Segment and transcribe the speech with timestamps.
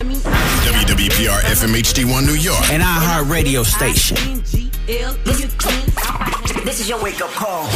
[0.00, 2.70] WWPR FMHD1 New York.
[2.70, 4.42] An iHeart radio station.
[6.64, 7.66] This is your wake up call.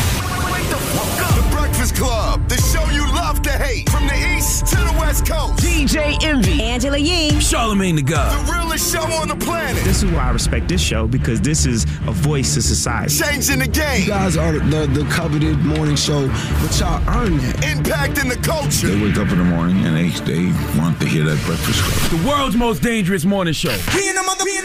[1.81, 3.89] The Breakfast Club, the show you love to hate.
[3.89, 5.65] From the East to the West Coast.
[5.65, 6.63] DJ Envy.
[6.63, 7.31] Angela Yee.
[7.41, 8.47] Charlamagne the God.
[8.47, 9.83] The realest show on the planet.
[9.83, 13.15] This is why I respect this show because this is a voice to society.
[13.15, 14.03] Changing the game.
[14.03, 16.29] You guys are the, the coveted morning show,
[16.61, 17.57] but y'all earn that.
[17.63, 18.89] Impacting the culture.
[18.89, 22.21] They wake up in the morning and they, they want to hear that breakfast club.
[22.21, 23.75] The world's most dangerous morning show.
[23.95, 24.65] We in the mother, we in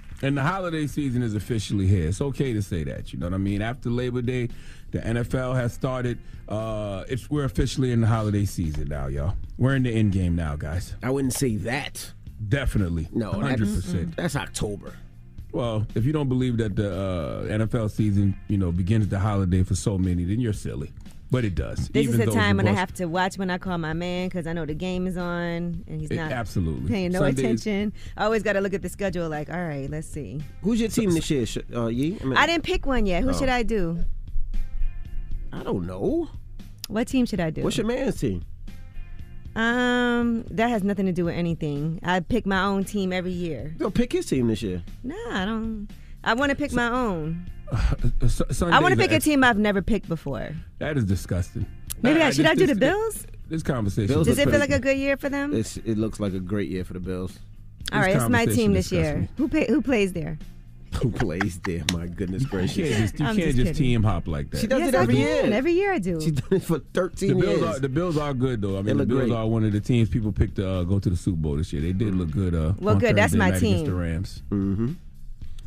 [0.23, 2.07] And the holiday season is officially here.
[2.07, 3.11] It's okay to say that.
[3.11, 3.61] You know what I mean?
[3.61, 4.49] After Labor Day,
[4.91, 6.19] the NFL has started.
[6.47, 9.35] Uh, it's we're officially in the holiday season now, y'all.
[9.57, 10.95] We're in the end game now, guys.
[11.01, 12.11] I wouldn't say that.
[12.49, 13.07] Definitely.
[13.13, 14.15] No, hundred percent.
[14.15, 14.93] That's October.
[15.51, 19.63] Well, if you don't believe that the uh, NFL season, you know, begins the holiday
[19.63, 20.91] for so many, then you're silly.
[21.31, 21.87] But it does.
[21.87, 23.93] This even is a time of when I have to watch when I call my
[23.93, 26.89] man because I know the game is on and he's It- not absolutely.
[26.89, 27.93] paying no Sundays- attention.
[28.17, 30.41] I always got to look at the schedule like, all right, let's see.
[30.61, 32.17] Who's your team this year, Sh- uh, Yee?
[32.21, 33.23] I, mean, I didn't pick one yet.
[33.23, 33.33] Who Oh.
[33.33, 33.99] should I do?
[35.53, 36.27] I don't know.
[36.89, 37.63] What team should I do?
[37.63, 38.43] What's your man's team?
[39.55, 41.99] Um, that has nothing to do with anything.
[42.03, 43.73] I pick my own team every year.
[43.77, 44.81] Go pick his team this year.
[45.03, 45.87] Nah, I don't.
[46.23, 47.49] I want to pick my own.
[48.21, 50.49] S- I want to pick a team I've never picked before.
[50.79, 51.65] That is disgusting.
[52.01, 53.25] Maybe I, should I this- do the Bills?
[53.47, 54.07] This conversation.
[54.13, 55.53] Bills Does look it feel like a good year for them?
[55.53, 57.37] It's, it looks like a great year for the Bills.
[57.91, 59.17] All right, it's my team this year.
[59.17, 59.27] me.
[59.37, 60.37] Who pay, who plays there?
[61.01, 61.83] Who plays there?
[61.93, 62.75] My goodness You gracious.
[62.77, 64.59] can't just, you can't just just, team hop like that.
[64.61, 65.45] She does yes, it every I can.
[65.49, 65.53] year.
[65.53, 66.21] Every year I do.
[66.21, 67.75] She's done it for 13 the Bills, years.
[67.75, 68.77] are, the Bills are good though.
[68.77, 69.31] I mean, the Bills great.
[69.33, 71.71] are one of the teams people picked to uh, go to the Super Bowl this
[71.73, 71.81] year.
[71.81, 72.53] They did look good.
[72.55, 73.15] Uh, Well, on good.
[73.17, 73.85] That's my night against team.
[73.85, 74.41] The Rams.
[74.49, 74.91] mm-hmm.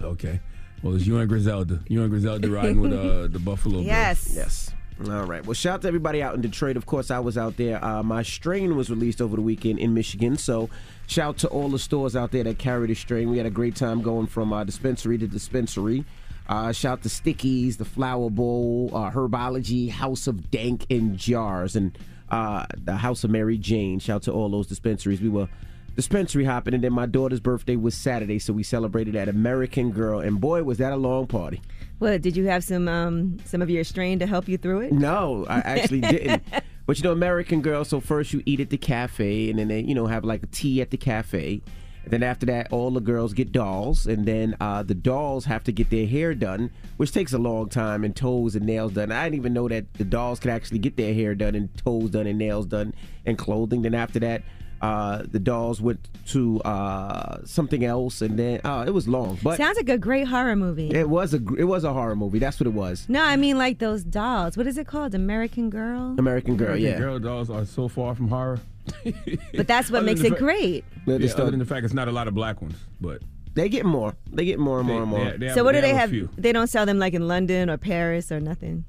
[0.03, 0.41] Okay.
[0.85, 1.81] Well, it's you and Griselda.
[1.89, 3.87] You and Griselda riding with uh, the Buffalo Bills.
[3.87, 4.33] yes.
[4.35, 4.71] Yes.
[5.11, 5.45] All right.
[5.45, 6.77] Well, shout out to everybody out in Detroit.
[6.77, 7.83] Of course, I was out there.
[7.83, 10.37] Uh, my strain was released over the weekend in Michigan.
[10.37, 10.69] So,
[11.07, 13.31] shout out to all the stores out there that carry the strain.
[13.31, 16.05] We had a great time going from uh, dispensary to dispensary.
[16.51, 21.77] Uh, shout out to Stickies, the Flower Bowl, uh, Herbology, House of Dank and Jars,
[21.77, 21.99] and
[22.29, 23.99] uh, the House of Mary Jane.
[24.01, 25.23] Shout out to all those dispensaries.
[25.23, 25.49] We were
[25.95, 30.21] dispensary hopping, and then my daughter's birthday was Saturday, so we celebrated at American Girl,
[30.21, 31.61] and boy, was that a long party.
[32.01, 34.93] Well, did you have some um some of your strain to help you through it?
[34.93, 36.43] No, I actually didn't.
[36.87, 37.85] But you know, American Girl.
[37.85, 40.47] So first you eat at the cafe, and then they, you know, have like a
[40.47, 41.63] tea at the cafe.
[42.05, 45.65] And then after that, all the girls get dolls, and then uh, the dolls have
[45.65, 49.11] to get their hair done, which takes a long time, and toes and nails done.
[49.11, 52.11] I didn't even know that the dolls could actually get their hair done, and toes
[52.11, 52.95] done, and nails done,
[53.25, 53.81] and clothing.
[53.81, 54.43] Then after that,
[54.85, 56.01] uh, the dolls went
[56.35, 59.39] to uh, something else, and then uh, it was long.
[59.43, 60.91] But Sounds like a great horror movie.
[61.03, 62.39] it was a gr- it was a horror movie.
[62.39, 63.07] That's what it was.
[63.09, 64.57] No, I mean like those dolls.
[64.57, 65.15] What is it called?
[65.15, 66.15] American Girl.
[66.19, 66.99] American Girl, American yeah.
[66.99, 68.61] Girl dolls are so far from horror.
[69.59, 70.85] But that's what makes it fa- great.
[71.07, 72.77] Yeah, they Yeah, start- other than the fact it's not a lot of black ones,
[73.01, 73.23] but
[73.55, 74.15] They get more.
[74.33, 75.25] They get more and more and more.
[75.25, 76.11] They- they have- So what do they a have?
[76.11, 76.29] few.
[76.37, 78.85] They don't sell them like in London or Paris or nothing.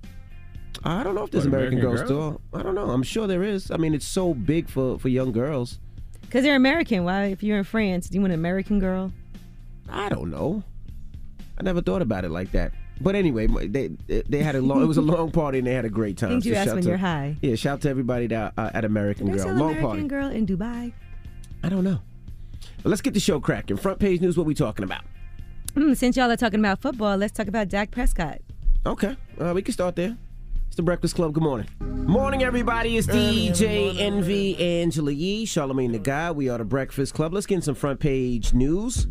[0.83, 2.39] I don't know if there's What, American, American Girl Girl?
[2.51, 2.59] store.
[2.59, 2.89] I don't know.
[2.95, 3.71] I'm sure there is.
[3.71, 5.80] I mean, it's so big for for young girls.
[6.25, 7.04] Because they're American.
[7.04, 9.12] Why, if you're in France, do you want an American girl?
[9.89, 10.63] I don't know.
[11.57, 12.74] I never thought about it like that.
[13.01, 14.81] But anyway, they they had a long.
[14.81, 16.30] it was a long party and they had a great time.
[16.30, 17.36] Things you ask when to- you're high.
[17.42, 19.45] Yeah, shout out to everybody that, uh, at American Girl.
[19.48, 20.07] Long American party.
[20.07, 20.94] Girl in Dubai.
[21.63, 22.00] I don't know.
[22.83, 23.77] But let's get the show cracking.
[23.77, 24.38] Front page news.
[24.38, 25.04] What we talking about?
[25.75, 28.39] Mm, since y'all are talking about football, let's talk about Dak Prescott.
[28.86, 30.16] Okay, uh, we can start there.
[30.75, 31.33] It's the Breakfast Club.
[31.33, 31.69] Good morning.
[31.80, 32.98] Morning, everybody.
[32.98, 36.31] It's DJ Envy Angela Yee, Charlamagne the Guy.
[36.31, 37.33] We are the Breakfast Club.
[37.33, 39.07] Let's get in some front page news.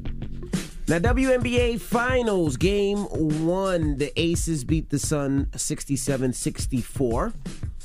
[0.89, 3.97] Now, WNBA Finals, Game 1.
[3.97, 7.33] The Aces beat the Sun 67 64.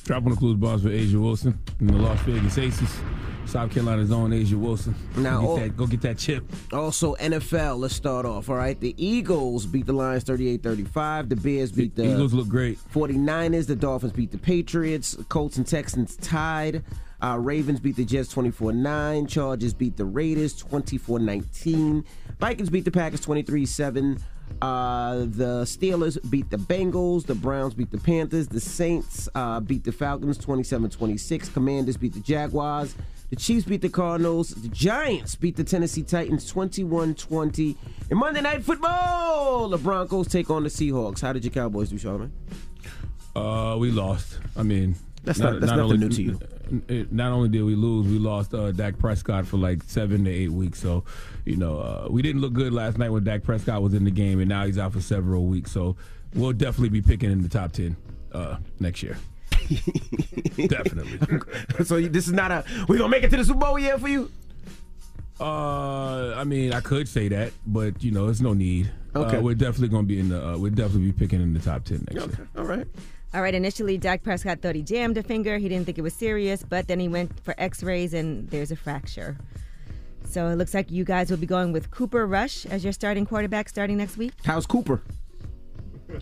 [0.04, 3.00] Drop on the clues bars for A'ja Wilson and the Las Vegas Aces.
[3.46, 4.94] South Carolina's own A'ja Wilson.
[5.18, 6.44] Now, go get, that, go get that chip.
[6.72, 8.48] Also, NFL, let's start off.
[8.50, 8.80] All right.
[8.80, 11.30] The Eagles beat the Lions 38 35.
[11.30, 12.78] The Bears beat the Eagles look great.
[12.94, 13.66] 49ers.
[13.66, 15.18] The Dolphins beat the Patriots.
[15.30, 16.84] Colts and Texans tied.
[17.22, 19.28] Uh, Ravens beat the Jets 24 9.
[19.28, 22.06] Chargers beat the Raiders 24 19.
[22.40, 24.19] Vikings beat the Packers 23 7.
[24.62, 27.25] Uh, the Steelers beat the Bengals.
[27.25, 28.48] The Browns beat the Panthers.
[28.48, 31.50] The Saints uh, beat the Falcons 27 26.
[31.50, 32.96] Commanders beat the Jaguars.
[33.30, 34.50] The Chiefs beat the Cardinals.
[34.50, 37.78] The Giants beat the Tennessee Titans 21 20.
[38.10, 41.22] And Monday Night Football, the Broncos take on the Seahawks.
[41.22, 42.31] How did your Cowboys do, Charlamagne?
[43.36, 44.40] Uh, we lost.
[44.57, 44.95] I mean,
[45.30, 46.40] That's not- that's nothing new to you.
[46.88, 50.30] it- Not only did we lose, we lost uh, Dak Prescott for like seven to
[50.31, 50.80] eight weeks.
[50.81, 51.04] So,
[51.46, 54.12] you know, uh, we didn't look good last night when Dak Prescott was in the
[54.12, 55.72] game, and now he's out for several weeks.
[55.72, 55.96] So,
[56.34, 57.96] we'll definitely be picking in the top ten
[58.34, 59.18] uh, next year.
[60.68, 61.20] definitely.
[61.86, 64.08] so this is not a we gonna make it to the Super Bowl year for
[64.08, 64.31] you.
[65.40, 68.92] Uh, I mean, I could say that, but you know, there's no need.
[69.16, 69.38] Okay.
[69.38, 70.46] uh, we're definitely going to be in the.
[70.50, 72.24] Uh, we'll definitely be picking in the top ten next year.
[72.24, 72.44] Okay.
[72.58, 72.86] All right.
[73.34, 75.60] All right, initially, Dak Prescott thought he jammed a finger.
[75.60, 78.72] He didn't think it was serious, but then he went for x rays and there's
[78.72, 79.38] a fracture.
[80.26, 83.26] So it looks like you guys will be going with Cooper Rush as your starting
[83.26, 84.34] quarterback starting next week.
[84.44, 85.04] How's Cooper?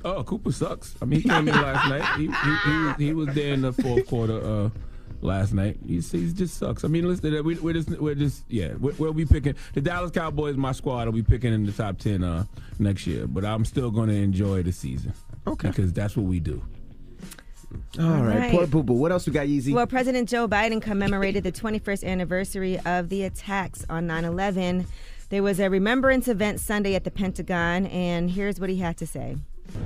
[0.03, 0.95] Oh, Cooper sucks.
[1.01, 2.17] I mean, he came in last night.
[2.17, 2.31] He, he,
[2.65, 4.69] he, was, he was there in the fourth quarter uh,
[5.21, 5.77] last night.
[5.85, 6.83] He's, he just sucks.
[6.83, 10.11] I mean, listen, we, we're just, we're just, yeah, we're, we'll be picking the Dallas
[10.11, 10.57] Cowboys.
[10.57, 12.43] My squad will be picking in the top ten uh,
[12.79, 15.13] next year, but I'm still going to enjoy the season.
[15.47, 16.61] Okay, because that's what we do.
[17.99, 18.51] All right, right.
[18.51, 18.93] poor boo boo.
[18.93, 19.73] What else we got, Yeezy?
[19.73, 24.87] Well, President Joe Biden commemorated the 21st anniversary of the attacks on 9 11.
[25.29, 29.07] There was a remembrance event Sunday at the Pentagon, and here's what he had to
[29.07, 29.35] say.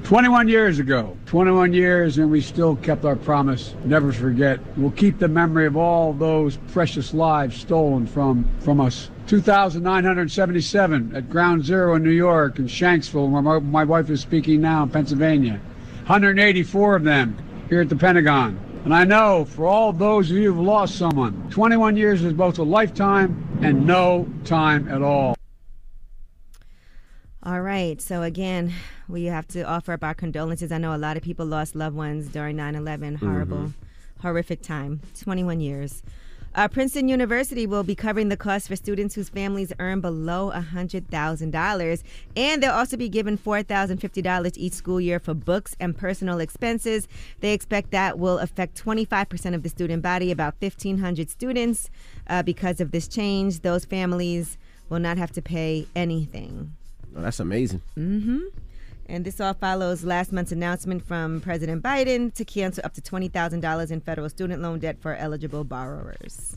[0.03, 3.73] 21 years ago, 21 years, and we still kept our promise.
[3.83, 4.59] Never forget.
[4.77, 9.09] We'll keep the memory of all those precious lives stolen from, from us.
[9.25, 14.61] 2,977 at Ground Zero in New York and Shanksville, where my, my wife is speaking
[14.61, 15.59] now in Pennsylvania.
[16.05, 17.37] 184 of them
[17.71, 18.59] here at the Pentagon.
[18.83, 22.59] And I know for all those of you who've lost someone, 21 years is both
[22.59, 25.37] a lifetime and no time at all.
[27.43, 28.01] All right.
[28.01, 28.73] So again,
[29.07, 30.69] we have to offer up our condolences.
[30.73, 33.15] I know a lot of people lost loved ones during 9/11.
[33.15, 33.73] Horrible, Mhm.
[34.19, 34.99] horrific time.
[35.17, 36.03] 21 years.
[36.53, 42.03] Uh, Princeton University will be covering the cost for students whose families earn below $100,000.
[42.35, 47.07] And they'll also be given $4,050 each school year for books and personal expenses.
[47.39, 51.89] They expect that will affect 25% of the student body, about 1,500 students.
[52.27, 54.57] Uh, because of this change, those families
[54.89, 56.75] will not have to pay anything.
[57.15, 57.81] Oh, that's amazing.
[57.97, 58.39] Mm-hmm.
[59.11, 63.91] And this all follows last month's announcement from President Biden to cancel up to $20,000
[63.91, 66.55] in federal student loan debt for eligible borrowers.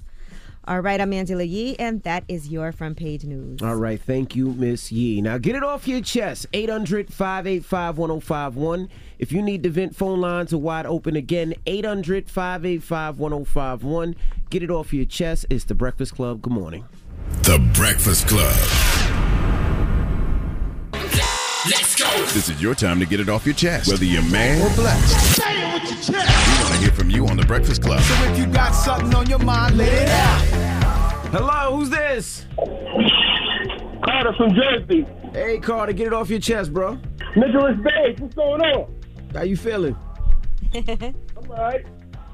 [0.66, 3.60] All right, I'm Angela Yee, and that is your front page news.
[3.60, 5.20] All right, thank you, Miss Yee.
[5.20, 6.46] Now get it off your chest.
[6.52, 8.88] 800 585 1051.
[9.18, 11.54] If you need to vent, phone lines are wide open again.
[11.66, 14.14] 800 585 1051.
[14.50, 15.44] Get it off your chest.
[15.50, 16.40] It's The Breakfast Club.
[16.40, 16.84] Good morning.
[17.42, 18.54] The Breakfast Club.
[22.04, 22.24] Let's go.
[22.34, 25.36] This is your time to get it off your chest, whether you're mad or blessed.
[25.36, 26.58] Say it with your chest.
[26.58, 28.00] We want to hear from you on The Breakfast Club.
[28.02, 30.64] So if you got something on your mind, let it out.
[31.32, 32.46] Hello, who's this?
[34.04, 35.06] Carter from Jersey.
[35.32, 36.98] Hey, Carter, get it off your chest, bro.
[37.34, 38.94] Nicholas Bates, what's going on?
[39.32, 39.96] How you feeling?
[40.74, 41.14] I'm
[41.48, 41.84] all right.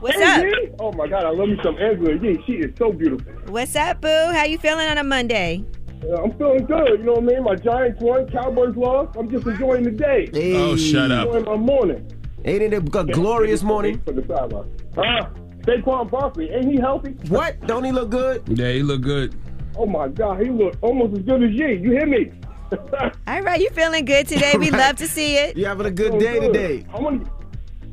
[0.01, 0.43] What's hey, up?
[0.45, 0.71] Yee.
[0.79, 2.43] Oh my God, I love me some Angela Yee.
[2.47, 3.33] She is so beautiful.
[3.47, 4.09] What's up, Boo?
[4.09, 5.65] How you feeling on a Monday?
[6.03, 6.99] I'm feeling good.
[7.01, 7.43] You know what I mean?
[7.45, 9.17] My Giants won, Cowboys lost.
[9.19, 10.31] I'm just enjoying the day.
[10.57, 11.27] Oh, shut up.
[11.27, 12.11] Enjoying my morning.
[12.45, 14.01] Ain't it a g- glorious morning?
[14.05, 14.71] For the sideline.
[14.97, 15.29] Uh,
[15.61, 17.11] Saquon Barkley, ain't he healthy?
[17.29, 17.61] What?
[17.67, 18.43] Don't he look good?
[18.49, 19.35] Yeah, he look good.
[19.77, 21.69] Oh my God, he look almost as good as you.
[21.69, 22.33] You hear me?
[23.27, 24.55] All right, you feeling good today?
[24.59, 25.57] We love to see it.
[25.57, 26.53] You having a good day good.
[26.53, 26.87] today?
[26.95, 27.31] I want to.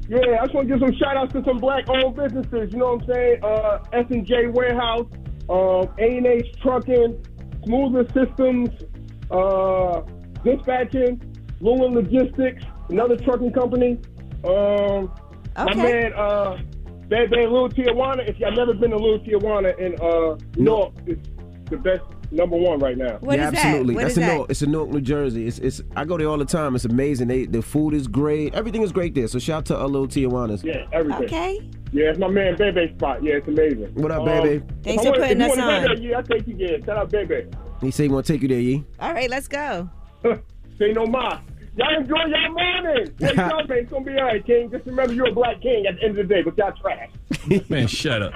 [0.10, 2.72] Yeah, I just want to give some shout outs to some black owned businesses.
[2.72, 3.44] You know what I'm saying?
[3.44, 5.08] Uh, S and J Warehouse,
[5.50, 7.22] um, A and H Trucking,
[7.68, 8.70] Smoother Systems,
[9.30, 10.02] uh,
[10.44, 11.20] Dispatching,
[11.60, 14.00] Lewin Logistics, another trucking company.
[14.48, 15.12] Um,
[15.58, 15.82] My Okay.
[15.82, 16.58] man, uh,
[17.10, 18.28] Bad Bad Little Tijuana.
[18.30, 21.28] If y'all never been to Little Tijuana in uh, Newark, it's
[21.70, 23.18] the best number one right now.
[23.24, 23.96] yeah, absolutely.
[23.96, 24.50] That's in Newark.
[24.52, 25.48] It's in Newark, New Jersey.
[25.48, 26.76] It's, it's I go there all the time.
[26.76, 27.28] It's amazing.
[27.28, 28.54] They the food is great.
[28.54, 29.28] Everything is great there.
[29.28, 30.64] So shout out to a little Tijuana's.
[30.64, 31.24] Yeah, everything.
[31.26, 31.70] Okay.
[31.92, 33.24] Yeah, it's my man Bebe spot.
[33.24, 33.94] Yeah, it's amazing.
[33.96, 34.64] What up, Um, Bebe?
[34.84, 35.96] Thanks for putting us you wanna go on.
[35.96, 36.80] there, Yeah, I take you there.
[36.86, 37.46] Shout out Bebe.
[37.82, 38.84] He say he want to take you there, Yee.
[39.00, 39.90] All right, let's go.
[40.80, 41.40] Say no more.
[41.78, 43.14] Y'all enjoy y'all morning.
[43.20, 44.70] Hey, Charlamagne, it's gonna be all right, King.
[44.72, 47.10] Just remember, you're a black king at the end of the day, but y'all trash.
[47.70, 48.34] Man, shut up.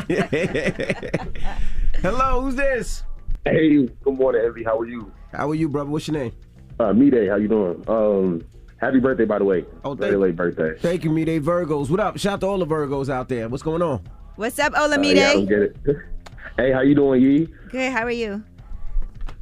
[2.01, 3.03] Hello, who's this?
[3.45, 4.63] Hey, good morning, Envy.
[4.63, 5.11] How are you?
[5.33, 5.89] How are you, brother?
[5.89, 6.31] What's your name?
[6.79, 7.83] Uh, me Day, how you doing?
[7.87, 8.41] Um,
[8.81, 9.65] happy birthday, by the way.
[9.85, 10.77] Oh, very thank- late birthday.
[10.79, 11.89] Thank you, me they Virgos.
[11.89, 12.17] What up?
[12.17, 13.47] Shout out to all the Virgos out there.
[13.47, 14.01] What's going on?
[14.35, 15.15] What's up, Uh, Olamide?
[15.15, 15.75] yeah, I don't get it.
[16.57, 17.47] hey, how you doing, Yee?
[17.69, 17.91] Good.
[17.93, 18.43] How are you?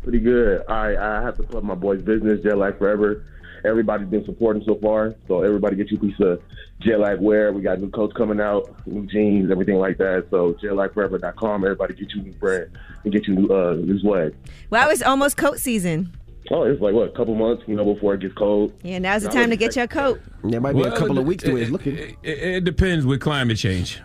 [0.04, 0.62] Pretty good.
[0.68, 3.24] All right, I have to plug my boy's business, Jet Lag Forever.
[3.66, 6.42] Everybody's been supporting so far, so everybody get you a piece of
[6.80, 7.52] Jet Lag wear.
[7.52, 10.28] We got new coats coming out, new jeans, everything like that.
[10.32, 11.66] So jetlagforever.com.
[11.66, 12.70] Everybody get you new brand
[13.04, 14.34] and get you new uh, new swag.
[14.70, 16.14] Well, it's almost coat season.
[16.52, 18.74] Oh, it's like what, a couple months, you know, before it gets cold.
[18.82, 20.20] Yeah, now's the Now time to it's get your coat.
[20.44, 21.60] There might be a couple of weeks to it.
[21.60, 21.98] it- It's looking.
[21.98, 24.00] It, it, it depends with climate change.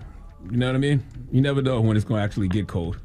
[0.51, 1.03] You know what I mean?
[1.33, 2.99] You never know when it's going to actually get cold.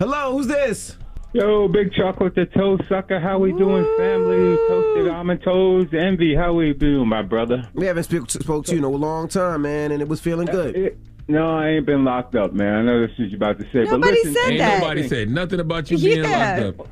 [0.00, 0.96] Hello, who's this?
[1.32, 3.20] Yo, big chocolate the toast sucker.
[3.20, 4.56] How we doing, family?
[4.66, 7.68] Toasted almond toes, Envy, how we doing, my brother?
[7.74, 10.46] We haven't spoke, spoke to you in a long time, man, and it was feeling
[10.46, 10.98] good.
[11.28, 12.74] No, I ain't been locked up, man.
[12.74, 15.60] I know this is what you're about to say, but listen, Ain't nobody said nothing
[15.60, 16.58] about you being Yeah.
[16.64, 16.88] locked up.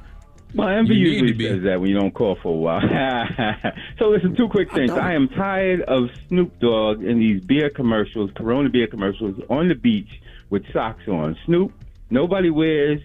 [0.55, 1.49] Well, Envy You need usually to be.
[1.49, 2.81] says that when you don't call for a while.
[3.99, 4.90] so listen, two quick things.
[4.93, 9.75] I am tired of Snoop Dogg in these beer commercials, Corona beer commercials, on the
[9.75, 10.09] beach
[10.50, 11.37] with socks on.
[11.45, 11.73] Snoop,
[12.11, 13.00] nobody wears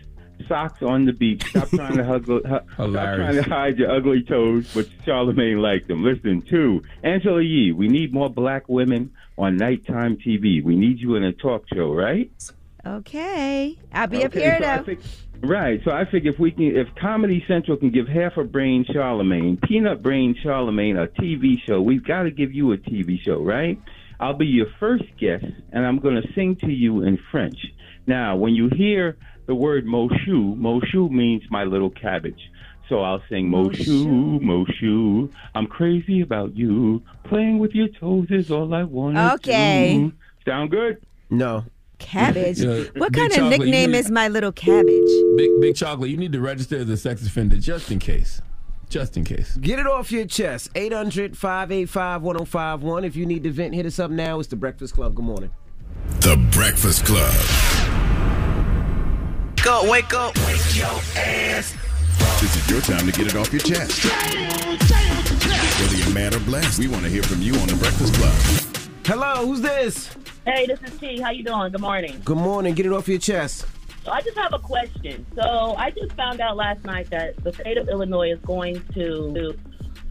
[0.48, 1.44] socks on the beach.
[1.50, 5.88] Stop trying to hug, hu- stop trying to hide your ugly toes, but Charlamagne liked
[5.90, 6.04] them.
[6.04, 10.64] Listen, two, Angela Yee, we need more black women on nighttime TV.
[10.64, 12.32] We need you in a talk show, right?
[12.86, 13.78] Okay.
[13.94, 14.98] I'll be up Okay, here so I though.
[15.44, 15.82] Think- Right.
[15.84, 19.62] So I figure if we can, if Comedy Central can give half a brain Charlamagne,
[19.62, 23.80] peanut brain Charlamagne, a TV show, we've got to give you a TV show, right?
[24.20, 27.58] I'll be your first guest, and I'm going to sing to you in French.
[28.08, 32.50] Now, when you hear the word Moshu, Moshu means my little cabbage.
[32.88, 37.02] So I'll sing Moshu, Moshu, I'm crazy about you.
[37.26, 39.96] Playing with your toes is all I want to Okay.
[39.98, 40.14] do.
[40.50, 40.98] Sound good?
[41.30, 41.64] No.
[42.04, 42.60] Cabbage.
[42.60, 45.10] Yeah, what kind of Chocolate, you nickname need- is my little cabbage?
[45.38, 48.42] Big Big Chocolate, you need to register as a sex offender just in case.
[48.90, 49.56] Just in case.
[49.58, 50.70] Get it off your chest.
[50.76, 53.04] 800 585 1051.
[53.06, 54.40] If you need to vent, hit us up now.
[54.40, 55.16] It's The Breakfast Club.
[55.16, 55.50] Good morning.
[56.20, 57.34] The Breakfast Club.
[59.64, 60.36] Go, wake up.
[60.46, 61.74] Wake your ass.
[62.42, 64.04] This is your time to get it off your chest.
[65.82, 68.63] Whether you're mad or blessed, we want to hear from you on The Breakfast Club.
[69.06, 70.16] Hello, who's this?
[70.46, 71.20] Hey, this is T.
[71.20, 71.72] How you doing?
[71.72, 72.22] Good morning.
[72.24, 72.74] Good morning.
[72.74, 73.66] Get it off your chest.
[74.06, 75.26] So I just have a question.
[75.36, 79.58] So I just found out last night that the state of Illinois is going to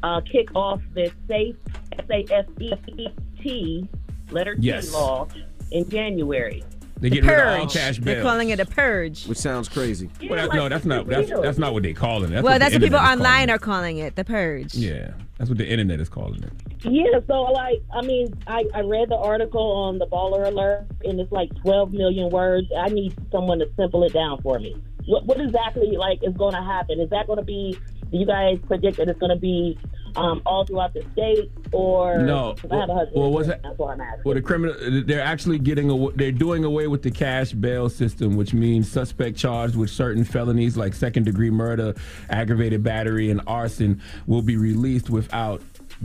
[0.02, 1.56] uh, kick off this safe
[1.98, 2.46] S A F
[2.88, 3.08] E
[3.42, 3.88] T
[4.30, 4.92] letter T Yes.
[4.92, 5.26] law
[5.70, 6.62] in January.
[7.02, 7.72] They The get rid of all purge.
[7.72, 9.26] cash They're calling it a purge.
[9.26, 10.08] Which sounds crazy.
[10.30, 12.28] Well, that- no, that's not that's that's not what they call it.
[12.30, 14.74] That's well, what that's what people internet is calling online are calling it, the purge.
[14.76, 16.52] Yeah, that's what the internet is calling it.
[16.84, 21.18] Yeah, so like, I mean, I, I read the article on the baller alert, and
[21.18, 22.68] it's like 12 million words.
[22.78, 24.76] I need someone to simple it down for me.
[25.06, 27.00] What, what exactly like is going to happen?
[27.00, 27.76] Is that going to be?
[28.12, 29.76] Do you guys predict that it's going to be
[30.16, 32.54] um, all throughout the state, or No.
[32.60, 33.20] 'cause I have a husband.
[33.20, 33.62] Well, what's that?
[33.62, 34.22] That's why I'm asking.
[34.24, 34.74] Well, the criminal,
[35.06, 39.36] they're actually getting, aw- they're doing away with the cash bail system, which means suspect
[39.36, 41.94] charged with certain felonies like second degree murder,
[42.30, 45.62] aggravated battery, and arson will be released without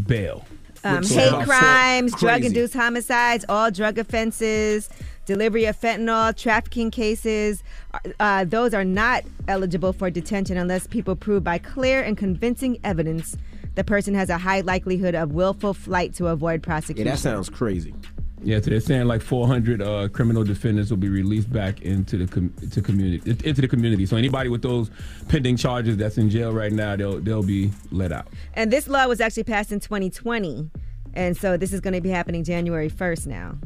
[0.07, 0.45] bail.
[0.83, 2.25] Um, hate so crimes, crazy.
[2.25, 4.87] drug induced homicides, all drug offenses,
[5.25, 7.61] delivery of fentanyl, trafficking cases.
[8.19, 13.35] Uh, those are not eligible for detention unless people prove by clear and convincing evidence
[13.77, 17.05] the person has a high likelihood of willful flight to avoid Yeah, prosecution.
[17.05, 17.93] that sounds crazy.
[18.43, 22.27] Yeah, so they're saying like 400 uh, criminal defendants will be released back into the
[22.27, 24.07] com- to community into the community.
[24.07, 24.89] So anybody with those
[25.27, 28.27] pending charges that's in jail right now, they'll they'll be let out.
[28.55, 30.69] And this law was actually passed in 2020.
[31.13, 33.57] And so this is going to be happening January 1st now.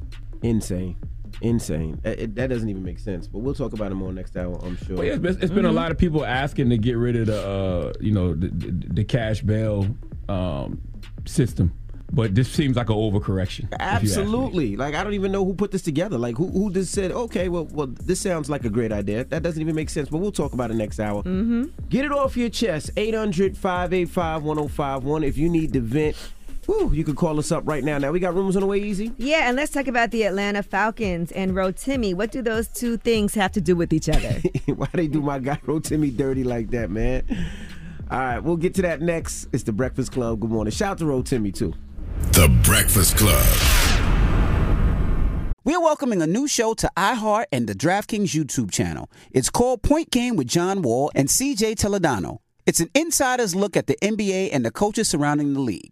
[0.41, 0.96] Insane.
[1.42, 2.00] Insane.
[2.04, 3.28] That, it- that doesn't even make sense.
[3.28, 4.98] But we'll talk about it more next hour, I'm sure.
[4.98, 7.28] Well, yeah, it's been, it's been a lot of people asking to get rid of
[7.28, 9.88] the uh, you know the, the, the cash bail
[10.30, 10.82] um,
[11.26, 11.74] system,
[12.12, 13.66] but this seems like an overcorrection.
[13.66, 14.10] if you ask me.
[14.10, 14.76] Absolutely.
[14.78, 16.18] Like I don't even know who put this together.
[16.18, 19.24] Like who who just said, okay, well, well, this sounds like a great idea.
[19.26, 20.10] That doesn't even make sense.
[20.10, 21.22] But we'll talk about it next hour.
[21.24, 21.64] Mm-hmm.
[21.90, 22.94] Get it off your chest.
[22.96, 25.26] 800-585-1051.
[25.26, 26.16] If you need to vent,
[26.65, 27.98] whew, you can call us up right now.
[27.98, 29.12] Now we got rumors on the way, easy.
[29.18, 32.13] Yeah, and let's talk about the Atlanta Falcons and Rotimi.
[32.13, 34.41] What do those two things have to do with each other?
[34.68, 37.25] Why they do my guy Rotimi dirty like that, man?
[38.10, 39.48] All right, we'll get to that next.
[39.53, 40.39] It's the Breakfast Club.
[40.41, 40.72] Good morning.
[40.72, 41.74] Shout out to Rotimi too.
[42.34, 43.46] The Breakfast Club.
[45.63, 49.10] We are welcoming a new show to iHeart and the DraftKings YouTube channel.
[49.32, 52.39] It's called Point Game with John Wall and CJ Toledano.
[52.65, 55.91] It's an insider's look at the NBA and the coaches surrounding the league.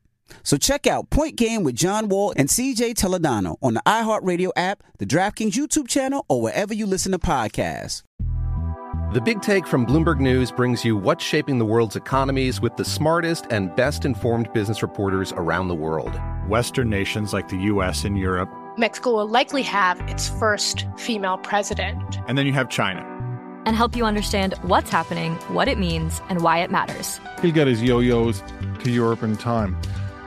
[0.43, 4.83] So check out Point Game with John Wall and CJ Toledano on the iHeartRadio app,
[4.97, 8.03] the DraftKings YouTube channel, or wherever you listen to podcasts.
[9.13, 12.85] The Big Take from Bloomberg News brings you what's shaping the world's economies with the
[12.85, 16.17] smartest and best informed business reporters around the world.
[16.47, 18.49] Western nations like the US and Europe.
[18.77, 22.19] Mexico will likely have its first female president.
[22.29, 23.05] And then you have China.
[23.67, 27.19] and help you understand what's happening, what it means, and why it matters.
[27.43, 28.41] He'll get his yo-yos
[28.83, 29.77] to Europe in time.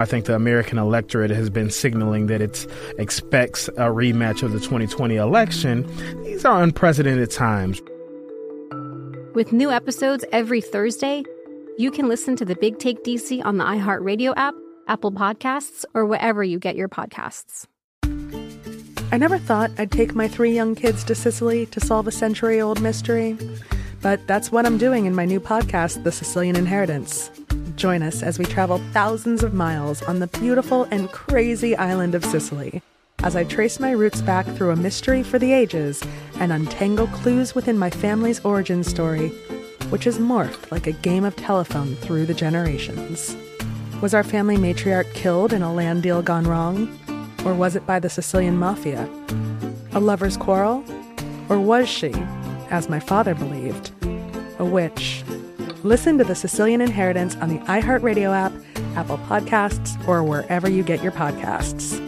[0.00, 2.66] I think the American electorate has been signaling that it
[2.98, 5.86] expects a rematch of the 2020 election.
[6.24, 7.80] These are unprecedented times.
[9.34, 11.24] With new episodes every Thursday,
[11.78, 14.54] you can listen to the Big Take DC on the iHeartRadio app,
[14.86, 17.66] Apple Podcasts, or wherever you get your podcasts.
[19.10, 22.60] I never thought I'd take my three young kids to Sicily to solve a century
[22.60, 23.36] old mystery.
[24.00, 27.30] But that's what I'm doing in my new podcast, The Sicilian Inheritance.
[27.78, 32.24] Join us as we travel thousands of miles on the beautiful and crazy island of
[32.24, 32.82] Sicily.
[33.22, 36.02] as I trace my roots back through a mystery for the ages
[36.40, 39.28] and untangle clues within my family's origin story,
[39.90, 43.36] which has morphed like a game of telephone through the generations.
[44.00, 46.98] Was our family matriarch killed in a land deal gone wrong?
[47.44, 49.08] Or was it by the Sicilian mafia?
[49.92, 50.84] A lover's quarrel?
[51.48, 52.12] Or was she,
[52.70, 53.92] as my father believed,
[54.58, 55.22] a witch?
[55.84, 58.52] Listen to The Sicilian Inheritance on the iHeartRadio app,
[58.96, 62.07] Apple Podcasts, or wherever you get your podcasts.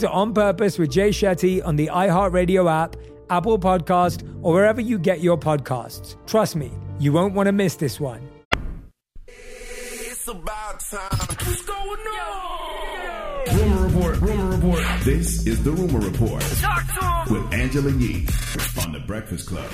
[0.00, 2.96] to On Purpose with Jay Shetty on the iHeartRadio app,
[3.28, 6.16] Apple Podcast, or wherever you get your podcasts.
[6.26, 8.26] Trust me, you won't want to miss this one.
[9.28, 11.36] It's about time.
[11.44, 13.56] What's going on?
[13.56, 14.20] Rumor report.
[14.20, 14.84] Rumor report.
[15.04, 16.44] This is the rumor report
[17.30, 18.26] with Angela Yee
[18.82, 19.70] on the Breakfast Club.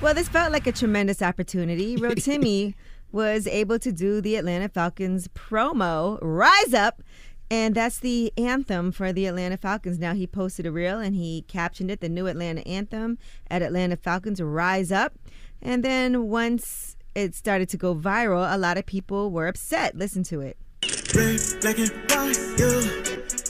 [0.00, 1.96] Well, this felt like a tremendous opportunity.
[1.96, 2.74] Rotimi
[3.12, 7.02] was able to do the Atlanta Falcons promo, Rise Up,
[7.52, 9.98] and that's the anthem for the Atlanta Falcons.
[9.98, 13.18] Now he posted a reel and he captioned it the new Atlanta anthem
[13.50, 15.18] at Atlanta Falcons Rise Up.
[15.60, 19.94] And then once it started to go viral, a lot of people were upset.
[19.94, 20.56] Listen to it.
[21.14, 22.80] Red, black, and white, yeah.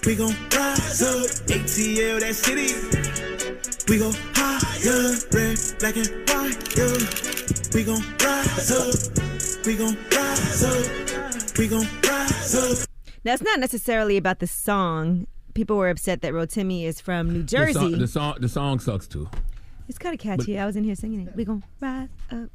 [0.05, 1.47] We gon' rise up.
[1.47, 2.75] ATL, that city.
[3.89, 5.15] We go higher.
[5.31, 6.99] Red, black, and white, yeah.
[7.73, 9.65] We gon' rise up.
[9.65, 11.57] We gon' rise up.
[11.57, 12.92] We gon' rise up.
[13.25, 15.27] Now, it's not necessarily about the song.
[15.55, 17.95] People were upset that Rotimi is from New The song, Jersey.
[17.99, 19.29] the song, the song sucks too.
[19.89, 20.59] It's kind of catchy.
[20.59, 21.37] I was in here singing it.
[21.37, 22.49] We gon' rise up.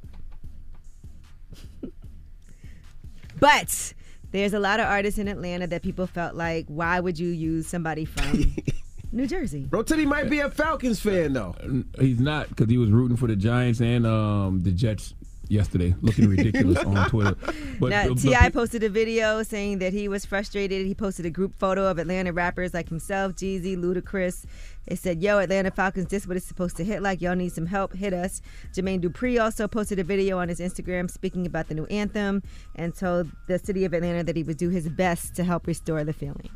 [3.40, 3.94] but
[4.32, 7.68] there's a lot of artists in Atlanta that people felt like, why would you use
[7.68, 8.56] somebody from
[9.12, 9.68] New Jersey?
[9.70, 11.56] Rotimi might be a Falcons fan though.
[12.00, 15.14] He's not because he was rooting for the Giants and um, the Jets
[15.50, 17.36] yesterday, looking ridiculous on Twitter.
[17.80, 20.86] But, now, but- Ti posted a video saying that he was frustrated.
[20.86, 24.46] He posted a group photo of Atlanta rappers like himself, Jeezy, Ludacris.
[24.88, 27.22] It said, "Yo, Atlanta Falcons, this what it's supposed to hit like.
[27.22, 27.94] Y'all need some help.
[27.94, 28.42] Hit us."
[28.74, 32.42] Jermaine Dupri also posted a video on his Instagram speaking about the new anthem
[32.76, 36.04] and told the city of Atlanta that he would do his best to help restore
[36.06, 36.50] the feeling.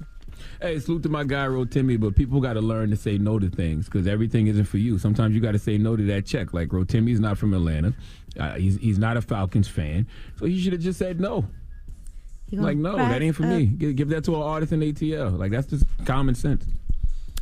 [0.61, 3.49] Hey, salute to my guy Rotimi, but people got to learn to say no to
[3.49, 4.97] things because everything isn't for you.
[4.99, 6.53] Sometimes you got to say no to that check.
[6.53, 7.93] Like Rotimi's not from Atlanta,
[8.39, 11.45] uh, he's he's not a Falcons fan, so he should have just said no.
[12.53, 13.49] Like no, that ain't for up.
[13.49, 13.65] me.
[13.65, 15.37] Give, give that to an artist in ATL.
[15.37, 16.65] Like that's just common sense.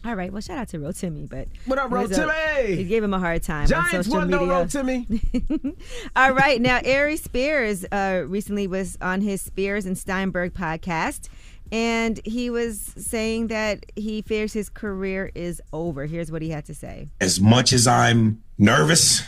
[0.06, 2.78] All right, well, shout out to Rotimi, but What up, he was a- Rotimi?
[2.78, 4.66] He gave him a hard time Giants on social won though, media.
[4.66, 5.76] Rotimi.
[6.16, 11.28] All right, now Ari Spears uh, recently was on his Spears and Steinberg podcast,
[11.72, 16.06] and he was saying that he fears his career is over.
[16.06, 17.10] Here's what he had to say.
[17.22, 19.24] as much as I'm nervous,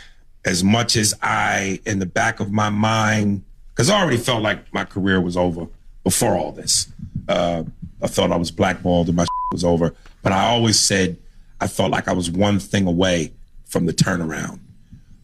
[0.45, 4.73] as much as I, in the back of my mind, because I already felt like
[4.73, 5.67] my career was over
[6.03, 6.91] before all this.
[7.27, 7.63] Uh,
[8.01, 9.93] I felt I was blackballed and my was over.
[10.21, 11.17] But I always said
[11.59, 13.33] I felt like I was one thing away
[13.65, 14.59] from the turnaround.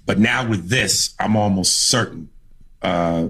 [0.05, 2.29] But now with this, I'm almost certain
[2.81, 3.29] uh,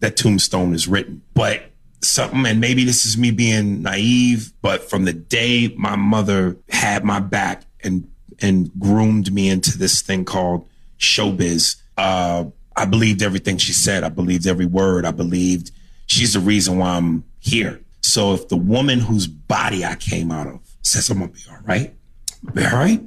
[0.00, 1.22] that Tombstone is written.
[1.34, 1.70] But
[2.04, 7.04] something, and maybe this is me being naive, but from the day my mother had
[7.04, 8.08] my back and
[8.40, 10.66] and groomed me into this thing called
[10.98, 12.44] showbiz, uh,
[12.76, 14.02] I believed everything she said.
[14.02, 15.04] I believed every word.
[15.04, 15.70] I believed
[16.06, 17.80] she's the reason why I'm here.
[18.02, 21.58] So if the woman whose body I came out of says I'm gonna be all
[21.64, 21.94] right,
[22.46, 23.02] I'll be all right.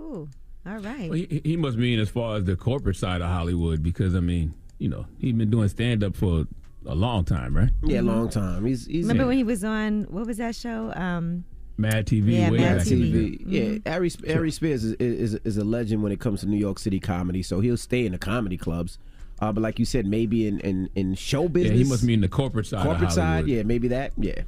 [0.00, 0.28] Ooh,
[0.66, 1.10] all right.
[1.10, 4.20] Well, he, he must mean as far as the corporate side of Hollywood, because I
[4.20, 6.46] mean, you know, he's been doing stand up for
[6.88, 7.70] a long time, right?
[7.84, 8.64] Yeah, long time.
[8.64, 10.92] He's he's Remember when he was on what was that show?
[10.94, 11.44] Um,
[11.76, 12.86] Mad TV, Yeah, way Mad back.
[12.86, 13.40] TV.
[13.46, 13.86] Yeah, Mhm.
[13.86, 16.98] Ari, Ari Spears is, is is a legend when it comes to New York City
[16.98, 17.42] comedy.
[17.42, 18.98] So he'll stay in the comedy clubs.
[19.40, 21.78] Uh, but like you said, maybe in, in, in show business.
[21.78, 22.82] Yeah, he must mean the corporate side.
[22.84, 23.46] corporate of side.
[23.46, 24.10] Yeah, maybe that.
[24.16, 24.42] Yeah.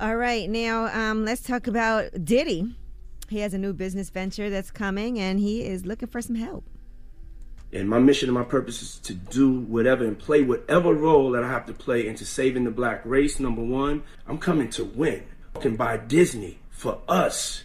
[0.00, 2.76] all right, now um, let's talk about Diddy.
[3.28, 6.64] He has a new business venture that's coming, and he is looking for some help.
[7.72, 11.42] And my mission and my purpose is to do whatever and play whatever role that
[11.42, 13.40] I have to play into saving the black race.
[13.40, 15.24] Number one, I'm coming to win.
[15.56, 17.64] I can buy Disney for us,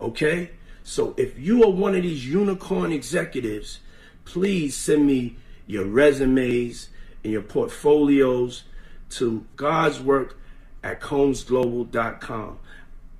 [0.00, 0.52] okay?
[0.84, 3.80] So if you are one of these unicorn executives,
[4.24, 6.88] please send me your resumes
[7.24, 8.62] and your portfolios
[9.10, 10.38] to God's work
[10.84, 12.58] at combsglobal.com.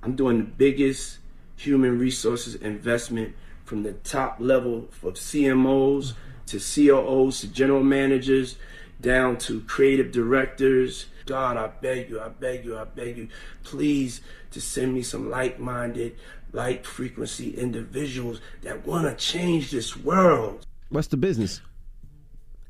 [0.01, 1.19] I'm doing the biggest
[1.57, 6.13] human resources investment from the top level of CMOs
[6.49, 8.57] to COOs to general managers
[9.01, 11.05] down to creative directors.
[11.25, 13.27] God, I beg you, I beg you, I beg you,
[13.63, 16.15] please to send me some like minded,
[16.51, 20.65] like frequency individuals that want to change this world.
[20.89, 21.61] What's the business?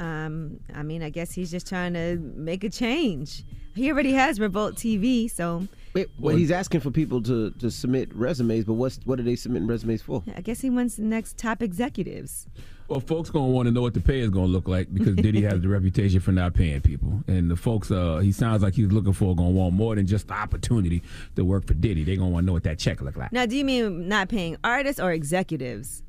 [0.02, 3.44] Um, I mean, I guess he's just trying to make a change.
[3.76, 8.14] He already has Revolt TV, so Wait, well, he's asking for people to, to submit
[8.14, 10.24] resumes, but what's what are they submitting resumes for?
[10.36, 12.48] I guess he wants the next top executives.
[12.90, 15.44] Well, folks gonna want to know what the pay is gonna look like because Diddy
[15.44, 18.92] has the reputation for not paying people, and the folks uh he sounds like he's
[18.92, 21.04] looking for gonna want more than just the opportunity
[21.36, 22.04] to work for Diddy.
[22.04, 23.32] They gonna want to know what that check look like.
[23.32, 26.02] Now, do you mean not paying artists or executives?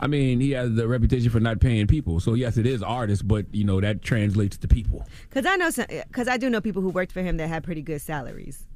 [0.00, 3.22] I mean, he has the reputation for not paying people, so yes, it is artists,
[3.22, 5.06] but you know that translates to people.
[5.28, 5.70] Because I know,
[6.08, 8.66] because I do know people who worked for him that had pretty good salaries.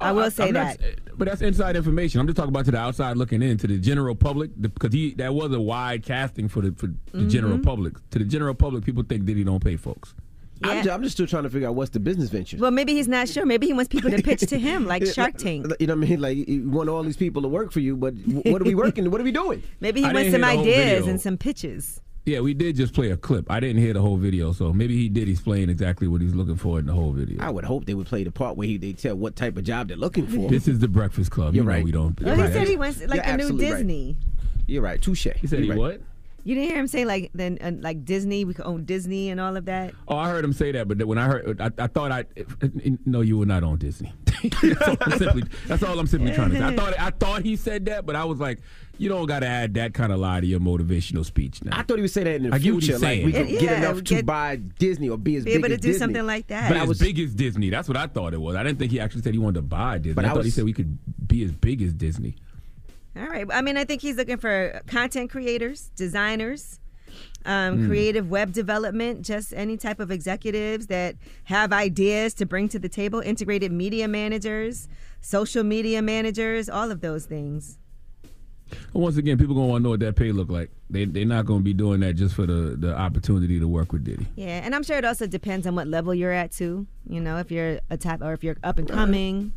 [0.00, 1.18] I will say I'm not- that.
[1.18, 2.20] but that's inside information.
[2.20, 5.14] I'm just talking about to the outside looking in to the general public because he
[5.14, 7.64] that was a wide casting for the for the general Mhm.
[7.64, 7.94] public.
[8.10, 10.14] To the general public, people think Diddy don't pay folks.
[10.60, 12.56] I'm, just, I'm just still trying to figure out what's the business venture.
[12.58, 13.46] Well, maybe he's not sure.
[13.46, 15.66] Maybe he wants people to pitch to him, like Shark Tank.
[15.78, 16.20] You know what I mean?
[16.20, 19.08] Like you want all these people to work for you, but what are we working?
[19.10, 19.62] what are we doing?
[19.80, 22.00] Maybe he I wants some hear the whole ideas and some pitches.
[22.28, 23.50] Yeah, we did just play a clip.
[23.50, 26.56] I didn't hear the whole video, so maybe he did explain exactly what he's looking
[26.56, 27.42] for in the whole video.
[27.42, 29.64] I would hope they would play the part where he, they tell what type of
[29.64, 30.50] job they're looking for.
[30.50, 31.54] This is the Breakfast Club.
[31.54, 31.84] You're you know right.
[31.84, 32.20] we don't.
[32.20, 33.76] Well, he said he wants like You're the new absolutely right.
[33.78, 34.16] Disney.
[34.66, 35.00] You're right.
[35.00, 35.28] Touche.
[35.40, 36.02] He said he what?
[36.44, 39.40] You didn't hear him say like then uh, like Disney, we could own Disney and
[39.40, 39.94] all of that.
[40.06, 42.26] Oh, I heard him say that, but when I heard, I, I thought I
[43.06, 44.12] no, you were not on Disney.
[44.42, 46.64] That's, all I'm simply, that's all I'm simply trying to say.
[46.64, 48.58] I thought I thought he said that, but I was like,
[48.98, 51.62] you don't got to add that kind of lie to your motivational speech.
[51.64, 53.26] Now I thought he would say that in the I get what future, like saying.
[53.26, 55.68] we could Yeah, get enough to get- buy Disney or be as Be big able
[55.68, 55.98] to as do Disney.
[55.98, 56.68] something like that.
[56.68, 57.70] But I as big as Disney.
[57.70, 58.56] That's what I thought it was.
[58.56, 60.14] I didn't think he actually said he wanted to buy Disney.
[60.14, 60.98] But I I thought he said we could
[61.28, 62.34] be as big as Disney.
[63.16, 63.46] All right.
[63.52, 66.78] I mean, I think he's looking for content creators, designers,
[67.44, 67.86] um, Mm.
[67.88, 72.88] creative web development, just any type of executives that have ideas to bring to the
[72.88, 74.88] table, integrated media managers,
[75.20, 77.78] social media managers, all of those things.
[78.92, 80.70] Once again, people gonna want to know what that pay look like.
[80.90, 84.04] They they're not gonna be doing that just for the the opportunity to work with
[84.04, 84.26] Diddy.
[84.36, 86.86] Yeah, and I'm sure it also depends on what level you're at too.
[87.08, 89.52] You know, if you're a type or if you're up and coming,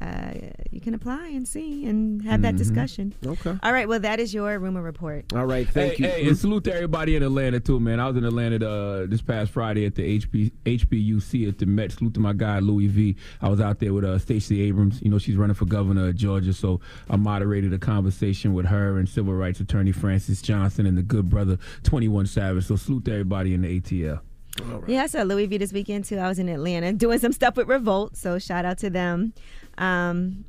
[0.00, 0.32] uh,
[0.70, 2.58] you can apply and see and have that Mhm.
[2.58, 3.14] discussion.
[3.24, 3.54] Okay.
[3.62, 3.86] All right.
[3.88, 5.32] Well, that is your rumor report.
[5.34, 6.10] All right, thank hey, you.
[6.24, 8.00] Hey, and salute to everybody in Atlanta too, man.
[8.00, 11.92] I was in Atlanta uh, this past Friday at the HP, HBUC at the Met.
[11.92, 13.16] Salute to my guy Louis V.
[13.42, 15.00] I was out there with uh, Stacey Abrams.
[15.02, 18.98] You know she's running for governor of Georgia, so I moderated a conversation with her
[18.98, 22.64] and civil rights attorney Francys Johnson and the good brother Twenty One Savage.
[22.64, 24.20] So salute to everybody in the ATL.
[24.88, 26.16] Yeah, I saw Louis V this weekend too.
[26.18, 29.32] I was in Atlanta doing some stuff with Revolt, so shout out to them.
[29.78, 30.44] Um,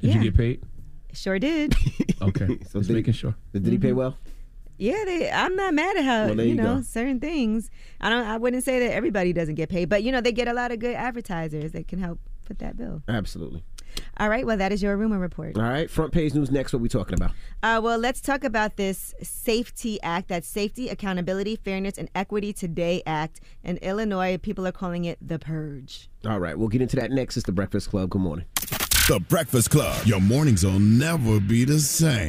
[0.00, 0.62] Did yeah, you get paid?
[1.12, 1.74] Sure did.
[2.22, 3.34] Okay, So just did- making sure.
[3.52, 4.16] Did he pay well?
[4.78, 6.82] Yeah, they, I'm not mad at how Well, you you know go.
[6.82, 7.70] certain things.
[8.00, 8.26] I don't.
[8.26, 10.70] I wouldn't say that everybody doesn't get paid, but you know they get a lot
[10.72, 13.02] of good advertisers that can help put that bill.
[13.08, 13.62] Absolutely.
[14.18, 14.46] All right.
[14.46, 15.56] Well, that is your rumor report.
[15.56, 16.72] All right, front page news next.
[16.72, 17.32] What we talking about?
[17.62, 20.28] Uh, well, let's talk about this Safety Act.
[20.28, 23.40] That's Safety, Accountability, Fairness, and Equity Today Act.
[23.62, 26.08] In Illinois, people are calling it the Purge.
[26.24, 27.36] All right, we'll get into that next.
[27.36, 28.10] It's the Breakfast Club.
[28.10, 28.46] Good morning.
[29.08, 30.04] The Breakfast Club.
[30.04, 32.26] Your mornings will never be the same.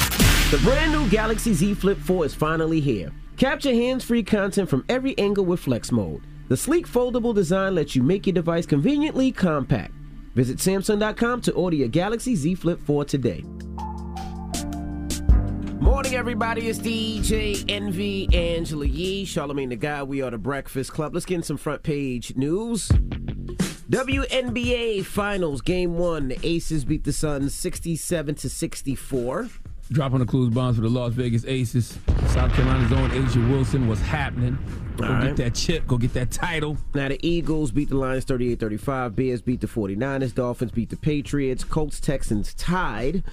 [0.51, 3.11] The brand new Galaxy Z Flip 4 is finally here.
[3.35, 6.23] Capture hands-free content from every angle with Flex Mode.
[6.49, 9.93] The sleek foldable design lets you make your device conveniently compact.
[10.37, 13.43] Visit Samsung.com to order your Galaxy Z Flip 4 today.
[15.79, 16.69] Morning, everybody.
[16.69, 20.03] It's DJ Envy, Angela Yee, Charlamagne the Guy.
[20.03, 21.15] We are the Breakfast Club.
[21.15, 22.87] Let's get in some front page news.
[23.89, 26.27] WNBA Finals Game One.
[26.27, 29.49] The Aces beat the Suns 67 to 64.
[29.91, 31.97] Dropping the clues bombs for the Las Vegas Aces.
[32.27, 34.57] South Carolina's own A'ja Wilson was happening.
[34.97, 35.27] Go All right.
[35.27, 35.87] get that chip.
[35.87, 36.77] Go get that title.
[36.93, 39.15] Now the Eagles beat the Lions 38-35.
[39.15, 40.33] Bears beat the 49ers.
[40.35, 41.63] Dolphins beat the Patriots.
[41.63, 43.23] Colts Texans tied.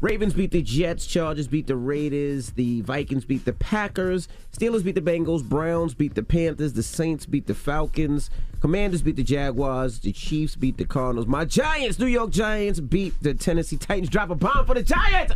[0.00, 1.06] Ravens beat the Jets.
[1.06, 2.50] Chargers beat the Raiders.
[2.50, 4.28] The Vikings beat the Packers.
[4.56, 5.42] Steelers beat the Bengals.
[5.42, 6.72] Browns beat the Panthers.
[6.74, 8.30] The Saints beat the Falcons.
[8.60, 9.98] Commanders beat the Jaguars.
[9.98, 11.26] The Chiefs beat the Cardinals.
[11.26, 14.08] My Giants, New York Giants, beat the Tennessee Titans.
[14.08, 15.34] Drop a bomb for the Giants.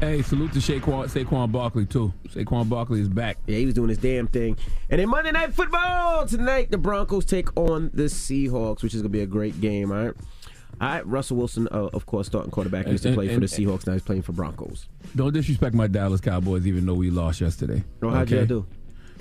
[0.00, 2.12] Hey, salute to Saquon, Saquon Barkley too.
[2.28, 3.36] Saquon Barkley is back.
[3.46, 4.56] Yeah, he was doing his damn thing.
[4.88, 9.10] And in Monday Night Football tonight, the Broncos take on the Seahawks, which is gonna
[9.10, 9.92] be a great game.
[9.92, 10.14] All right.
[10.80, 12.86] All right, Russell Wilson, uh, of course, starting quarterback.
[12.88, 13.86] Used to And- play for and- the Seahawks.
[13.86, 14.86] Now he's playing for Broncos.
[15.14, 17.84] Don't disrespect my Dallas Cowboys, even though we lost yesterday.
[18.02, 18.64] Oh, how'd y'all do?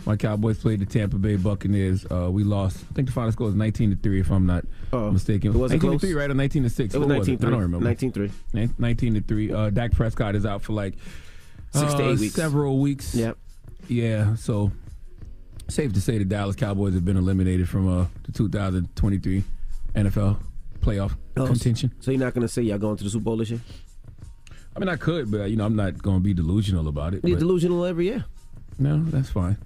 [0.06, 2.06] My Cowboys played the Tampa Bay Buccaneers.
[2.10, 2.78] Uh, we lost.
[2.90, 5.52] I think the final score was 19 to three, if I'm not mistaken.
[5.54, 6.02] It wasn't 19 close?
[6.02, 6.32] to three, right?
[6.32, 6.96] Or 19 to six.
[6.96, 7.86] It was What 19 I don't remember.
[7.86, 8.32] 19-3.
[8.80, 9.52] 19 to three.
[9.52, 10.94] Uh, Dak Prescott is out for like
[11.74, 12.34] Six to uh, eight weeks.
[12.34, 13.14] Several weeks.
[13.14, 13.38] Yep.
[13.90, 14.36] Yeah.
[14.36, 14.72] So
[15.68, 19.44] safe to say the Dallas Cowboys have been eliminated from uh, the 2023
[19.96, 20.38] NFL
[20.80, 21.94] playoff Oh, contention.
[22.00, 23.62] So you're not gonna say y'all going to the Super Bowl this year?
[24.76, 27.22] I mean, I could, but you know, I'm not going to be delusional about it.
[27.24, 28.26] You're but- delusional every year.
[28.78, 29.58] No, that's fine.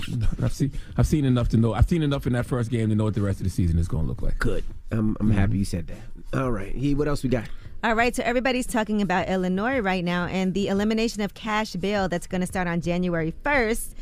[0.42, 1.74] I've seen I've seen enough to know.
[1.74, 3.78] I've seen enough in that first game to know what the rest of the season
[3.78, 4.38] is going to look like.
[4.38, 4.64] Good.
[4.90, 5.30] I'm, I'm mm-hmm.
[5.32, 6.40] happy you said that.
[6.40, 6.74] All right.
[6.74, 6.94] He.
[6.94, 7.48] What else we got?
[7.84, 12.08] All right, so everybody's talking about Illinois right now and the elimination of cash bail
[12.08, 13.94] that's going to start on January 1st.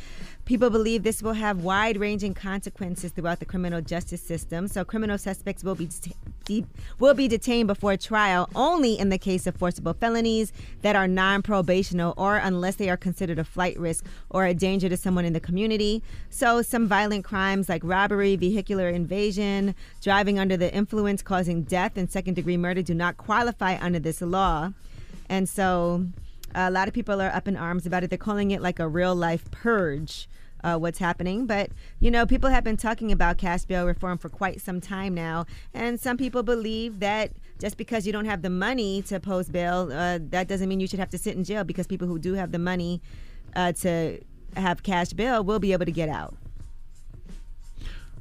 [0.50, 4.66] People believe this will have wide ranging consequences throughout the criminal justice system.
[4.66, 5.88] So, criminal suspects will be,
[6.44, 6.66] de-
[6.98, 11.44] will be detained before trial only in the case of forcible felonies that are non
[11.44, 15.34] probational or unless they are considered a flight risk or a danger to someone in
[15.34, 16.02] the community.
[16.30, 22.10] So, some violent crimes like robbery, vehicular invasion, driving under the influence causing death, and
[22.10, 24.72] second degree murder do not qualify under this law.
[25.28, 26.06] And so
[26.56, 28.10] a lot of people are up in arms about it.
[28.10, 30.26] They're calling it like a real life purge.
[30.62, 31.70] Uh, what's happening, but
[32.00, 35.46] you know, people have been talking about cash bail reform for quite some time now,
[35.72, 39.90] and some people believe that just because you don't have the money to post bail,
[39.92, 41.62] uh, that doesn't mean you should have to sit in jail.
[41.62, 43.00] Because people who do have the money
[43.54, 44.18] uh, to
[44.56, 46.34] have cash bail will be able to get out.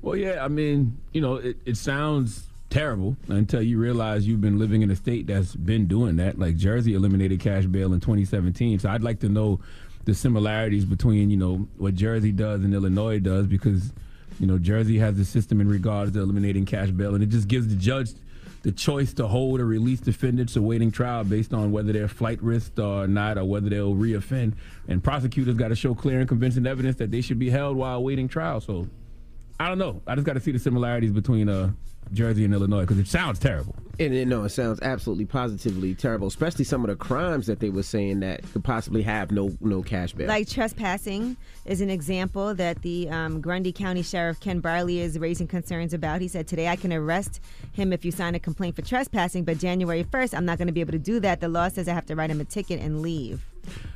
[0.01, 4.59] Well, yeah, I mean, you know, it, it sounds terrible until you realize you've been
[4.59, 6.37] living in a state that's been doing that.
[6.37, 8.79] Like Jersey eliminated cash bail in 2017.
[8.79, 9.59] So I'd like to know
[10.09, 13.93] the similarities between, you know, what Jersey does and Illinois does because,
[14.39, 17.47] you know, Jersey has a system in regards to eliminating cash bail and it just
[17.47, 18.09] gives the judge
[18.61, 22.77] the choice to hold or release defendants awaiting trial based on whether they're flight risk
[22.77, 24.53] or not or whether they'll reoffend.
[24.87, 27.97] And prosecutors got to show clear and convincing evidence that they should be held while
[27.97, 28.59] awaiting trial.
[28.59, 28.87] So
[29.59, 30.01] I don't know.
[30.07, 31.71] I just got to see the similarities between uh,
[32.11, 33.75] Jersey and Illinois because it sounds terrible.
[33.99, 37.69] And you know, it sounds absolutely positively terrible, especially some of the crimes that they
[37.69, 40.27] were saying that could possibly have no no cash bail.
[40.27, 41.35] Like trespassing
[41.65, 46.21] is an example that the um, Grundy County Sheriff Ken Briley is raising concerns about.
[46.21, 47.41] He said, Today I can arrest
[47.73, 50.73] him if you sign a complaint for trespassing, but January 1st, I'm not going to
[50.73, 51.41] be able to do that.
[51.41, 53.45] The law says I have to write him a ticket and leave.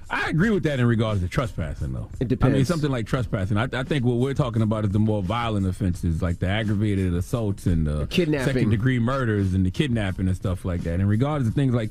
[0.09, 2.07] I agree with that in regards to trespassing, though.
[2.19, 2.53] It depends.
[2.53, 3.57] I mean, something like trespassing.
[3.57, 7.13] I, I think what we're talking about is the more violent offenses, like the aggravated
[7.15, 8.53] assaults and the kidnapping.
[8.53, 10.99] second degree murders and the kidnapping and stuff like that.
[10.99, 11.89] In regards to things like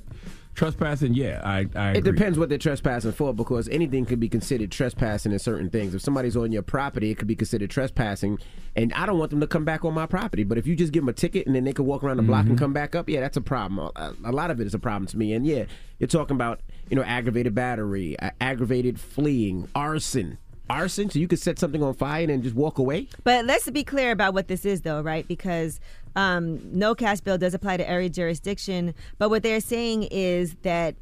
[0.54, 4.70] trespassing, yeah, I, I It depends what they're trespassing for because anything could be considered
[4.70, 5.94] trespassing in certain things.
[5.94, 8.38] If somebody's on your property, it could be considered trespassing.
[8.76, 10.44] And I don't want them to come back on my property.
[10.44, 12.22] But if you just give them a ticket and then they can walk around the
[12.22, 12.58] block and Mhm.
[12.60, 13.90] come back up, yeah, that's a problem.
[13.96, 15.32] A, a lot of it is a problem to me.
[15.32, 15.64] And yeah,
[15.98, 16.60] you're talking about
[16.92, 20.36] you know aggravated battery, uh, aggravated fleeing, arson.
[20.68, 23.08] Arson, so you could set something on fire and just walk away.
[23.24, 25.26] But let's be clear about what this is, though, right?
[25.26, 25.80] Because
[26.16, 28.94] um, no cash bill does apply to every jurisdiction.
[29.18, 30.94] But what they're saying is that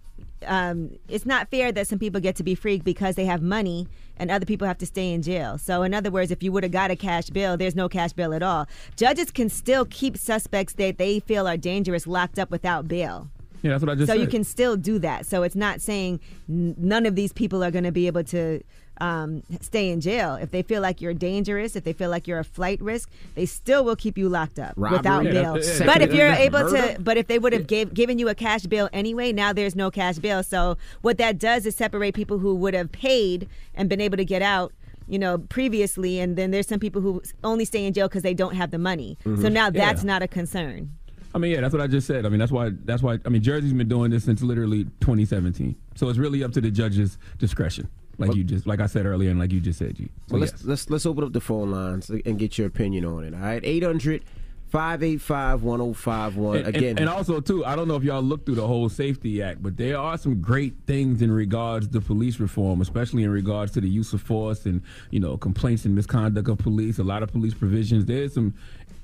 [0.47, 3.89] um, it's not fair that some people get to be free because they have money
[4.17, 5.59] and other people have to stay in jail.
[5.59, 8.13] So, in other words, if you would have got a cash bill, there's no cash
[8.13, 8.67] bill at all.
[8.97, 13.29] Judges can still keep suspects that they feel are dangerous locked up without bail.
[13.63, 14.21] Yeah, that's what I just so said.
[14.21, 15.27] you can still do that.
[15.27, 18.63] So it's not saying n- none of these people are going to be able to
[19.01, 20.35] um, stay in jail.
[20.35, 23.47] If they feel like you're dangerous, if they feel like you're a flight risk, they
[23.47, 24.99] still will keep you locked up Robbery.
[24.99, 25.59] without Yeah, bail.
[25.59, 26.95] yeah, but if you're able murder.
[26.95, 29.75] to, but if they would have gave, given you a cash bail anyway, now there's
[29.75, 30.43] no cash bail.
[30.43, 34.25] So what that does is separate people who would have paid and been able to
[34.25, 34.73] get out.
[35.09, 38.33] You know, previously, and then there's some people who only stay in jail because they
[38.35, 39.19] don't have the money.
[39.25, 39.53] So Mhm.
[39.53, 40.07] now that's Yeah.
[40.07, 40.93] not a concern.
[41.35, 42.27] I mean, yeah, that's what I just said.
[42.27, 42.71] I mean, that's why.
[42.85, 43.19] That's why.
[43.25, 45.77] I mean, Jersey's been doing this since literally 2017.
[45.95, 47.89] So it's really up to the judge's discretion,
[48.19, 50.05] like you just, like I said earlier, and like you just said, G.
[50.27, 53.25] So Well, let's let's let's open up the phone lines and get your opinion on
[53.25, 53.35] it.
[53.35, 54.25] All right, 800
[54.71, 56.57] 585 1051.
[56.59, 59.43] And- Again, and, also too, I don't know if y'all looked through the whole Safety
[59.43, 63.73] Act, but there are some great things in regards to police reform, especially in regards
[63.73, 66.99] to the use of force and you know complaints and misconduct of police.
[67.01, 68.05] A lot of police provisions.
[68.05, 68.55] There's some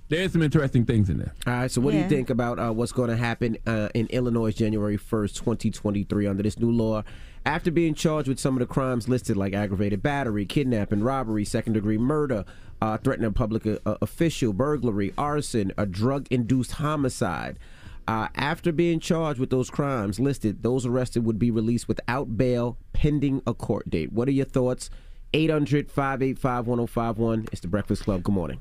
[0.08, 1.34] there's some interesting things in there.
[1.46, 4.06] All right, so what do you think about uh, what's going to happen uh, in
[4.08, 7.02] Illinois January 1st, 2023 under this new law?
[7.44, 11.74] After being charged with some of the crimes listed like aggravated battery, kidnapping, robbery, second
[11.74, 12.44] degree murder,
[12.80, 17.58] uh, threatening a public uh, official, burglary, arson, a drug induced homicide.
[18.08, 22.78] Uh, after being charged with those crimes listed, those arrested would be released without bail
[22.92, 24.12] pending a court date.
[24.12, 24.90] What are your thoughts?
[25.32, 27.48] 800 585 1051.
[27.50, 28.22] It's the Breakfast Club.
[28.22, 28.60] Good morning.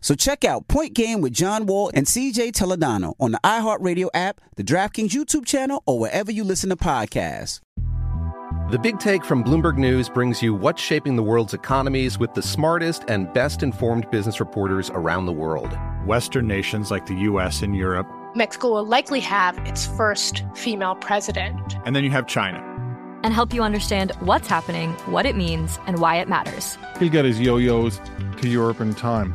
[0.00, 4.40] So check out Point Game with John Wall and CJ Toledano on the iHeartRadio app,
[4.56, 7.60] the DraftKings YouTube channel, or wherever you listen to podcasts.
[8.70, 12.40] The Big Take from Bloomberg News brings you what's shaping the world's economies with the
[12.40, 15.76] smartest and best informed business reporters around the world.
[16.06, 21.60] Western nations like the US and Europe, Mexico will likely have its first female president.
[21.84, 22.60] and then you have China.
[23.24, 26.78] And help you understand what's happening, what it means, and why it matters.
[26.98, 28.00] He'll get his yo yos
[28.40, 29.34] to Europe in time.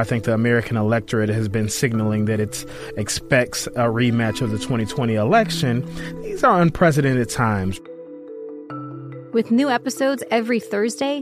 [0.00, 2.64] I think the American electorate has been signaling that it
[2.96, 5.84] expects a rematch of the 2020 election.
[6.22, 7.78] These are unprecedented times.
[9.34, 11.20] With new episodes every Thursday,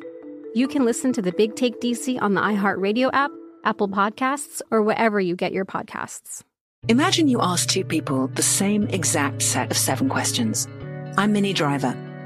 [0.55, 3.33] you can listen to the Big Take DC on the iHeartRadio app,
[3.65, 6.45] Apple Podcasts, or wherever you get your podcasts.
[6.87, 10.69] Imagine you ask two people the same exact set of seven questions.
[11.17, 11.97] I'm Minnie Driver,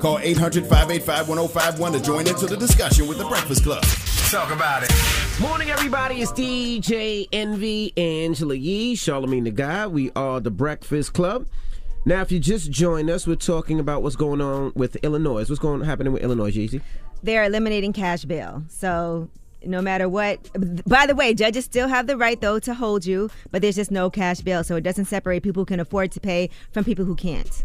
[0.00, 3.82] Call 800 585 1051 to join into the discussion with the Breakfast Club.
[4.30, 4.92] Talk about it.
[5.40, 6.20] Morning, everybody.
[6.20, 9.86] It's DJ Envy, Angela Yee, Charlamagne the Guy.
[9.86, 11.46] We are the Breakfast Club.
[12.04, 15.48] Now, if you just joined us, we're talking about what's going on with Illinois.
[15.48, 16.82] What's going on happening with Illinois, Jeezy?
[17.22, 18.64] They're eliminating cash bail.
[18.68, 19.28] So
[19.64, 20.38] no matter what.
[20.86, 23.90] By the way, judges still have the right though to hold you, but there's just
[23.90, 27.04] no cash bail, so it doesn't separate people who can afford to pay from people
[27.04, 27.64] who can't.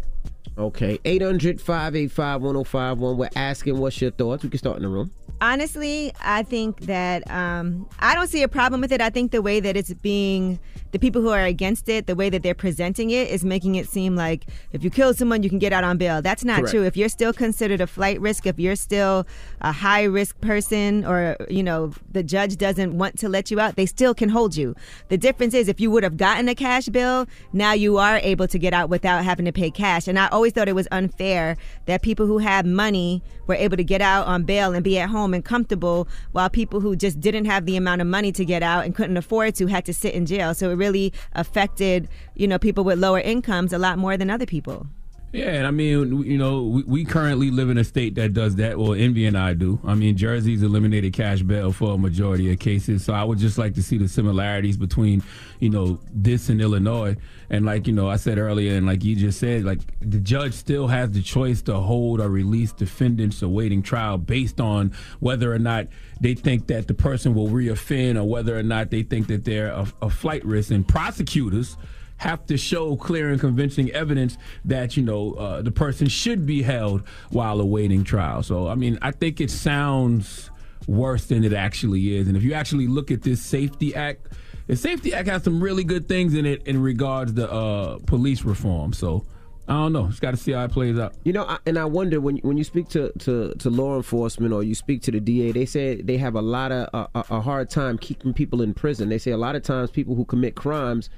[0.58, 3.16] Okay, 800 585 1051.
[3.16, 4.42] We're asking what's your thoughts.
[4.42, 5.10] We can start in the room.
[5.42, 9.00] Honestly, I think that um, I don't see a problem with it.
[9.00, 10.60] I think the way that it's being,
[10.92, 13.88] the people who are against it, the way that they're presenting it is making it
[13.88, 16.22] seem like if you kill someone, you can get out on bail.
[16.22, 16.70] That's not Correct.
[16.70, 16.84] true.
[16.84, 19.26] If you're still considered a flight risk, if you're still
[19.60, 23.74] a high risk person, or, you know, the judge doesn't want to let you out,
[23.74, 24.76] they still can hold you.
[25.08, 28.46] The difference is if you would have gotten a cash bill, now you are able
[28.46, 30.06] to get out without having to pay cash.
[30.06, 33.82] And I always thought it was unfair that people who have money were able to
[33.82, 37.44] get out on bail and be at home and comfortable while people who just didn't
[37.44, 40.14] have the amount of money to get out and couldn't afford to had to sit
[40.14, 40.54] in jail.
[40.54, 44.46] So it really affected, you know, people with lower incomes a lot more than other
[44.46, 44.86] people.
[45.32, 48.56] Yeah, and I mean, you know, we, we currently live in a state that does
[48.56, 48.78] that.
[48.78, 49.80] Well, Envy and I do.
[49.82, 53.02] I mean, Jersey's eliminated cash bail for a majority of cases.
[53.02, 55.22] So I would just like to see the similarities between,
[55.58, 57.16] you know, this and Illinois.
[57.48, 60.52] And like, you know, I said earlier, and like you just said, like the judge
[60.52, 65.58] still has the choice to hold or release defendants awaiting trial based on whether or
[65.58, 65.86] not
[66.20, 69.68] they think that the person will reoffend or whether or not they think that they're
[69.68, 70.70] a, a flight risk.
[70.70, 71.78] And prosecutors
[72.22, 76.62] have to show clear and convincing evidence that you know uh, the person should be
[76.62, 78.42] held while awaiting trial.
[78.42, 80.50] So I mean, I think it sounds
[80.86, 82.28] worse than it actually is.
[82.28, 84.28] And if you actually look at this Safety Act,
[84.68, 88.42] the Safety Act has some really good things in it in regards to uh, police
[88.42, 88.92] reform.
[88.92, 89.24] So.
[89.68, 90.08] I don't know.
[90.08, 91.14] Just got to see how it plays out.
[91.22, 94.52] You know, I, and I wonder when when you speak to, to, to law enforcement
[94.52, 97.40] or you speak to the DA, they say they have a lot of a, a
[97.40, 99.08] hard time keeping people in prison.
[99.08, 101.10] They say a lot of times people who commit crimes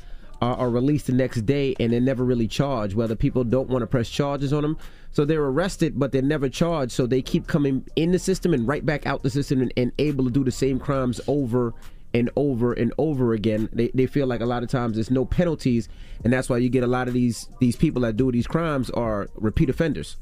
[0.45, 2.95] are, are released the next day and they're never really charged.
[2.95, 4.79] Whether people don't want to press charges on them,
[5.11, 6.93] so they're arrested but they're never charged.
[6.93, 9.93] So they keep coming in the system and right back out the system and, and
[9.99, 11.73] able to do the same crimes over
[12.13, 13.69] and over and over again.
[13.73, 15.89] They, they feel like a lot of times there's no penalties,
[16.23, 18.91] and that's why you get a lot of these these people that do these crimes
[18.91, 20.17] are repeat offenders.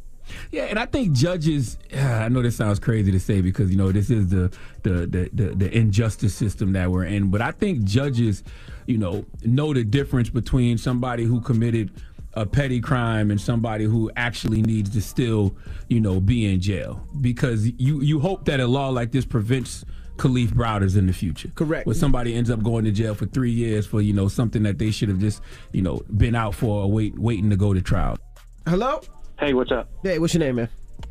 [0.50, 1.78] Yeah, and I think judges.
[1.96, 4.52] I know this sounds crazy to say because you know this is the
[4.82, 8.42] the, the the the injustice system that we're in, but I think judges,
[8.86, 11.90] you know, know the difference between somebody who committed
[12.34, 15.54] a petty crime and somebody who actually needs to still,
[15.88, 19.84] you know, be in jail because you you hope that a law like this prevents
[20.16, 21.50] Kalief Browders in the future.
[21.54, 21.86] Correct.
[21.86, 24.78] Where somebody ends up going to jail for three years for you know something that
[24.78, 25.42] they should have just
[25.72, 28.18] you know been out for or wait waiting to go to trial.
[28.66, 29.00] Hello.
[29.38, 29.88] Hey, what's up?
[30.02, 30.68] Hey, what's your name, man?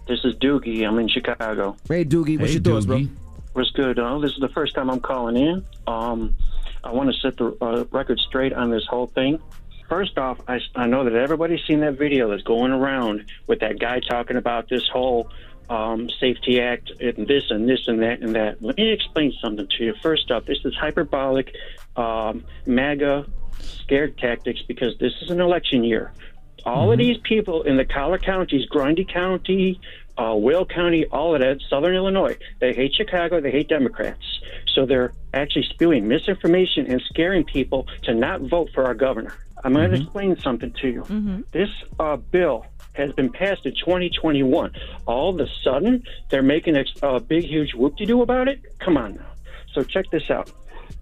[0.07, 0.88] This is Doogie.
[0.88, 1.76] I'm in Chicago.
[1.88, 2.39] Hey, Doogie.
[2.39, 3.01] What's Hey, your thoughts, bro?
[3.53, 3.99] What's good?
[3.99, 5.65] Uh, this is the first time I'm calling in.
[5.88, 6.36] Um,
[6.84, 9.39] I want to set the uh, record straight on this whole thing.
[9.89, 13.80] First off, I, I know that everybody's seen that video that's going around with that
[13.80, 15.30] guy talking about this whole
[15.69, 18.61] um, Safety Act and this and this and that and that.
[18.63, 19.93] Let me explain something to you.
[20.01, 21.53] First off, this is hyperbolic
[21.97, 23.26] um, MAGA
[23.59, 26.13] scared tactics because this is an election year.
[26.66, 29.80] All of these people in the collar counties, Grundy County,
[30.18, 34.22] uh, Will County, all of that, Southern Illinois, they hate Chicago, they hate Democrats.
[34.76, 39.34] So they're actually spewing misinformation and scaring people to not vote for our governor.
[39.64, 41.03] I'm going to explain something to you.
[41.51, 44.72] This uh, bill has been passed in 2021.
[45.05, 48.59] All of a sudden, they're making a uh, big, huge whoop-de-doo about it.
[48.80, 49.26] Come on now.
[49.74, 50.51] So check this out.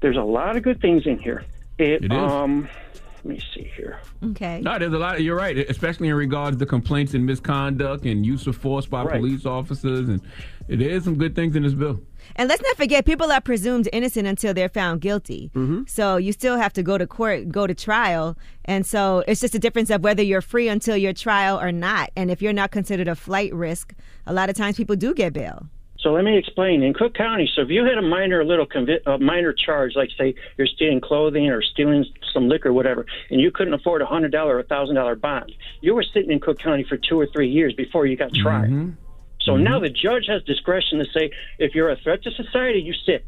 [0.01, 1.43] There's a lot of good things in here.
[1.77, 2.71] It, It is.
[3.23, 3.99] Let me see here.
[4.23, 4.61] Okay.
[4.61, 5.15] No, there's a lot.
[5.15, 9.03] Of, you're right, especially in regards to complaints and misconduct and use of force by
[9.03, 9.19] Right.
[9.19, 10.21] police officers, and
[10.67, 11.99] there is some good things in this bill.
[12.35, 15.51] And let's not forget, people are presumed innocent until they're found guilty.
[15.55, 15.83] Mm-hmm.
[15.87, 18.37] So you still have to go to court, go to trial.
[18.65, 22.11] And so it's just a difference of whether you're free until your trial or not.
[22.15, 23.95] And if you're not considered a flight risk,
[24.27, 25.67] a lot of times people do get bail.
[26.01, 26.81] So let me explain.
[26.81, 30.09] In Cook County, so if you had a minor little convi- a minor charge, like
[30.17, 34.05] say you're stealing clothing or stealing some liquor, or whatever, and you couldn't afford a
[34.05, 37.19] hundred dollar or a thousand dollar bond, you were sitting in Cook County for two
[37.19, 38.69] or three years before you got tried.
[38.69, 38.91] Mm-hmm.
[39.41, 42.93] So now the judge has discretion to say if you're a threat to society, you
[43.05, 43.25] sit.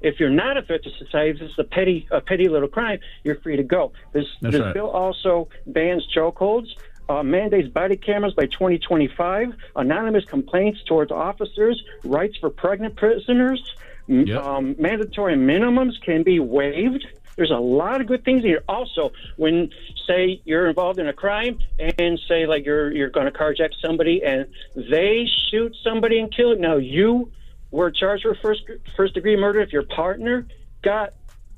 [0.00, 3.00] If you're not a threat to society, if it's a petty a petty little crime,
[3.24, 3.92] you're free to go.
[4.12, 4.74] This That's this right.
[4.74, 6.68] bill also bans chokeholds,
[7.08, 13.62] uh, mandates body cameras by 2025, anonymous complaints towards officers, rights for pregnant prisoners,
[14.08, 17.06] m- um, mandatory minimums can be waived.
[17.36, 18.64] There's a lot of good things here.
[18.68, 19.70] Also, when
[20.08, 24.24] say you're involved in a crime and say like you're you're going to carjack somebody
[24.24, 26.58] and they shoot somebody and kill it.
[26.58, 27.30] Now you
[27.70, 28.62] were charged with first
[28.96, 29.60] first degree murder.
[29.60, 30.48] If your partner
[30.82, 31.14] got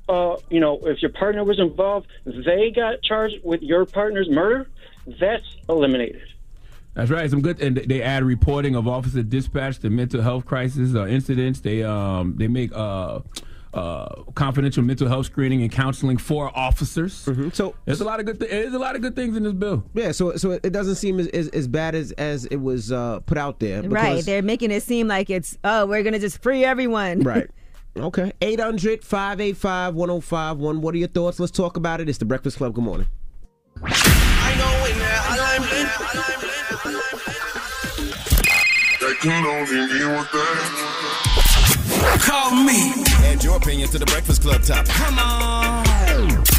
[0.07, 4.67] uh, you know, if your partner was involved, they got charged with your partner's murder.
[5.05, 6.21] That's eliminated.
[6.93, 7.29] That's right.
[7.29, 11.61] Some good, and they add reporting of officer dispatch to mental health crisis uh, incidents.
[11.61, 13.19] They um they make uh.
[13.73, 17.13] Uh, confidential mental health screening and counseling for officers.
[17.53, 18.37] So there's a lot of good.
[18.37, 19.85] Th- there's a lot of good things in this bill.
[19.93, 23.21] Yeah, so so it doesn't seem as, as, as bad as, as it was uh,
[23.21, 23.81] put out there.
[23.81, 24.25] Right.
[24.25, 27.21] They're making it seem like it's, oh, we're going to just free everyone.
[27.21, 27.49] Right.
[27.95, 28.33] Okay.
[28.41, 30.81] 800 585 1051.
[30.81, 31.39] What are your thoughts?
[31.39, 32.07] Let's talk about it.
[32.09, 32.73] It's the Breakfast Club.
[32.73, 33.07] Good morning.
[42.19, 42.93] Call me.
[43.25, 44.91] Add your opinion to the Breakfast Club topic.
[44.93, 45.85] Come on.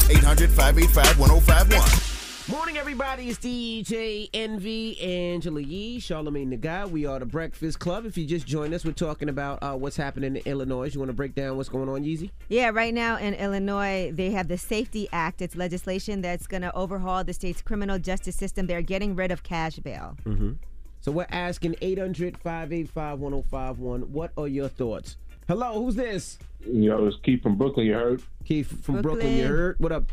[0.08, 2.11] 800 585 1051.
[2.52, 3.30] Morning, everybody.
[3.30, 6.84] It's DJ Envy, Angela Yee, Charlamagne the Guy.
[6.84, 8.04] We are the Breakfast Club.
[8.04, 10.92] If you just joined us, we're talking about uh, what's happening in Illinois.
[10.92, 12.30] You want to break down what's going on, Yeezy?
[12.50, 15.40] Yeah, right now in Illinois, they have the Safety Act.
[15.40, 18.66] It's legislation that's going to overhaul the state's criminal justice system.
[18.66, 20.18] They're getting rid of cash bail.
[20.26, 20.52] Mm-hmm.
[21.00, 24.12] So we're asking 800 585 1051.
[24.12, 25.16] What are your thoughts?
[25.48, 26.38] Hello, who's this?
[26.60, 27.86] Yo, it's Keith from Brooklyn.
[27.86, 28.22] You heard?
[28.44, 29.38] Keith from Brooklyn.
[29.38, 29.80] You heard?
[29.80, 30.04] What up?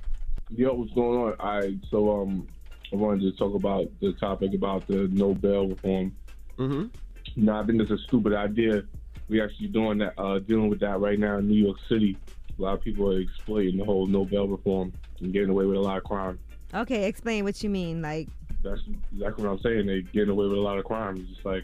[0.55, 1.35] Yo, what's going on?
[1.39, 2.47] I so um,
[2.91, 6.15] I wanted to talk about the topic about the no bail reform.
[6.57, 6.87] Mm-hmm.
[7.35, 8.83] No, I think it's a stupid idea.
[9.27, 12.17] We actually doing that, uh, dealing with that right now in New York City.
[12.57, 15.77] A lot of people are exploiting the whole no bail reform and getting away with
[15.77, 16.39] a lot of crime.
[16.73, 18.01] Okay, explain what you mean.
[18.01, 18.27] Like,
[18.63, 18.81] That's
[19.13, 19.85] exactly what I'm saying.
[19.85, 21.17] They getting away with a lot of crime.
[21.17, 21.63] It's just like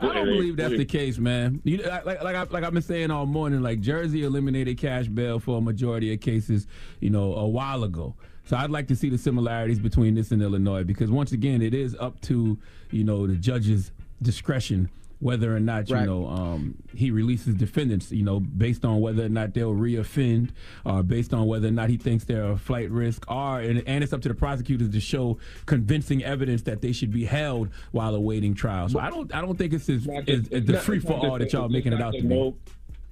[0.00, 1.60] I don't believe that's the case, man.
[1.64, 5.06] You, like, like, like, I, like I've been saying all morning, like Jersey eliminated cash
[5.06, 6.66] bail for a majority of cases,
[7.00, 8.14] you know, a while ago.
[8.44, 11.74] So I'd like to see the similarities between this and Illinois because once again, it
[11.74, 12.58] is up to
[12.90, 14.90] you know the judge's discretion
[15.22, 16.04] whether or not you Right.
[16.04, 20.50] know um, he releases defendants, you know, based on whether or not they'll reoffend,
[20.84, 24.02] or based on whether or not he thinks they're a flight risk, or and, and
[24.02, 28.16] it's up to the prosecutors to show convincing evidence that they should be held while
[28.16, 28.88] awaiting trial.
[28.88, 31.52] So I don't, I don't think it's as, as, as the free for all just
[31.52, 32.54] that y'all making it out to be.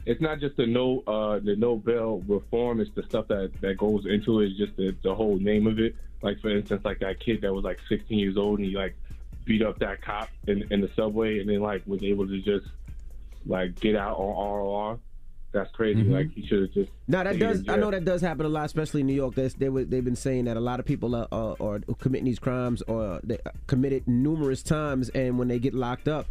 [0.07, 2.81] It's not just the no uh, the no bail reform.
[2.81, 4.49] It's the stuff that, that goes into it.
[4.49, 5.95] It's just the, the whole name of it.
[6.23, 8.97] Like for instance, like that kid that was like 16 years old and he like
[9.45, 12.67] beat up that cop in, in the subway and then like was able to just
[13.47, 14.99] like get out on ROR.
[15.53, 16.03] That's crazy.
[16.05, 16.13] Mhm.
[16.13, 16.93] Like he should have just.
[17.09, 17.65] No, that does.
[17.69, 19.35] I know that does happen a lot, especially in New York.
[19.35, 22.27] That's, they were, they've been saying that a lot of people are, are, are committing
[22.27, 26.27] these crimes or they committed numerous times, and when they get locked up,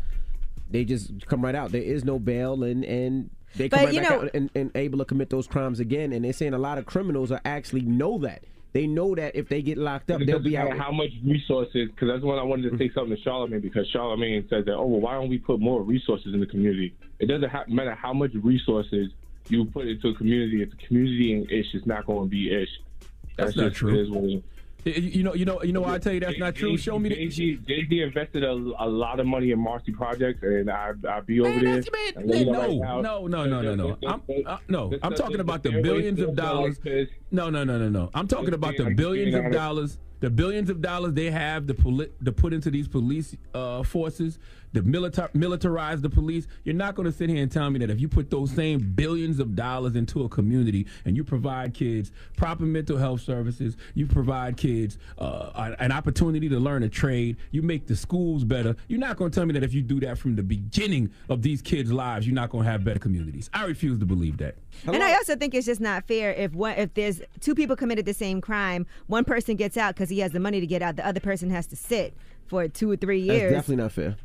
[0.71, 1.73] they just come right out.
[1.73, 4.49] There is no bail, and and they come But, right you back know- out and,
[4.55, 6.13] and able to commit those crimes again.
[6.13, 8.43] And they're saying a lot of criminals are actually know that.
[8.71, 10.77] They know that if they get locked up, they'll be out.
[10.77, 14.47] how much resources, because that's when I wanted to say something to Charlamagne, because Charlamagne
[14.49, 16.93] said that, oh, well, why don't we put more resources in the community?
[17.19, 19.11] It doesn't ha- matter how much resources
[19.47, 20.61] you put into a community.
[20.61, 22.69] If the community ain't ish, it's not going to be ish.
[23.37, 24.43] That's not just- true.
[24.85, 25.15] It is what it is.
[25.15, 25.81] You- know, you know, you know.
[25.81, 26.77] why I tell you that's not true.
[26.77, 27.29] Show me the.
[27.29, 31.59] Z invested a, a lot of money in Marcy projects, and I I be over
[31.59, 31.81] there.
[32.15, 33.97] and let you know No, right now, no, no, no, no, no.
[34.07, 36.79] I'm, uh, no, I'm talking about the billions of dollars.
[37.31, 38.09] No, no, no, no, no.
[38.13, 41.73] I'm talking about the billions of of- dollars, the billions of dollars they have to,
[41.73, 44.37] poli- to put into these police uh, forces,
[44.73, 46.47] to militar- militarize the police.
[46.63, 48.79] You're not going to sit here and tell me that if you put those same
[48.79, 54.05] billions of dollars into a community and you provide kids proper mental health services, you
[54.05, 58.75] provide kids uh, an- an opportunity to learn a trade, you make the schools better.
[58.87, 61.41] You're not going to tell me that if you do that from the beginning of
[61.41, 63.49] these kids' lives, you're not going to have better communities.
[63.53, 64.55] I refuse to believe that.
[64.85, 68.05] and I also think it's just not fair if one if there's two people committed
[68.05, 70.95] the same crime, one person gets out because he has the money to get out,
[70.95, 72.13] the other person has to sit
[72.47, 73.27] for two or three years.
[73.27, 73.53] That's years.
[73.53, 74.15] definitely not fair.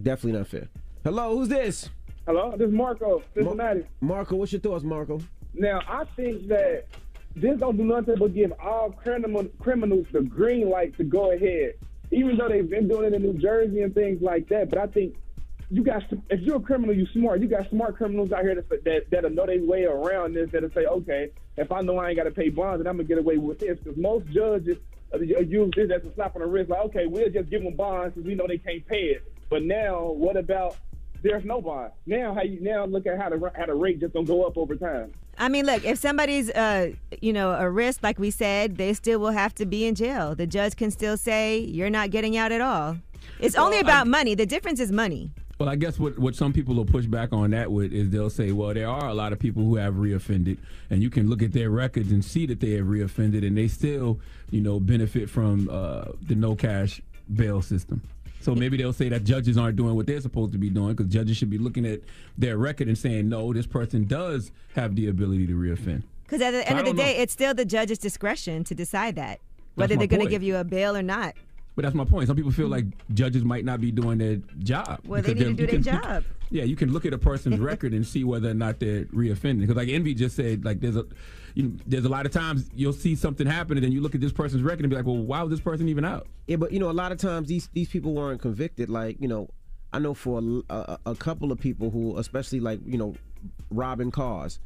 [0.00, 0.68] Definitely not fair.
[1.04, 1.90] Hello, who's this?
[2.26, 3.84] Hello, this is Marco, Cincinnati.
[4.00, 5.20] Marco, what's your thoughts, Marco?
[5.54, 6.86] Now, I think that
[7.34, 11.74] this don't do nothing but give all criminal, criminals the green light to go ahead,
[12.10, 14.70] even though they've been doing it in New Jersey and things like that.
[14.70, 15.16] But I think
[15.70, 17.40] you got if you're a criminal, you smart.
[17.40, 20.50] You got smart criminals out here that that that'll know their way around this.
[20.52, 23.08] That'll say, okay, if I know I ain't got to pay bonds, then I'm gonna
[23.08, 23.78] get away with this.
[23.78, 24.76] Because most judges
[25.14, 26.70] uh, use this as a slap on the wrist.
[26.70, 29.31] Like, okay, we'll just give them bonds because we know they can't pay it.
[29.52, 30.78] But now, what about
[31.20, 31.92] there's no bond?
[32.06, 34.56] Now, how you now look at how the how the rate just gonna go up
[34.56, 35.12] over time?
[35.36, 39.20] I mean, look, if somebody's, uh, you know, a risk, like we said, they still
[39.20, 40.34] will have to be in jail.
[40.34, 42.96] The judge can still say you're not getting out at all.
[43.40, 44.34] It's only about money.
[44.34, 45.30] The difference is money.
[45.58, 48.30] Well, I guess what, what some people will push back on that with is they'll
[48.30, 50.56] say, well, there are a lot of people who have reoffended,
[50.88, 53.68] and you can look at their records and see that they have reoffended, and they
[53.68, 54.18] still,
[54.50, 57.02] you know, benefit from uh, the no cash
[57.34, 58.00] bail system.
[58.42, 61.12] So maybe they'll say that judges aren't doing what they're supposed to be doing because
[61.12, 62.00] judges should be looking at
[62.36, 66.02] their record and saying, no, this person does have the ability to reoffend.
[66.24, 67.02] Because at the So end of the don't know.
[67.04, 69.38] day, it's still the judge's discretion to decide that
[69.76, 71.34] whether they're going to give you a bail or not.
[71.76, 72.26] But that's my point.
[72.26, 72.84] Some people feel like
[73.14, 75.00] judges might not be doing their job.
[75.06, 76.24] Well, they need to do their job.
[76.50, 79.60] Yeah, you can look at a person's record and see whether or not they're reoffending.
[79.60, 81.06] Because like Envy just said, like there's a,
[81.54, 84.20] you there's a lot of times you'll see something happen and then you look at
[84.20, 86.26] this person's record and be like, well, why was this person even out?
[86.46, 88.90] Yeah, but you know, a lot of times these these people weren't convicted.
[88.90, 89.48] Like you know,
[89.92, 90.40] I know for
[90.70, 93.14] a, a, a couple of people who, especially like you know,
[93.70, 94.58] robbing cars.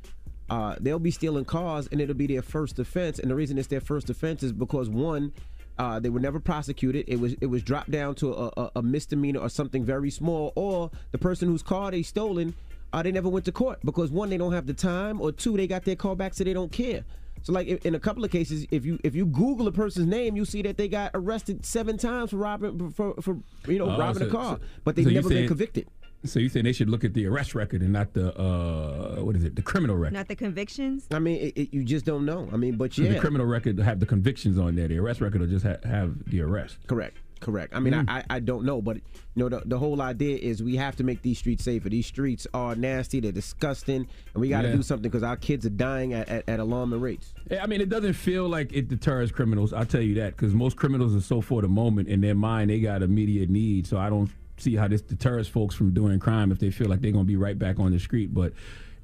[0.49, 3.19] Uh, they'll be stealing cars and it'll be their first offense.
[3.19, 5.33] And the reason it's their first offense is because one,
[5.79, 7.05] uh, they were never prosecuted.
[7.09, 10.53] It was it was dropped down to a, a, a misdemeanor or something very small.
[10.55, 12.55] Or the person whose car they stolen,
[12.93, 15.57] uh, they never went to court because one, they don't have the time, or two,
[15.57, 17.05] they got their car back so they don't care.
[17.43, 20.07] So like in- in a couple of cases, if you if you Google a person's
[20.07, 23.91] name, you see that they got arrested seven times for robbing for, for you know
[23.91, 25.87] Oh, robbing so- a car, so- but they've so you never been convicted.
[26.25, 29.37] So you saying they should look at the arrest record and not the uh, what
[29.37, 30.15] is it, the criminal record?
[30.15, 31.07] Not the convictions.
[31.13, 32.49] I mean, it, it, you just don't know.
[32.53, 34.89] I mean, but yeah, The criminal record have the convictions on there.
[34.89, 36.79] The arrest record will just ha- have the arrest.
[36.89, 37.19] Correct.
[37.39, 37.75] Correct.
[37.77, 38.09] I mean, Mm.
[38.09, 39.03] I, I don't know, but you
[39.37, 41.89] know, the, the whole idea is we have to make these streets safer.
[41.91, 44.77] These streets are nasty, they're disgusting, and we got to Yeah.
[44.77, 47.35] do something because our kids are dying at, at, at alarming rates.
[47.51, 49.73] Yeah, I mean, it doesn't feel like it deters criminals.
[49.75, 52.71] I'll tell you that because most criminals are so for the moment in their mind
[52.71, 53.87] they got immediate need.
[53.87, 57.03] So I don't see how this deters folks from doing crime if they feel like
[57.03, 58.33] they're gonna be right back on the street.
[58.33, 58.55] But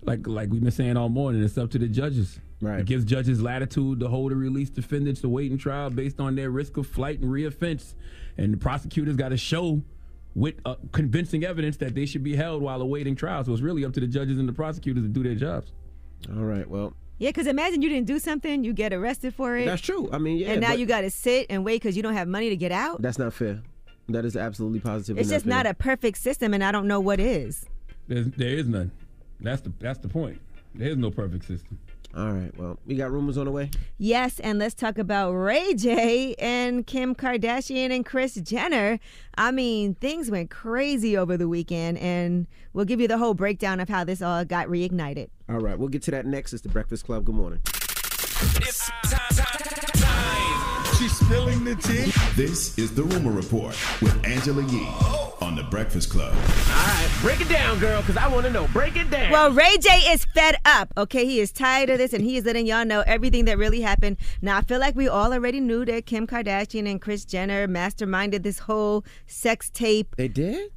[0.05, 2.41] like like we've been saying all morning, it's up to the judges.
[2.63, 2.81] Right.
[2.81, 6.37] It gives judges latitude to hold or release defendants to wait in trial based on
[6.37, 7.95] their risk of flight and reoffense,
[8.39, 9.83] and the prosecutors got to show.
[10.35, 13.85] With uh, convincing evidence that they should be held while awaiting trial, so it's really
[13.85, 15.73] up to the judges and the prosecutors to do their jobs.
[16.35, 19.67] All right, well, Yeah, because imagine you didn't do something, you get arrested for it.
[19.67, 20.09] That's true.
[20.11, 22.29] I mean, yeah, and now you got to sit and wait because you don't have
[22.29, 23.03] money to get out.
[23.03, 23.61] that's not fair.
[24.09, 25.19] That is absolutely positive.
[25.19, 27.67] It's just not a perfect system, and I don't know what is.
[28.09, 28.91] There's, there is none.
[29.39, 30.41] That's the that's the point.
[30.75, 31.79] There is no perfect system.
[32.15, 32.51] All right.
[32.59, 33.71] Well, we got rumors on the way.
[33.97, 38.99] Yes, and let's talk about Ray J and Kim Kardashian and Kris Jenner.
[39.37, 43.81] I mean, things went crazy over the weekend, and we'll give you the whole breakdown
[43.81, 45.29] of how this all got reignited.
[45.49, 46.53] All right, we'll get to that next.
[46.53, 47.25] It's the Breakfast Club.
[47.25, 47.61] Good morning.
[47.65, 49.33] It's time.
[51.03, 52.13] She's spilling the tea.
[52.37, 54.87] This is the Rumor Report with Angela Yee
[55.41, 56.33] on the Breakfast Club.
[56.33, 58.67] All right, break it down, girl, because I want to know.
[58.73, 59.31] Break it down.
[59.31, 60.93] Well, Ray J is fed up.
[60.97, 63.81] Okay, he is tired of this, and he is letting y'all know everything that really
[63.81, 64.17] happened.
[64.43, 68.43] Now, I feel like we all already knew that Kim Kardashian and Kris Jenner masterminded
[68.43, 70.17] this whole sex tape.
[70.17, 70.73] They did.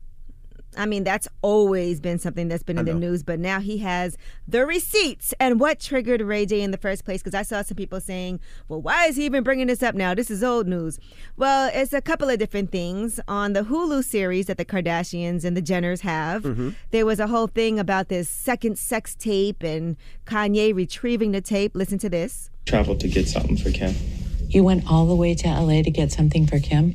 [0.78, 4.17] I mean, that's always been something that's been in the news, but now he has
[4.47, 5.34] the receipts.
[5.39, 7.21] And what triggered Ray J in the first place?
[7.21, 10.13] Because I saw some people saying, well, why is he even bringing this up now?
[10.13, 10.99] This is old news.
[11.38, 13.19] Well, it's a couple of different things.
[13.28, 16.76] On the Hulu series that the Kardashians and the Jenners have, Mhm.
[16.91, 19.95] there was a whole thing about this second sex tape and
[20.26, 21.71] Kanye retrieving the tape.
[21.76, 22.49] Listen to this.
[22.65, 23.93] Traveled to get something for Kim.
[24.49, 26.93] You went all the way to LA to get something for Kim?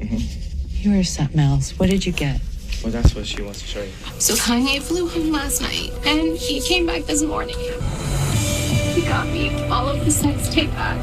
[0.72, 1.78] You were something else.
[1.78, 2.40] What did you get?
[2.82, 3.92] Well, that's what she wants to show you.
[4.18, 7.56] So Kanye flew home last night and he came back this morning.
[7.58, 10.98] He got me all of the sex tape back.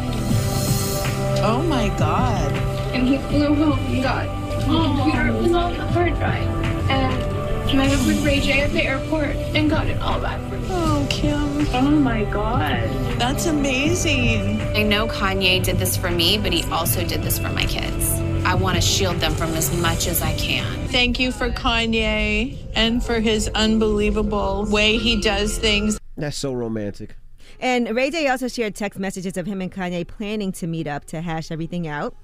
[1.44, 2.52] Oh my god.
[2.94, 4.26] And he flew home and got
[4.60, 6.90] the computer was on the hard drive.
[6.90, 7.37] And
[7.68, 10.68] I met with Ray J at the airport and got it all back for me.
[10.70, 11.68] Oh, Kim.
[11.74, 12.90] Oh my god.
[13.20, 14.62] That's amazing.
[14.76, 18.14] I know Kanye did this for me, but he also did this for my kids.
[18.46, 20.88] I want to shield them from as much as I can.
[20.88, 26.00] Thank you for Kanye and for his unbelievable way he does things.
[26.16, 27.18] That's so romantic.
[27.60, 31.04] And Ray J also shared text messages of him and Kanye planning to meet up
[31.06, 32.16] to hash everything out.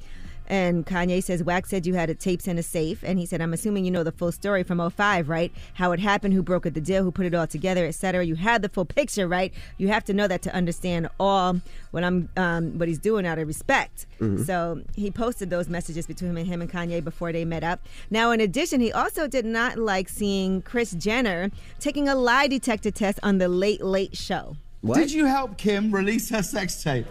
[0.48, 3.04] And Kanye says, Wax said you had a tapes in a safe.
[3.04, 5.52] And he said, I'm assuming you know the full story from 05, right?
[5.76, 8.26] How it happened, who brokered the deal, who put it all together, etc.
[8.26, 9.54] You had the full picture, right?
[9.78, 13.38] You have to know that to understand all what I'm um, what he's doing out
[13.40, 14.06] of respect.
[14.20, 14.46] Mhm.
[14.46, 17.80] So he posted those messages between him and Kanye before they met up.
[18.10, 22.92] Now, in addition, he also did not like seeing Kris Jenner taking a lie detector
[22.92, 24.58] test on the Late Late Show.
[24.94, 27.06] Did you help Kim release her sex tape?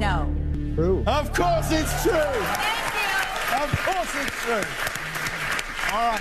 [0.00, 0.24] It's okay.
[0.30, 0.74] No.
[0.74, 1.04] True.
[1.06, 2.12] Of course it's true.
[2.12, 3.64] Thank you.
[3.64, 4.64] Of course it's true.
[5.92, 6.20] All right,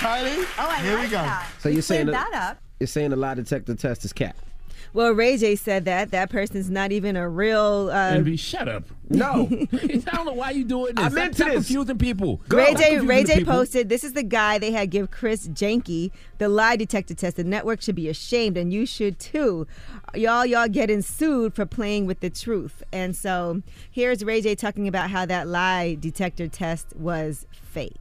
[0.00, 0.44] Kylie.
[0.58, 1.22] Oh, I here like we go.
[1.22, 1.48] that.
[1.60, 2.58] So We you're saying that, that up.
[2.80, 4.36] You're saying the lie detector test is cap.
[4.96, 7.90] Well, Ray J said that that person's not even a real.
[7.92, 8.84] Uh, be, shut up.
[9.10, 9.46] No.
[9.72, 11.04] I don't know why you doing this.
[11.04, 11.54] I'm into Stop this.
[11.56, 12.40] confusing people.
[12.48, 16.48] Ray J, Ray J posted, "This is the guy they had give Chris Janky the
[16.48, 17.36] lie detector test.
[17.36, 19.66] The network should be ashamed, and you should too.
[20.14, 24.88] Y'all, y'all getting sued for playing with the truth." And so here's Ray J talking
[24.88, 27.92] about how that lie detector test was fake.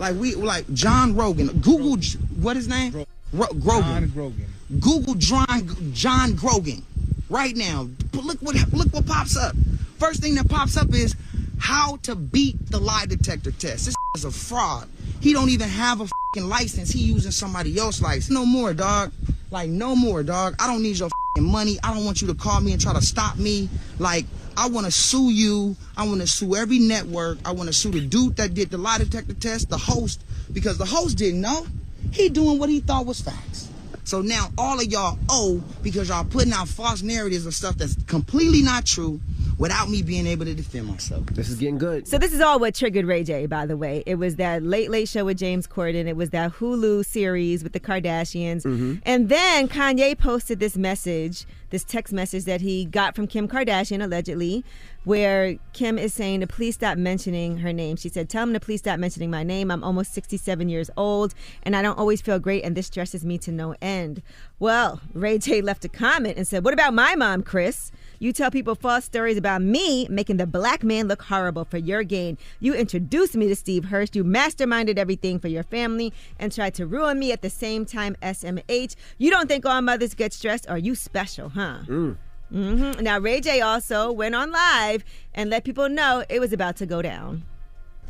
[0.00, 1.46] Like we like John Rogan.
[1.60, 3.06] Google J- what his name?
[3.34, 4.08] Ro- Grogan.
[4.10, 4.46] Grogan.
[4.80, 6.84] Google John John Grogan
[7.28, 7.88] right now.
[8.12, 9.56] But look what look what pops up.
[9.98, 11.16] First thing that pops up is
[11.58, 13.86] how to beat the lie detector test.
[13.86, 14.88] This is a fraud.
[15.20, 16.90] He don't even have a fucking license.
[16.92, 18.30] He using somebody else's license.
[18.30, 19.12] No more, dog.
[19.50, 20.54] Like no more, dog.
[20.60, 21.78] I don't need your fucking money.
[21.82, 23.68] I don't want you to call me and try to stop me.
[23.98, 24.26] Like
[24.56, 25.74] I want to sue you.
[25.96, 27.38] I want to sue every network.
[27.44, 30.22] I want to sue the dude that did the lie detector test, the host,
[30.52, 31.66] because the host didn't know.
[32.12, 33.68] He doing what he thought was facts.
[34.04, 37.96] So now all of y'all owe because y'all putting out false narratives of stuff that's
[38.04, 39.20] completely not true
[39.58, 41.26] without me being able to defend myself.
[41.26, 42.08] This is getting good.
[42.08, 43.46] So this is all what triggered Ray J.
[43.46, 46.06] By the way, it was that Late Late Show with James Corden.
[46.06, 49.00] It was that Hulu series with the Kardashians, Mhm.
[49.04, 54.02] and then Kanye posted this message, this text message that he got from Kim Kardashian
[54.02, 54.64] allegedly,
[55.04, 57.96] where Kim is saying to please stop mentioning her name.
[57.96, 59.70] She said, "Tell him to please stop mentioning my name.
[59.70, 63.38] I'm almost 67 years old, and I don't always feel great, and this stresses me
[63.38, 64.22] to no end."
[64.58, 68.50] Well, Ray J left a comment and said, "What about my mom, Kris?" You tell
[68.50, 72.38] people false stories about me, making the black man look horrible for your gain.
[72.60, 74.10] You introduced me to Steve Hirsch.
[74.14, 78.16] You masterminded everything for your family and tried to ruin me at the same time.
[78.22, 78.94] SMH.
[79.18, 80.68] You don't think all mothers get stressed?
[80.68, 81.78] Are you special, huh?
[81.78, 85.04] hmm Now, Ray J also went on live
[85.34, 87.44] and let people know it was about to go down.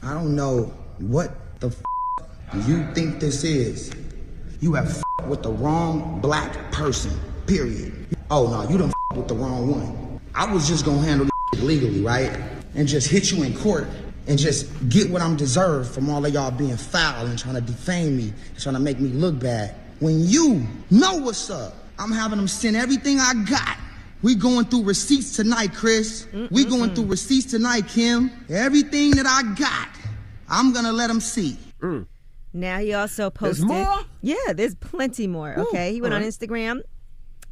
[0.03, 1.31] I don't know what
[1.61, 3.91] the f- you think this is.
[4.61, 7.13] You have f- with the wrong black person.
[7.47, 8.14] Period.
[8.31, 10.21] Oh no, you done f- with the wrong one.
[10.35, 12.31] I was just gonna handle this legally, right?
[12.75, 13.87] And just hit you in court
[14.27, 17.61] and just get what I'm deserved from all of y'all being foul and trying to
[17.61, 19.75] defame me and trying to make me look bad.
[20.01, 23.79] When you know what's up, I'm having them send everything I got.
[24.23, 26.27] We going through receipts tonight, Kris.
[26.51, 28.31] We going through receipts tonight, Kim.
[28.49, 29.89] Everything that I got,
[30.49, 31.59] I'm gonna let them see.
[31.81, 32.07] Mm.
[32.55, 33.67] Now he also There's posted.
[33.67, 34.01] more?
[34.23, 35.55] Yeah, there's plenty more.
[35.59, 36.23] Okay, he went on.
[36.23, 36.81] Instagram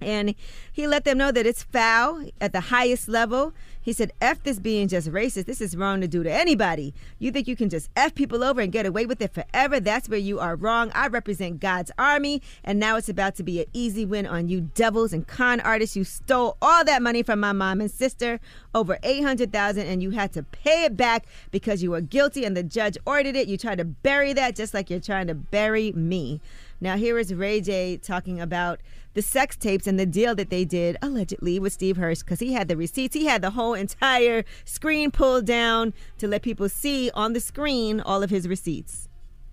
[0.02, 0.34] and
[0.72, 3.52] he let them know that it's foul at the highest level.
[3.80, 5.46] He said, "F this being just racist.
[5.46, 6.94] This is wrong to do to anybody.
[7.18, 9.80] You think you can just f people over and get away with it forever?
[9.80, 10.92] That's where you are wrong.
[10.94, 14.70] I represent God's army, and now it's about to be an easy win on you
[14.74, 15.96] devils and con artists.
[15.96, 18.38] You stole all that money from my mom and sister,
[18.72, 22.44] over eight hundred thousand, and you had to pay it back because you were guilty
[22.44, 23.48] and the judge ordered it.
[23.48, 26.40] You tried to bury that just like you're trying to bury me."
[26.82, 28.80] Now here is Ray J talking about
[29.14, 32.54] the sex tapes and the deal that they did allegedly with Steve Hirsch because he
[32.54, 33.14] had the receipts.
[33.14, 38.00] He had the whole entire screen pulled down to let people see on the screen
[38.00, 39.08] all of his receipts.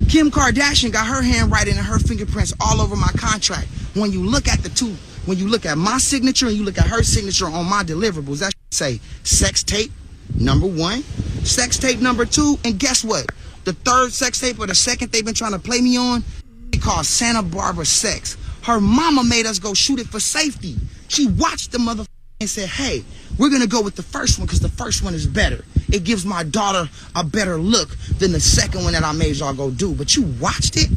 [0.08, 3.68] Kim Kardashian got her handwriting and her fingerprints all over my contract.
[3.94, 4.96] When you look at the two,
[5.28, 8.40] when you look at my signature and you look at her signature on my deliverables,
[8.40, 9.92] that say sex tape
[10.40, 11.04] number one,
[11.44, 13.28] sex tape number two, and guess what?
[13.66, 16.24] The third sex tape or the second they've been trying to play me on,
[16.80, 18.38] called Santa Barbara Sex.
[18.64, 20.76] Her mama made us go shoot it for safety.
[21.08, 22.06] She watched the mother
[22.40, 23.04] and said, hey,
[23.38, 25.64] we're gonna go with the first one because the first one is better.
[25.92, 29.54] It gives my daughter a better look than the second one that I made y'all
[29.54, 29.94] go do.
[29.94, 30.90] But you watched it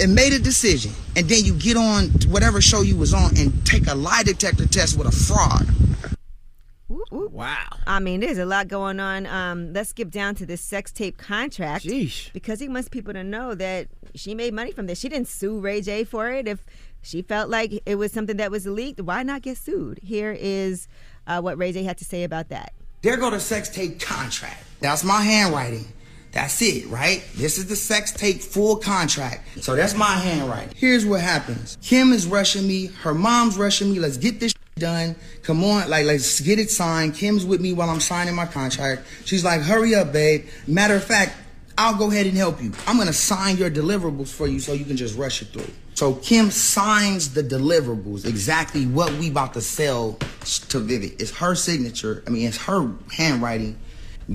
[0.00, 0.92] and made a decision.
[1.16, 4.66] And then you get on whatever show you was on and take a lie detector
[4.66, 5.66] test with a fraud.
[7.42, 7.76] Wow.
[7.88, 9.26] I mean, there's a lot going on.
[9.26, 11.84] Um, let's skip down to this sex tape contract.
[12.32, 15.00] Because he wants people to know that she made money from this.
[15.00, 16.46] She didn't sue Ray J for it.
[16.46, 16.64] If
[17.02, 19.98] she felt like it was something that was leaked, why not get sued?
[20.04, 20.86] Here is
[21.26, 22.74] uh, what Ray J had to say about that.
[23.02, 24.62] There go the sex tape contract.
[24.78, 25.86] That's my handwriting.
[26.30, 27.24] That's it, right?
[27.34, 29.64] This is the sex tape full contract.
[29.64, 30.72] So that's my handwriting.
[30.76, 31.76] Here's what happens.
[31.82, 32.86] Kim is rushing me.
[32.86, 33.98] Her mom's rushing me.
[33.98, 35.16] Let's get this done.
[35.42, 37.14] Come on, like let's get it signed.
[37.14, 39.02] Kim's with me while I'm signing my contract.
[39.24, 40.46] She's like, hurry up, babe.
[40.66, 41.36] Matter of fact,
[41.78, 42.72] I'll go ahead and help you.
[42.86, 45.72] I'm gonna sign your deliverables for you so you can just rush it through.
[45.94, 50.18] So Kim signs the deliverables, exactly what we about to sell
[50.68, 51.20] to Vivid.
[51.20, 52.22] It's her signature.
[52.26, 53.78] I mean, it's her handwriting,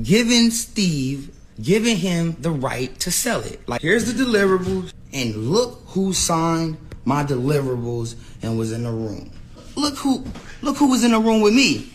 [0.03, 3.67] giving Steve, giving him the right to sell it.
[3.67, 9.31] Like, here's the deliverables, and look who signed my deliverables and was in the room.
[9.77, 10.23] Look who,
[10.63, 11.91] look who was in the room with me.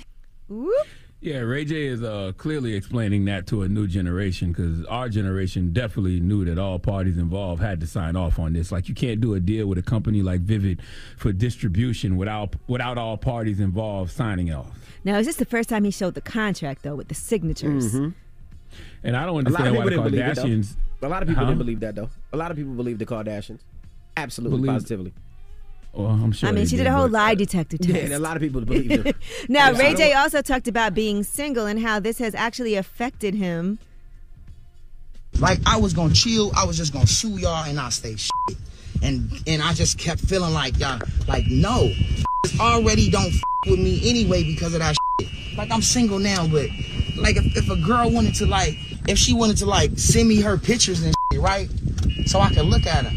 [1.20, 5.72] Yeah, Ray J is uh, clearly explaining that to a new generation because our generation
[5.72, 8.70] definitely knew that all parties involved had to sign off on this.
[8.72, 10.80] Like, you can't do a deal with a company like Vivid
[11.16, 14.70] for distribution without without all parties involved signing off.
[15.04, 17.94] Now, is this the first time he showed the contract though with the signatures?
[17.94, 18.08] Mm-hmm.
[19.04, 20.36] And I don't A lot of understand why the didn't it.
[20.36, 20.76] Kardashians.
[21.02, 21.50] A lot of people Huh?
[21.50, 22.10] didn't believe that though.
[22.32, 23.60] A lot of people believe the Kardashians.
[24.16, 25.12] Absolutely, Believe- positively.
[25.92, 26.48] Well, I'm sure.
[26.48, 27.90] I mean, she did a whole but- lie detector test.
[27.90, 29.16] Yeah, and a lot of people believe it.
[29.48, 33.34] now, Yeah, Ray J also talked about being single and how this has actually affected
[33.34, 33.78] him.
[35.38, 38.58] Like I was gonna chill, I was just gonna sue y'all and not stay shit.
[39.02, 41.90] And and I just kept feeling like y'all, like no,
[42.44, 43.32] it's already don't
[43.66, 45.30] with me anyway because of that shit.
[45.56, 46.68] Like I'm single now, but
[47.16, 48.76] like if, if a girl wanted to like,
[49.08, 51.68] if she wanted to like send me her pictures and shit, right,
[52.26, 53.16] so I could look at her.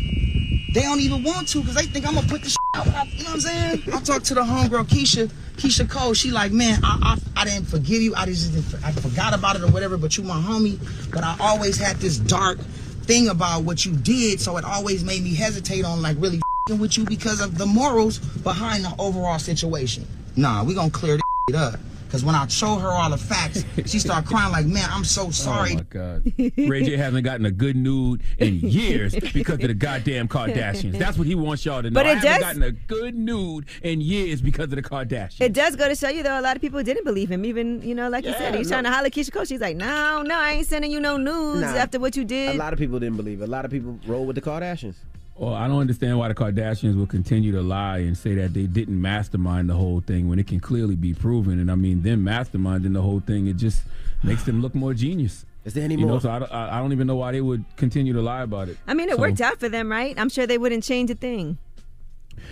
[0.76, 2.86] They don't even want to because they think I'm gonna put the shit out.
[2.86, 3.84] You know what I'm saying?
[3.94, 6.14] I talked to the homegirl Keyshia, Keyshia Cole.
[6.14, 8.14] She like, man, I, I I didn't forgive you.
[8.14, 8.54] I just
[8.84, 9.96] I forgot about it or whatever.
[9.96, 10.78] But you my homie.
[11.14, 15.24] But I always had this dark thing about what you did, so it always made
[15.24, 16.42] me hesitate on like really
[16.78, 20.06] with you because of the morals behind the overall situation.
[20.36, 21.18] Nah, we gonna clear
[21.48, 21.80] this up.
[22.16, 25.26] Cause when I show her all the facts, she start crying like, man, I'm so
[25.28, 25.74] oh, sorry.
[25.74, 26.34] Oh my God.
[26.56, 30.98] Ray J hasn't gotten a good nude in years because of the goddamn Kardashians.
[30.98, 31.94] That's what he wants y'all to know.
[31.94, 35.42] But I it haven't does- gotten a good nude in years because of the Kardashians.
[35.42, 37.44] It does go to show you though, a lot of people didn't believe him.
[37.44, 38.76] Even you know, like you said, he's no.
[38.76, 39.44] trying to holler at Keyshia Cole.
[39.44, 41.76] She's like, no, no, I ain't sending you no nudes Nah.
[41.76, 42.56] after what you did.
[42.56, 43.44] A lot of people didn't believe it.
[43.44, 44.96] A lot of people roll with the Kardashians.
[45.38, 48.68] Well, I don't understand why the Kardashians will continue to lie and say that they
[48.68, 51.60] didn't mastermind the whole thing when it can clearly be proven.
[51.60, 53.84] And I mean, them masterminding the whole thing, it just
[54.24, 55.46] makes them look more genius.
[55.66, 56.22] Is there any you know, more?
[56.22, 58.70] so I don't, I I don't even know why they would continue to lie about
[58.70, 58.78] it.
[58.88, 60.18] I mean, it So- worked out for them, right?
[60.18, 61.58] I'm sure they wouldn't change a thing.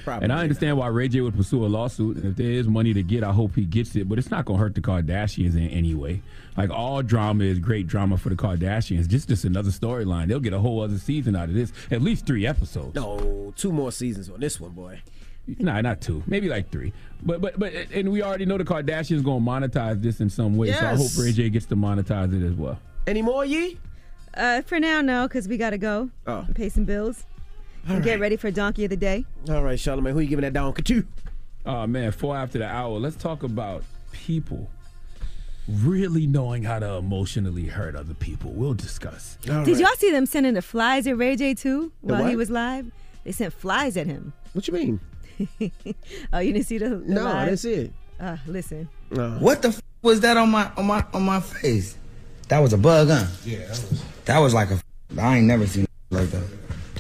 [0.03, 0.23] Probably.
[0.23, 2.17] And I understand why Ray J would pursue a lawsuit.
[2.17, 4.09] And if there is money to get, I hope he gets it.
[4.09, 6.21] But it's not going to hurt the Kardashians in any way.
[6.57, 9.07] Like all drama is great drama for the Kardashians.
[9.07, 10.27] Just just another storyline.
[10.27, 11.71] They'll get a whole other season out of this.
[11.91, 12.95] At least three episodes.
[12.95, 15.01] No, two more seasons on this one, boy.
[15.59, 16.23] Nah, not two.
[16.25, 16.93] Maybe like three.
[17.21, 20.55] But but but and we already know the Kardashians going to monetize this in some
[20.57, 20.71] way.
[20.71, 22.79] So I hope Ray J gets to monetize it as well.
[23.07, 23.77] Any more, Yee?
[24.35, 26.47] Uh, for now, no, because we gotta go Oh.
[26.55, 27.25] pay some bills
[27.89, 29.25] All and get ready for Donkey of the Day.
[29.49, 31.05] All right, Charlamagne, who you giving that donkey to?
[31.65, 32.97] Oh man, four after the hour.
[32.99, 34.69] Let's talk about people
[35.67, 38.51] really knowing how to emotionally hurt other people.
[38.51, 39.37] We'll discuss.
[39.43, 42.49] Did y'all see them sending the flies at Ray J too The while he was
[42.49, 42.91] live?
[43.23, 44.33] They sent flies at him.
[44.53, 44.99] What you mean?
[46.33, 47.45] oh, you didn't see the, the No, I live?
[47.47, 47.93] didn't see it.
[48.19, 48.87] Uh, listen.
[49.39, 51.97] What the f- was that on my on my on my face?
[52.49, 53.25] That was a bug, huh?
[53.45, 54.03] Yeah, that was.
[54.25, 54.73] That was like a.
[54.75, 54.83] f-
[55.17, 56.43] I ain't never seen like that.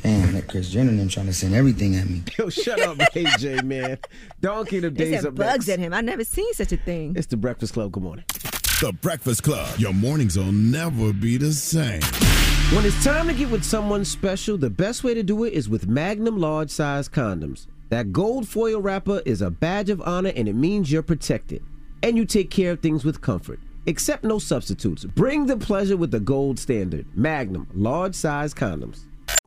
[0.03, 2.21] Damn, that Kris Jenner and them trying to send everything at me.
[2.37, 3.97] Yo, shut up, AJ, man.
[4.41, 5.69] Donkey the They days sent up bugs next.
[5.69, 5.93] at him.
[5.93, 7.13] I never seen such a thing.
[7.15, 7.93] It's the Breakfast Club.
[7.93, 8.25] Good morning.
[8.81, 9.79] The Breakfast Club.
[9.79, 12.01] Your mornings will never be the same.
[12.75, 15.69] When it's time to get with someone special, the best way to do it is
[15.69, 17.67] with Magnum large size condoms.
[17.89, 21.63] That gold foil wrapper is a badge of honor and it means you're protected.
[22.01, 23.59] And you take care of things with comfort.
[23.87, 25.05] Accept no substitutes.
[25.05, 27.05] Bring the pleasure with the gold standard.
[27.15, 29.03] Magnum large size condoms.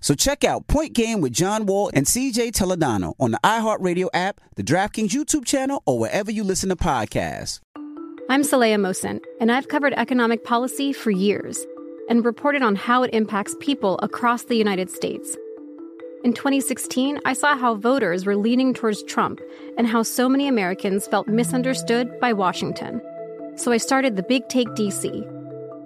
[0.00, 4.40] So check out Point Game with John Wall and CJ Toledano on the iHeartRadio app,
[4.56, 7.60] the DraftKings YouTube channel, or wherever you listen to podcasts.
[8.30, 11.66] I'm Saleha Mohsin, and I've covered economic policy for years
[12.08, 15.36] and reported on how it impacts people across the United States.
[16.24, 19.40] In 2016, I saw how voters were leaning towards Trump
[19.76, 23.02] and how so many Americans felt misunderstood by Washington.
[23.56, 25.33] So I started the Big Take DC.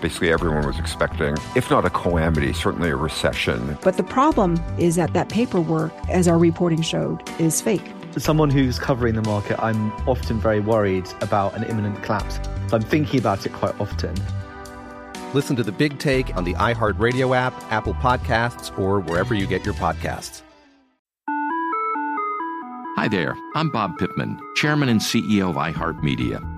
[0.00, 3.78] basically everyone was expecting, if not a calamity, certainly a recession.
[3.82, 7.92] But the problem is that that paperwork, as our reporting showed, is fake.
[8.14, 12.40] As someone who's covering the market, I'm often very worried about an imminent collapse.
[12.72, 14.14] I'm thinking about it quite often.
[15.34, 19.64] Listen to the big take on the iHeartRadio app, Apple Podcasts, or wherever you get
[19.64, 20.42] your podcasts.
[22.96, 26.57] Hi there, I'm Bob Pittman, Chairman and CEO of iHeartMedia.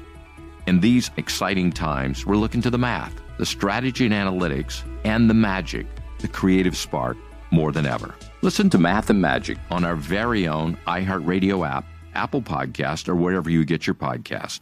[0.67, 5.33] In these exciting times, we're looking to the math, the strategy and analytics, and the
[5.33, 5.87] magic,
[6.19, 7.17] the creative spark,
[7.49, 8.13] more than ever.
[8.41, 13.49] Listen to Math and Magic on our very own iHeartRadio app, Apple Podcast, or wherever
[13.49, 14.61] you get your podcast.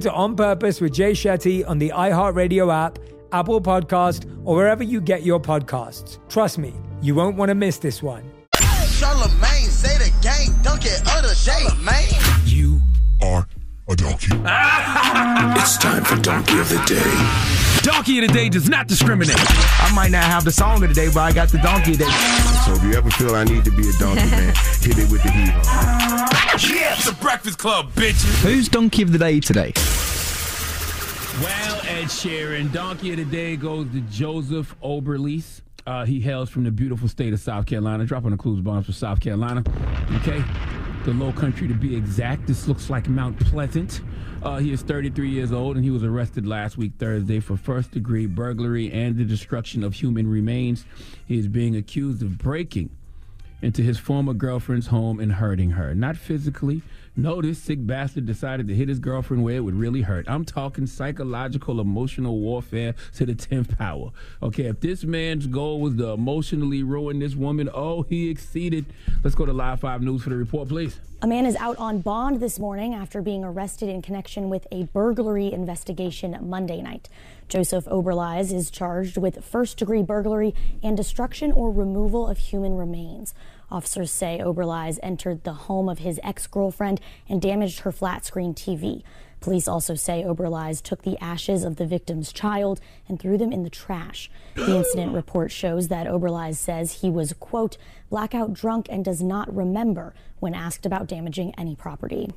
[0.00, 2.98] to On Purpose with Jay Shetty on the iHeartRadio app,
[3.32, 6.18] Apple Podcast, or wherever you get your podcasts.
[6.28, 8.30] Trust me, you won't want to miss this one.
[8.54, 12.50] Charlamagne say the game, dunk it other Charlamagne.
[12.50, 12.80] You
[13.22, 13.46] are
[13.88, 14.28] a donkey.
[15.60, 17.69] it's time for Donkey of the Day.
[17.82, 19.36] Donkey of the Day does not discriminate.
[19.38, 21.98] I might not have the song of the day, but I got the donkey of
[21.98, 22.10] the day.
[22.66, 25.22] So if you ever feel I need to be a donkey, man, hit it with
[25.22, 25.54] the heat.
[26.74, 28.42] Yeah, it's a Breakfast Club, bitches.
[28.42, 29.72] Who's donkey of the day today?
[31.42, 35.62] Well, Ed Sheeran, donkey of the day goes to Joseph Oberlies.
[35.86, 38.04] Uh, he hails from the beautiful state of South Carolina.
[38.04, 39.64] Dropping the clues bombs for South Carolina.
[40.16, 40.44] Okay.
[41.06, 42.46] The low country to be exact.
[42.46, 44.02] This looks like Mount Pleasant.
[44.42, 47.90] Uh, he is 33 years old and he was arrested last week, Thursday, for first
[47.90, 50.86] degree burglary and the destruction of human remains.
[51.26, 52.88] He is being accused of breaking
[53.60, 55.94] into his former girlfriend's home and hurting her.
[55.94, 56.80] Not physically.
[57.16, 60.26] No, this sick bastard decided to hit his girlfriend where it would really hurt.
[60.28, 64.12] I'm talking psychological, emotional warfare to the 10th power.
[64.42, 68.86] Okay, if this man's goal was to emotionally ruin this woman, oh, he exceeded.
[69.24, 71.00] Let's go to Live 5 News for the report, please.
[71.20, 74.84] A man is out on bond this morning after being arrested in connection with a
[74.84, 77.08] burglary investigation Monday night.
[77.48, 83.34] Joseph Oberlies is charged with first degree burglary and destruction or removal of human remains.
[83.70, 88.54] Officers say Oberlies entered the home of his ex girlfriend and damaged her flat screen
[88.54, 89.02] TV.
[89.40, 93.62] Police also say Oberlies took the ashes of the victim's child and threw them in
[93.62, 94.30] the trash.
[94.54, 97.78] The incident report shows that Oberlies says he was, quote,
[98.10, 102.30] blackout drunk and does not remember when asked about damaging any property.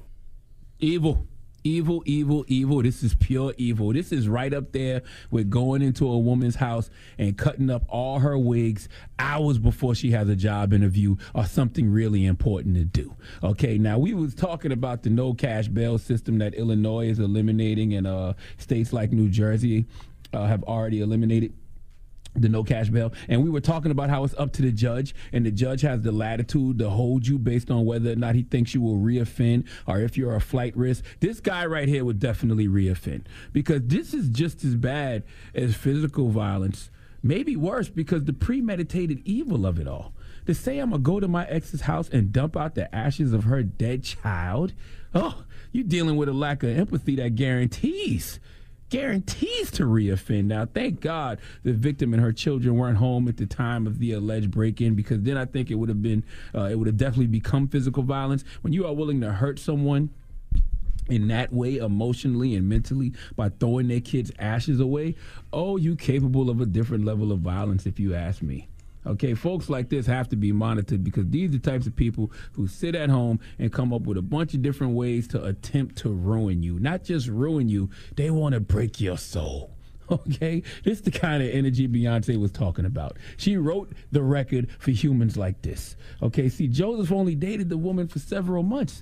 [0.80, 1.28] Evil.
[1.64, 2.82] Evil, evil, evil.
[2.84, 3.94] This is pure evil.
[3.94, 8.20] This is right up there with going into a woman's house and cutting up all
[8.20, 13.16] her wigs hours before she has a job interview or something really important to do.
[13.44, 17.94] Okay, now we was talking about the no cash bail system that Illinois is eliminating
[17.94, 19.86] and uh, states like New Jersey
[20.34, 21.54] uh, have already eliminated
[22.36, 23.14] the no cash bail.
[23.28, 26.02] And we were talking about how it's up to the judge, and the judge has
[26.02, 29.68] the latitude to hold you based on whether or not he thinks you will reoffend
[29.88, 31.04] or if you're a flight risk.
[31.20, 35.24] This guy right here would definitely reoffend because this is just as bad
[35.54, 36.90] as physical violence,
[37.22, 40.14] maybe worse because the premeditated evil of it all.
[40.46, 43.46] To say I'm gonna go to my ex's house and dump out the ashes of
[43.46, 44.74] her dead child,
[45.16, 48.40] oh, you're dealing with a lack of empathy that guarantees
[48.90, 50.46] guarantees to reoffend.
[50.46, 54.12] Now, thank God the victim and her children weren't home at the time of the
[54.12, 56.24] alleged break-in, because then I think it would have been,
[56.54, 58.44] uh, it would have definitely become physical violence.
[58.62, 60.12] When you are willing to hurt someone
[61.10, 65.16] in that way, emotionally and mentally, by throwing their kids' ashes away,
[65.52, 68.68] oh, you capable of a different level of violence, if you ask me.
[69.06, 72.32] Okay, folks like this have to be monitored because these are the types of people
[72.54, 75.98] who sit at home and come up with a bunch of different ways to attempt
[75.98, 76.80] to ruin you.
[76.80, 79.72] Not just ruin you, they want to break your soul.
[80.12, 83.16] Okay, this is the kind of energy Beyonce was talking about.
[83.38, 85.96] She wrote the record for humans like this.
[86.22, 89.02] Okay, see, Joseph only dated the woman for several months.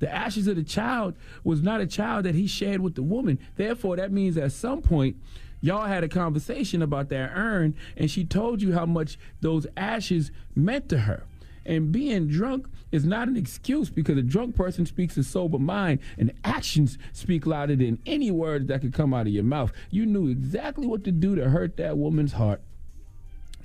[0.00, 1.14] The ashes of the child
[1.44, 3.38] was not a child that he shared with the woman.
[3.56, 5.16] Therefore, that means at some point,
[5.60, 10.30] y'all had a conversation about that urn, and she told you how much those ashes
[10.54, 11.24] meant to her.
[11.64, 16.00] And being drunk is not an excuse because a drunk person speaks a sober mind,
[16.16, 19.72] and actions speak louder than any words that could come out of your mouth.
[19.90, 22.62] You knew exactly what to do to hurt that woman's heart.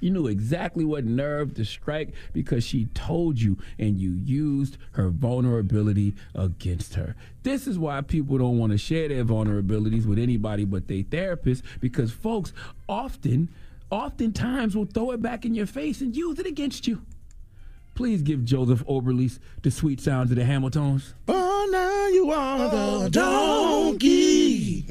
[0.04, 5.08] You knew exactly what nerve to strike because she told you and you used her
[5.08, 7.16] vulnerability against her.
[7.44, 11.64] This is why people don't want to share their vulnerabilities with anybody but their therapist
[11.80, 12.52] because folks
[12.90, 13.48] often,
[13.90, 17.02] oftentimes will throw it back in your face and use it against you.
[17.96, 21.14] Please give Joseph Oberlies the sweet sounds of the Hamiltones.
[21.30, 24.86] Oh, now you are the oh, donkey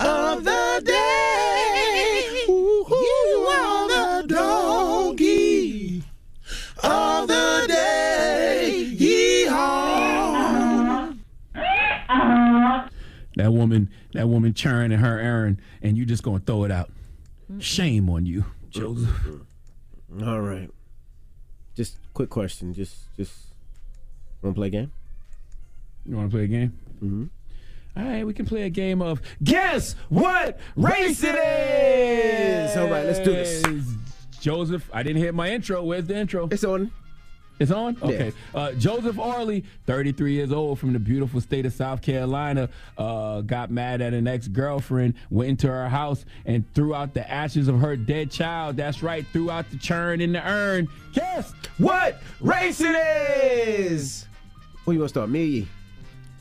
[0.00, 1.51] of the day.
[6.82, 8.94] Of the day.
[8.96, 11.16] Yeehaw.
[13.36, 16.90] That woman, that woman churning her errand, and you just gonna throw it out.
[17.58, 19.10] Shame on you, Joseph.
[20.22, 20.70] All right.
[21.74, 22.74] Just quick question.
[22.74, 23.32] Just just
[24.42, 24.92] want to play a game?
[26.06, 26.78] You want to play a game?
[26.96, 27.24] Mm-hmm.
[27.94, 32.74] All right, we can play a game of guess what race it is.
[32.76, 33.62] All right, let's do this.
[34.42, 35.84] Joseph, I didn't hit my intro.
[35.84, 36.48] Where's the intro?
[36.50, 36.90] It's on.
[37.60, 37.96] It's on?
[38.00, 38.06] Yeah.
[38.08, 38.32] Okay.
[38.52, 43.70] Uh, Joseph Orley, 33 years old from the beautiful state of South Carolina, uh, got
[43.70, 47.78] mad at an ex girlfriend, went into her house, and threw out the ashes of
[47.78, 48.76] her dead child.
[48.76, 50.88] That's right, threw out the churn in the urn.
[51.12, 54.26] Guess what race it is?
[54.84, 55.30] Who you want to start?
[55.30, 55.68] Me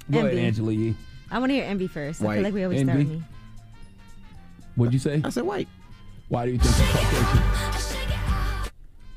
[0.10, 0.14] or?
[0.14, 0.96] Go ahead, Angela Yee.
[1.30, 2.24] I want to hear Envy first.
[2.24, 3.24] I feel like we always start with me.
[4.76, 5.22] What'd you say?
[5.24, 5.68] I said white.
[6.30, 7.81] Why do you think she's Caucasian?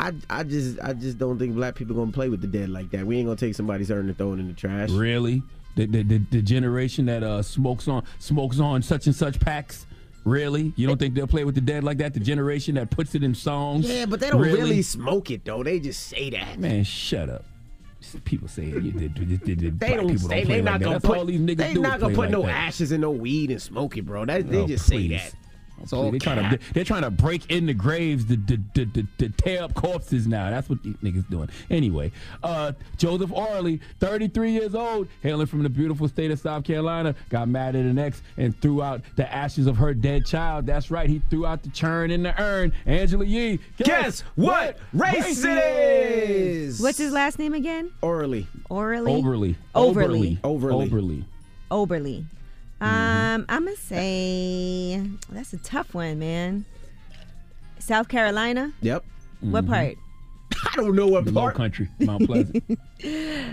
[0.04, 2.90] I, I just I just don't think black people gonna play with the dead like
[2.90, 3.06] that.
[3.06, 4.90] We ain't gonna take somebody's urn and throw it in the trash.
[4.90, 5.42] Really?
[5.76, 9.86] The, the, the, the generation that uh, smokes on smokes on such and such packs?
[10.24, 10.72] Really?
[10.76, 12.14] You don't think they'll play with the dead like that?
[12.14, 13.86] The generation that puts it in songs?
[13.88, 15.62] Yeah, but they don't really, smoke it though.
[15.62, 16.58] They just say that.
[16.58, 17.44] Man, shut up.
[18.24, 20.72] People say you did, did, did, did, They don't people say don't they like not
[20.78, 20.84] that.
[20.84, 21.80] gonna That's put all these niggas they do.
[21.80, 22.50] not gonna put like no that.
[22.50, 24.24] ashes in no weed and smoke it, bro.
[24.26, 25.20] That, they Oh, just please.
[25.22, 25.34] say that.
[25.80, 28.56] It's Please, all they trying to they're trying to break in the graves to, to,
[28.74, 30.50] to, to, to tear up corpses now.
[30.50, 31.48] That's what these niggas doing.
[31.70, 37.14] Anyway, uh, Joseph Orley, 33 years old, hailing from the beautiful state of South Carolina,
[37.28, 40.66] got mad at an ex and threw out the ashes of her dead child.
[40.66, 42.72] That's right, he threw out the churn in the urn.
[42.86, 46.80] Angela Yee, guess, what race it is?
[46.80, 47.90] What's his last name again?
[48.00, 48.46] Orley.
[48.70, 49.12] Orley.
[49.12, 49.56] Overly.
[49.74, 50.38] Overly.
[50.44, 50.84] Overly.
[50.84, 51.24] Overly.
[51.70, 52.24] Oberly.
[52.84, 55.00] Um, I'm gonna say
[55.30, 56.64] that's a tough one, man.
[57.78, 58.72] South Carolina.
[58.82, 59.04] Yep.
[59.40, 59.96] What part?
[60.72, 61.54] I don't know what The low part.
[61.56, 62.62] country, Mount Pleasant.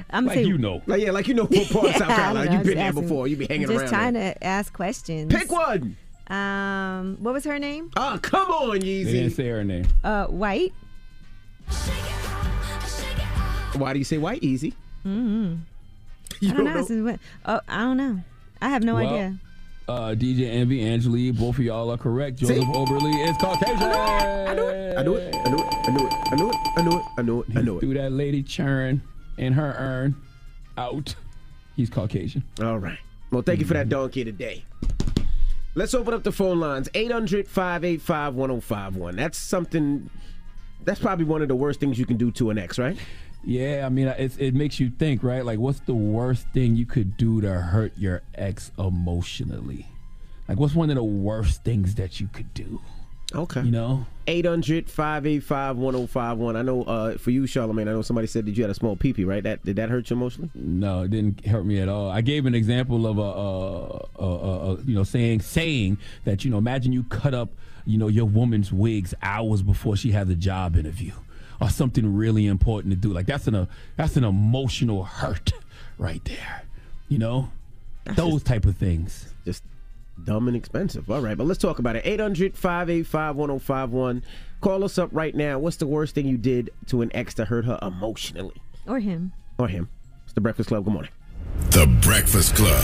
[0.10, 0.82] I'm like say you know.
[0.86, 2.46] Like yeah, like you know what part of South I Carolina.
[2.46, 3.02] know, You've been just there asking.
[3.04, 3.28] before.
[3.28, 3.90] You be hanging I'm just around.
[3.90, 4.34] trying there.
[4.34, 5.34] to ask questions.
[5.34, 5.98] Pick one.
[6.28, 7.92] Um, what was her name?
[7.98, 9.36] Oh, come on, They didn't Yeezy.
[9.36, 9.86] say her name.
[10.04, 10.74] Uh, White.
[13.76, 14.44] Why do you say white?
[14.44, 14.72] Easy.
[15.06, 15.56] Mm-hmm.
[16.40, 16.74] You I don't, don't know.
[16.80, 16.86] know?
[16.86, 18.22] Since when- Oh, I don't know.
[18.62, 19.38] I have no Well, idea.
[19.88, 22.38] Uh, DJ Envy, Angela, both of y'all are correct.
[22.38, 23.82] Joseph Oberly is Caucasian.
[23.82, 24.98] I knew it.
[24.98, 25.36] I knew it.
[25.36, 25.74] I knew it.
[25.76, 26.14] I knew it.
[26.28, 26.56] I knew it.
[26.78, 27.06] I knew it.
[27.18, 27.46] I knew it.
[27.58, 27.80] I knew it.
[27.82, 29.02] Threw that lady churn
[29.38, 30.16] and her urn
[30.78, 31.16] out.
[31.76, 32.44] He's Caucasian.
[32.62, 33.00] All right.
[33.32, 34.64] Well, thank you for that donkey today.
[35.74, 39.16] Let's open up the phone lines 800 585 1051.
[39.16, 40.10] That's something,
[40.84, 42.98] that's probably one of the worst things you can do to an ex, right?
[43.44, 45.44] Yeah, I mean, it's, it makes you think, right?
[45.44, 49.88] Like, what's the worst thing you could do to hurt your ex emotionally?
[50.48, 52.82] Like, what's one of the worst things that you could do?
[53.34, 53.62] Okay.
[53.62, 54.06] You know?
[54.28, 56.56] 800 585 1051.
[56.56, 58.96] I know uh, for you, Charlamagne, I know somebody said that you had a small
[58.96, 59.42] peepee, right?
[59.42, 60.50] That Did that hurt you emotionally?
[60.54, 62.10] No, it didn't hurt me at all.
[62.10, 66.44] I gave an example of a, a, a, a, a you know saying saying that
[66.46, 67.50] you know imagine you cut up
[67.86, 71.14] you know your woman's wigs hours before she has a job interview
[71.62, 73.14] or something really important to do.
[73.14, 75.54] Like that's an a, that's an emotional hurt
[75.98, 76.64] right there.
[77.08, 77.50] You know,
[78.06, 79.34] those type of things.
[79.46, 79.64] Just
[80.24, 81.10] dumb and expensive.
[81.10, 82.06] All right, but let's talk about it.
[82.06, 84.24] 800 585 1051.
[84.60, 85.60] Call us up right now.
[85.60, 88.62] What's the worst thing you did to an ex to hurt her emotionally?
[88.88, 89.32] Or him.
[89.58, 89.90] Or him?
[90.24, 90.84] It's the Breakfast Club.
[90.86, 91.12] Good morning.
[91.72, 92.84] The Breakfast Club.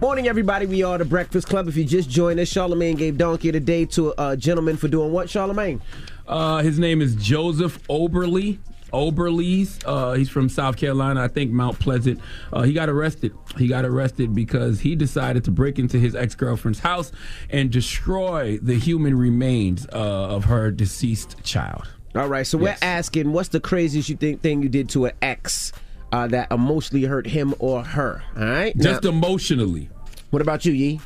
[0.00, 0.64] Morning, everybody.
[0.64, 1.68] We are the Breakfast Club.
[1.68, 5.26] If you just joined us, Charlamagne gave Donkey today to a gentleman for doing what,
[5.26, 5.80] Charlamagne?
[6.30, 8.58] Uh, his name is Joseph Oberly.
[8.92, 9.82] Oberlies.
[9.84, 12.20] Uh, he's from South Carolina, I think Mount Pleasant.
[12.52, 13.32] Uh, he got arrested.
[13.56, 17.12] He got arrested because he decided to break into his ex girlfriend's house
[17.50, 21.88] and destroy the human remains uh, of her deceased child.
[22.14, 25.12] All right, so we're asking what's the craziest you think thing you did to an
[25.22, 25.72] ex
[26.10, 28.22] uh, that emotionally hurt him or her?
[28.36, 28.76] All right?
[28.76, 29.88] Just Now- emotionally.
[30.30, 31.00] What about you, Yee?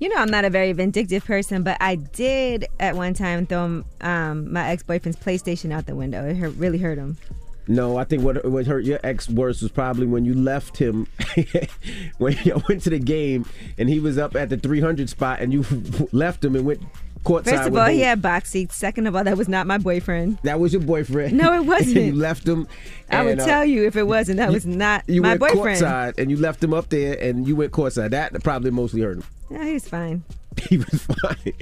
[0.00, 3.84] You know, I'm not a very vindictive person, but I did at one time throw
[4.00, 6.26] um, my ex boyfriend's PlayStation out the window.
[6.26, 7.16] It hurt, really hurt him.
[7.66, 11.06] No, I think what what hurt your ex worse was probably when you left him
[12.18, 13.46] when you went to the game
[13.78, 15.64] and he was up at the 300 spot and you
[16.12, 16.82] left him and went
[17.24, 17.44] courtside.
[17.56, 17.94] First of all, him.
[17.94, 18.76] he had box seats.
[18.76, 20.38] Second of all, that was not my boyfriend.
[20.44, 21.36] That was your boyfriend.
[21.36, 21.96] No, it wasn't.
[21.96, 22.68] you left him.
[23.10, 24.36] I would uh, tell you if it wasn't.
[24.38, 25.80] That was not You my went boyfriend.
[25.80, 28.10] courtside and you left him up there and you went courtside.
[28.10, 29.24] That probably mostly hurt him.
[29.50, 30.22] Yeah, he's fine.
[30.68, 31.52] He was fine.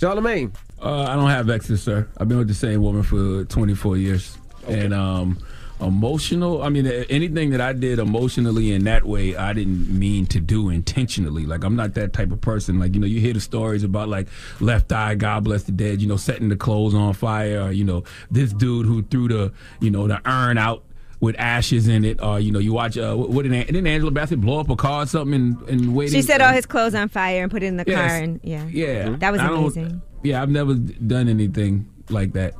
[0.00, 0.54] Charlamagne.
[0.80, 2.06] Uh, I don't have exes, sir.
[2.18, 4.38] I've been with the same woman for 24 years.
[4.68, 5.38] And um,
[5.80, 10.40] emotional, I mean, anything that I did emotionally in that way, I didn't mean to
[10.40, 11.46] do intentionally.
[11.46, 12.78] Like, I'm not that type of person.
[12.78, 14.28] Like, you know, you hear the stories about, like,
[14.60, 17.84] Left Eye, God Bless the Dead, you know, setting the clothes on fire, or, you
[17.84, 20.84] know, this dude who threw the, you know, the urn out
[21.20, 22.96] with ashes in it, or you know, you watch.
[22.96, 25.92] Uh, what did An- didn't Angela Bassett blow up a car or something and, and
[25.96, 26.14] waiting?
[26.14, 27.96] She set all his clothes on fire and put it in the Yes.
[28.08, 30.00] car, and yeah, Yeah, that was I amazing.
[30.22, 32.54] Yeah, I've never done anything like that.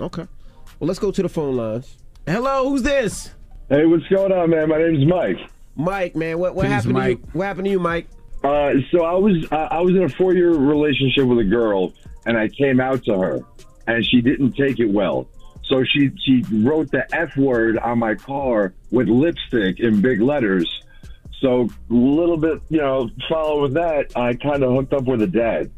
[0.00, 0.26] Okay.
[0.80, 1.96] Well, let's go to the phone lines.
[2.26, 3.30] Hello, who's this?
[3.68, 4.68] Hey, what's going on, man?
[4.68, 5.38] My name's Mike.
[5.74, 7.20] Mike, man, what what Peace, happened Mike.
[7.20, 7.30] to you?
[7.32, 8.06] What happened to you, Mike?
[8.44, 11.92] Uh, so I was uh, I was in a four year relationship with a girl,
[12.26, 13.40] and I came out to her,
[13.86, 15.28] and she didn't take it well.
[15.64, 20.68] So she she wrote the F word on my car with lipstick in big letters.
[21.40, 24.16] So a little bit, you know, follow with that.
[24.16, 25.72] I kind of hooked up with a dad.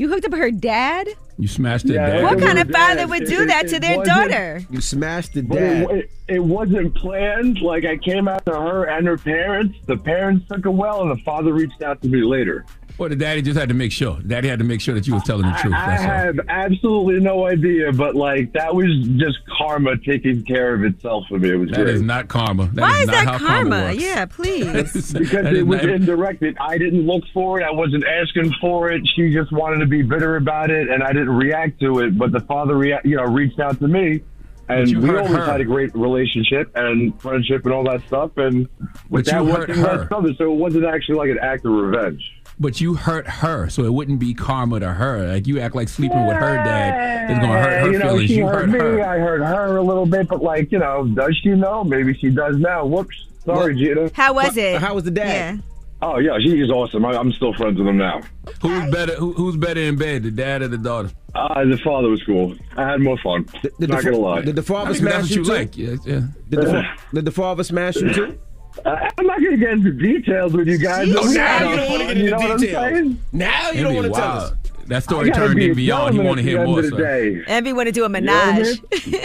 [0.00, 1.08] You hooked up her dad.
[1.36, 1.92] You smashed it.
[1.92, 2.22] Yeah, dad.
[2.22, 3.10] What kind of father dad.
[3.10, 4.62] would do it- that it to their daughter?
[4.70, 5.82] You smashed the dad.
[5.82, 7.60] it, it, it wasn't planned.
[7.60, 9.76] Like I came after her and her parents.
[9.84, 12.64] The parents took it well, and the father reached out to me later.
[13.00, 14.18] Well, the daddy just had to make sure.
[14.20, 15.72] Daddy had to make sure that you was telling the truth.
[15.72, 16.08] I, I That's all.
[16.10, 21.38] have absolutely no idea, but like that was just karma taking care of itself for
[21.38, 21.48] me.
[21.50, 21.94] It was That great.
[21.94, 22.66] is not karma.
[22.74, 23.70] That Why is not that how karma?
[23.84, 24.02] works.
[24.02, 25.12] yeah, please.
[25.18, 26.42] because it was not- indirect.
[26.42, 27.64] It- I didn't look for it.
[27.64, 29.00] I wasn't asking for it.
[29.16, 32.18] She just wanted to be bitter about it, and I didn't react to it.
[32.18, 34.20] But the father, rea- you know, reached out to me,
[34.68, 35.46] and we always her.
[35.46, 38.32] had a great relationship and friendship and all that stuff.
[38.36, 38.68] And
[39.08, 40.14] with But you that one hurt thing, her.
[40.14, 42.22] other, so it wasn't actually like an act of revenge.
[42.60, 45.26] But you hurt her, so it wouldn't be karma to her.
[45.26, 48.08] Like you act like sleeping with her dad is going to hurt her you know,
[48.10, 48.28] feelings.
[48.30, 48.78] she You hurt hurt me.
[48.78, 49.02] her.
[49.02, 51.82] I hurt her a little bit, but like, you know, does she know?
[51.84, 52.84] Maybe she does now.
[52.84, 53.16] Whoops.
[53.46, 54.10] Sorry, Gina.
[54.12, 54.78] How was it?
[54.80, 55.56] How was the dad?
[55.56, 55.62] Yeah.
[56.02, 57.04] Oh yeah, she is awesome.
[57.04, 58.20] I, I'm still friends with him now.
[58.62, 59.14] Who's better?
[59.16, 61.10] Who, who's better in bed, the dad or the daughter?
[61.34, 62.54] Uh, the father was cool.
[62.76, 63.46] I had more fun.
[63.62, 64.40] Did Not the, gonna lie.
[64.42, 65.52] Did the father I mean, smash you you too?
[65.52, 65.76] like.
[65.76, 66.20] Yeah, yeah.
[66.48, 66.84] Did, the,
[67.14, 68.38] did the father smash you too?
[68.84, 71.08] Uh, I'm not gonna get into details with you guys.
[71.08, 71.14] Jeez.
[71.14, 72.82] but Oh, now you don't wanna fun, get you know into what I'm details.
[72.92, 73.18] saying?
[73.32, 74.52] Now you It'd don't be want to tell us.
[74.86, 76.14] That story turned be in a beyond.
[76.14, 76.78] He gentleman want to hear more.
[76.80, 78.80] of the Envy want to do a You know what I menage.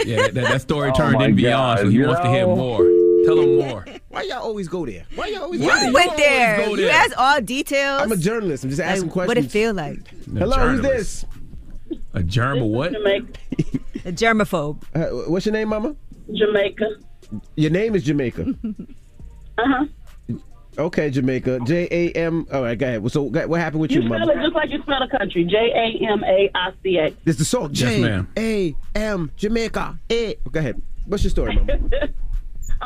[0.06, 2.46] Yeah, that, that story Oh, turned my in beyond, so he you wants to hear
[2.46, 2.78] more.
[3.24, 3.84] Tell him more.
[4.10, 5.04] Why y'all always go there?
[5.16, 5.92] Why y'all always You go there?
[5.92, 6.66] went always there.
[6.68, 8.02] go You asked all details.
[8.02, 8.62] I'm a journalist.
[8.62, 9.28] I'm just asking like, questions.
[9.36, 9.98] what it feel like.
[10.28, 11.24] The Hello, who's this?
[12.14, 12.94] A germ or what?
[12.94, 14.82] A germaphobe.
[14.94, 15.96] Uh, what's your name, Mama?
[16.32, 16.90] Jamaica.
[17.56, 18.54] Your name is Jamaica.
[19.58, 19.84] Uh huh.
[20.78, 21.60] Okay, Jamaica.
[21.64, 22.46] J A M.
[22.52, 23.10] All right, go ahead.
[23.10, 24.32] So, what happened with You you, spell Mama?
[24.32, 25.44] it just like you spell the country.
[25.44, 27.10] J A M A I C A.
[27.24, 27.70] This the song.
[27.72, 28.28] Yes, J ma'am.
[28.36, 29.98] A M Jamaica.
[30.12, 30.34] A.
[30.50, 30.80] Go ahead.
[31.06, 31.78] What's your story, Mama?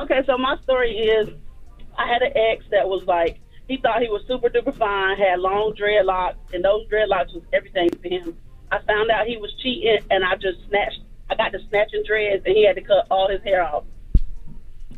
[0.02, 1.28] Okay, so my story is
[1.98, 5.40] I had an ex that was like, he thought he was super duper fine, had
[5.40, 8.36] long dreadlocks, and those dreadlocks was everything to him.
[8.70, 12.44] I found out he was cheating, and I just snatched, I got to snatching dreads,
[12.46, 13.82] and he had to cut all his hair off.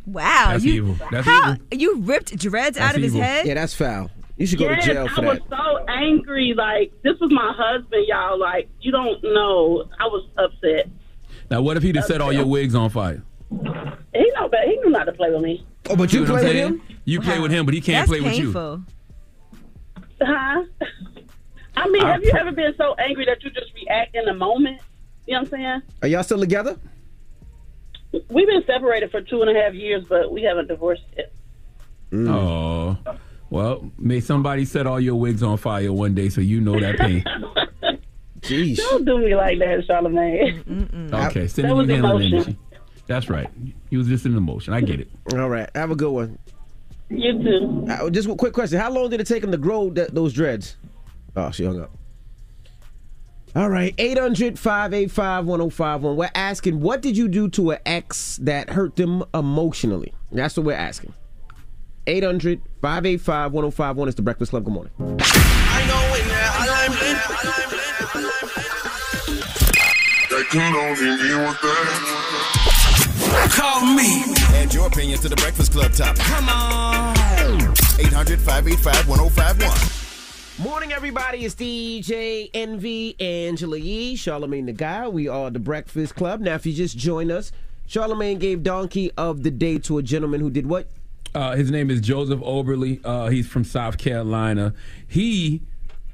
[0.05, 0.51] Wow.
[0.51, 1.07] That's you, evil.
[1.11, 1.65] That's how, evil.
[1.71, 3.45] You ripped dreads out of his head?
[3.45, 4.09] Yeah, that's foul.
[4.37, 5.29] You should go yes, to jail for that.
[5.29, 6.53] I was so angry.
[6.55, 8.39] Like, this was my husband, y'all.
[8.39, 9.87] Like, you don't know.
[9.99, 10.89] I was upset.
[11.51, 13.23] Now, what if he'd have set all your wigs on fire?
[13.51, 14.67] He know better.
[14.67, 15.65] He knew not to play with me.
[15.89, 16.81] Oh, but You know what I'm saying?
[17.05, 18.51] You play with him, but he can't play with you.
[20.21, 20.63] Huh?
[21.75, 24.33] I mean, I have you ever been so angry that you just react in the
[24.33, 24.81] moment?
[25.25, 25.81] You know what I'm saying?
[26.01, 26.77] Are y'all still together?
[28.29, 31.33] We've been separated for two and a half years, but we haven't divorced yet.
[32.13, 32.97] Oh.
[33.49, 36.97] Well, may somebody set all your wigs on fire one day so you know that
[36.97, 37.23] pain.
[38.41, 38.77] Jeez.
[38.77, 41.11] Don't do me like that, Charlamagne.
[41.13, 42.35] Okay, That send was me handling emotion.
[42.35, 42.57] energy.
[43.07, 43.49] That's right.
[43.89, 44.73] He was just an emotion.
[44.73, 45.09] I get it.
[45.33, 45.69] All right.
[45.75, 46.37] Have a good one.
[47.09, 47.85] You too.
[47.89, 48.79] Uh, just a quick question.
[48.79, 50.77] How long did it take him to grow that, those dreads?
[51.35, 51.91] Oh, she hung up.
[53.55, 53.93] All right.
[53.97, 56.15] 800 585 1051.
[56.15, 60.13] We're asking, what did you do to an ex that hurt them emotionally?
[60.31, 61.13] That's what we're asking.
[62.07, 64.65] 800 585 1051 is the Breakfast Club.
[64.65, 64.91] Good morning.
[64.99, 65.03] I
[65.87, 66.51] know it now.
[66.57, 67.17] I'm lit.
[67.29, 67.93] I line lit.
[73.51, 74.23] Call me.
[74.55, 76.23] Add your opinion to the Breakfast Club topic.
[76.23, 77.15] Come on.
[77.99, 80.02] 800 585 1051.
[80.63, 81.43] Morning, everybody.
[81.43, 85.09] It's DJ Envy Angela Yee, Charlamagne the Guy.
[85.09, 86.39] We are the Breakfast Club.
[86.39, 87.51] Now, if you just join us,
[87.85, 90.87] Charlamagne gave Donkey of the Day to a gentleman who did what?
[91.35, 93.01] Uh, his name is Joseph Oberly.
[93.03, 94.73] Uh, he's from South Carolina.
[95.05, 95.61] He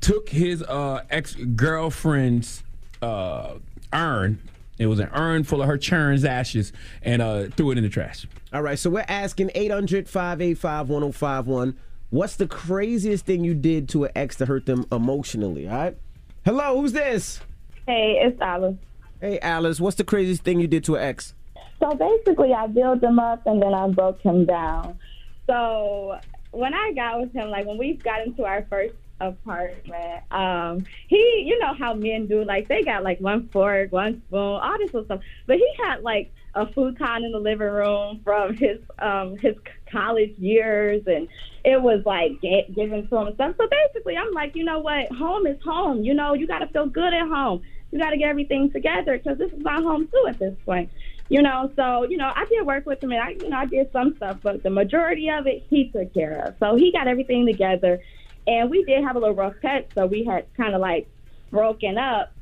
[0.01, 2.63] took his uh, ex girlfriend's
[3.03, 3.53] uh,
[3.93, 4.41] urn.
[4.79, 6.73] It was an urn full of her churn's ashes
[7.03, 8.25] and uh, threw it in the trash.
[8.51, 11.77] All right, so we're asking 800 585 1051.
[12.11, 15.67] What's the craziest thing you did to an ex to hurt them emotionally?
[15.67, 15.97] All right.
[16.43, 17.39] Hello, who's this?
[17.85, 18.77] Hey, it's Alice.
[19.21, 19.79] Hey, Alice.
[19.79, 21.35] What's the craziest thing you did to an ex?
[21.79, 24.97] So basically, I built him up and then I broke him down.
[25.45, 26.19] So
[26.49, 31.43] when I got with him, like when we got into our first apartment, um, he,
[31.45, 34.91] you know how men do, like they got like one fork, one spoon, all this
[34.95, 35.21] little stuff.
[35.45, 39.55] But he had like a futon in the living room from his um his
[39.91, 41.27] college years, and
[41.63, 43.55] it was like get, given to him and stuff.
[43.57, 45.11] So basically, I'm like, you know what?
[45.11, 46.03] Home is home.
[46.03, 47.61] You know, you got to feel good at home.
[47.91, 50.89] You got to get everything together because this is my home too at this point.
[51.29, 53.65] You know, so you know, I did work with him, and I, you know, I
[53.65, 56.55] did some stuff, but the majority of it he took care of.
[56.59, 57.99] So he got everything together,
[58.47, 59.89] and we did have a little rough cut.
[59.95, 61.07] So we had kind of like
[61.51, 62.33] broken up.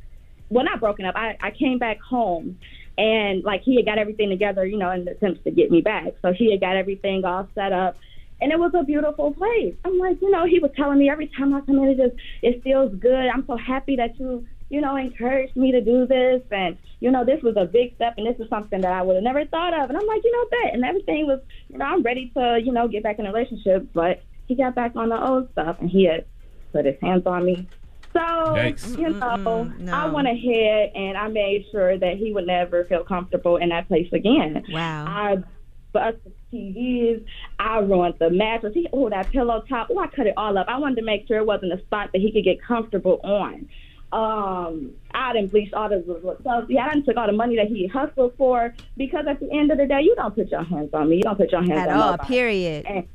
[0.49, 1.15] Well, not broken up.
[1.17, 2.59] I, I came back home,
[2.97, 5.81] and like he had got everything together, you know, in the attempts to get me
[5.81, 6.13] back.
[6.21, 7.97] So he had got everything all set up.
[8.39, 9.73] And it was a beautiful place.
[9.83, 12.15] I'm like, you know, he was telling me every time I come in, it just
[12.43, 13.27] it feels good.
[13.33, 16.41] I'm so happy that you you know, encouraged me to do this.
[16.51, 19.15] And, you know, this was a big step and this is something that I would
[19.15, 19.89] have never thought of.
[19.89, 20.73] And I'm like, you know, that.
[20.73, 23.87] And everything was, you know, I'm ready to, you know, get back in a relationship.
[23.93, 26.25] But he got back on the old stuff and he had
[26.73, 27.67] put his hands on me.
[28.17, 28.97] So, Yikes.
[28.97, 33.57] you know, I went ahead and I made sure that he would never feel comfortable
[33.57, 34.63] in that place again.
[34.69, 35.05] Wow.
[35.07, 35.37] I
[35.93, 37.23] busted TVs.
[37.59, 38.73] I ruined the mattress.
[38.73, 39.89] He, oh, that pillow top.
[39.91, 40.67] Oh, I cut it all up.
[40.67, 43.69] I wanted to make sure it wasn't a spot that he could get comfortable on.
[44.13, 46.01] Um, I didn't bleach all the
[46.43, 49.51] so yeah, I done took all the money that he hustled for because at the
[49.51, 51.17] end of the day, you don't put your hands on me.
[51.17, 52.27] You don't put your hands At on all, nobody.
[52.27, 52.85] period.
[52.85, 53.05] And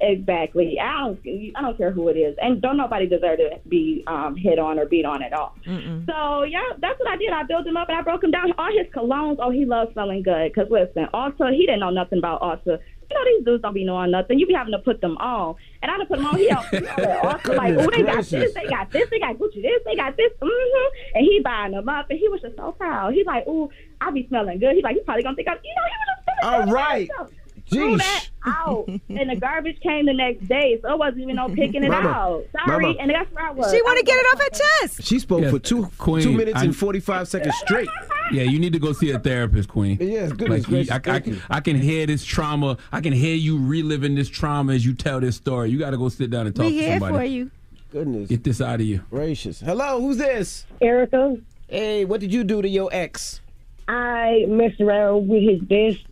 [0.00, 0.78] exactly.
[0.80, 1.20] I don't.
[1.56, 4.78] I don't care who it is, and don't nobody deserve to be um, hit on
[4.78, 5.54] or beat on at all.
[5.64, 7.30] So yeah, that's what I did.
[7.30, 8.52] I built him up and I broke him down.
[8.58, 9.36] All his colognes.
[9.40, 10.54] Oh, he loves smelling good.
[10.54, 12.78] Cause listen, also he didn't know nothing about Ulta.
[13.10, 14.38] You know these dudes don't be knowing nothing.
[14.38, 16.36] You be having to put them on, and I done put them on.
[16.36, 16.72] He don't.
[16.72, 19.94] You also like, oh, they got this, they got this, they got Gucci this, they
[19.94, 20.32] got this.
[20.42, 20.96] Mm-hmm.
[21.14, 23.14] And he buying them up, and he was just so proud.
[23.14, 23.70] He's like, oh,
[24.00, 24.74] I be smelling good.
[24.74, 25.58] He's like, he probably gonna think I'm.
[25.62, 27.08] You know, he was just All right.
[27.08, 27.30] himself.
[27.68, 27.98] Threw Jeez.
[27.98, 31.82] that out, and the garbage came the next day, so it wasn't even no picking
[31.82, 32.44] it Mama, out.
[32.64, 32.98] Sorry, Mama.
[33.00, 33.72] and that's where I was.
[33.72, 35.02] She want to get it off her chest.
[35.02, 37.88] She spoke for two Queen, two minutes I- and 45 seconds straight.
[38.32, 39.98] Yeah, you need to go see a therapist, Queen.
[40.00, 41.40] Yes, goodness Like, you- gracious, I, I, thank can, you.
[41.48, 42.76] I can hear this trauma.
[42.90, 45.70] I can hear you reliving this trauma as you tell this story.
[45.70, 47.14] You got to go sit down and talk We to here somebody.
[47.14, 47.50] for you.
[47.92, 49.04] Goodness Get this out of you.
[49.10, 49.60] gracious.
[49.60, 50.66] Hello, who's this?
[50.80, 51.36] Erica.
[51.68, 53.40] Hey, what did you do to your ex?
[53.86, 56.04] I messed around with his best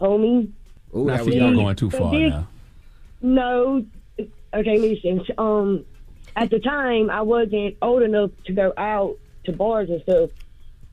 [0.00, 0.52] homie.
[0.96, 2.48] Ooh, Now, see, y'all going too far This- now.
[3.20, 3.84] No.
[4.54, 5.22] Okay, listen.
[5.36, 5.84] Um,
[6.36, 10.30] at the time, I wasn't old enough to go out to bars and stuff,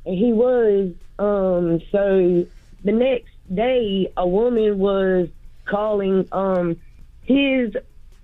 [0.06, 0.92] and he was.
[1.20, 2.46] Um, so
[2.84, 5.30] the next day, a woman was
[5.66, 6.76] calling um
[7.24, 7.74] his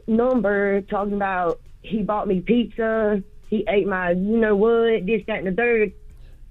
[0.07, 5.39] number, talking about he bought me pizza, he ate my, you know what, this, that,
[5.39, 5.93] and the third.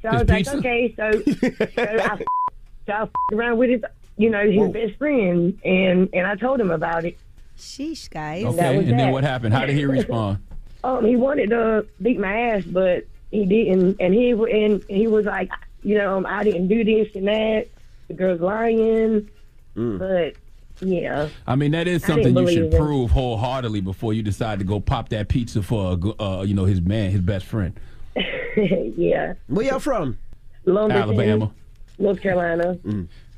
[0.03, 0.57] So I was pizza?
[0.57, 2.17] like, okay, so so I,
[2.87, 3.83] so I f- around with his,
[4.21, 7.19] you know, his best friend, and and I told him about it.
[7.57, 8.45] Sheesh, guys.
[8.45, 9.55] Okay, and then what happened?
[9.55, 10.39] How did he respond?
[10.83, 15.27] Um, he wanted to beat my ass, but he didn't, and he and he was
[15.27, 15.51] like,
[15.83, 17.67] you know, um, I didn't do this and that.
[18.09, 19.29] The girl's lying,
[19.75, 20.37] but
[20.81, 21.29] yeah.
[21.47, 22.81] I mean, that is something you should believe him.
[22.81, 26.65] prove wholeheartedly before you decide to go pop that pizza for, a, uh, you know,
[26.65, 27.79] his man, his best friend.
[28.57, 29.35] yeah.
[29.49, 30.19] Where y'all from?
[30.65, 31.53] Lumberton, Alabama.
[31.99, 32.79] North Carolina.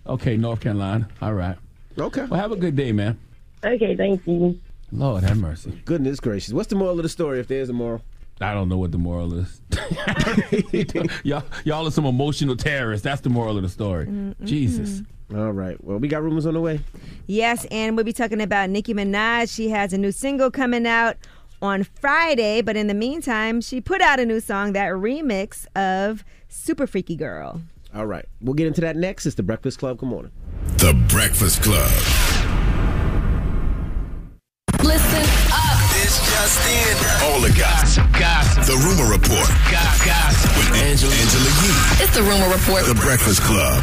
[0.07, 1.09] Okay, North Carolina.
[1.21, 1.57] All right.
[1.99, 2.25] Okay.
[2.25, 3.19] Well, have a good day, man.
[3.65, 4.61] Okay, thank you.
[4.91, 5.81] Lord have mercy.
[5.85, 6.53] Goodness gracious.
[6.53, 8.03] What's the moral of the story if there's a moral?
[8.41, 9.61] I don't know what the moral is.
[11.23, 13.05] y'all, y'all are some emotional terrorists.
[13.05, 14.35] That's the moral of the story.
[14.43, 15.03] Jesus.
[15.35, 15.83] All right.
[15.83, 16.81] Well, we got rumors on the way.
[17.27, 19.55] Yes, and we'll be talking about Nicki Minaj.
[19.55, 21.17] She has a new single coming out
[21.63, 26.25] on Friday, but in the meantime, she put out a new song, that remix of
[26.49, 27.63] Super Freaky Girl.
[27.95, 28.25] All right.
[28.41, 29.27] We'll get into that next.
[29.27, 29.99] It's the Breakfast Club.
[29.99, 30.33] Good morning.
[30.79, 31.91] The Breakfast Club.
[34.81, 35.79] Listen up.
[35.93, 36.97] This just in.
[37.29, 38.07] All the gossip.
[38.19, 38.65] Gossip.
[38.65, 39.49] The Rumor Report.
[39.69, 40.57] Gossip.
[40.57, 42.05] With Angela, Angela Yee.
[42.05, 42.87] It's the Rumor Report.
[42.87, 43.83] The Breakfast Club.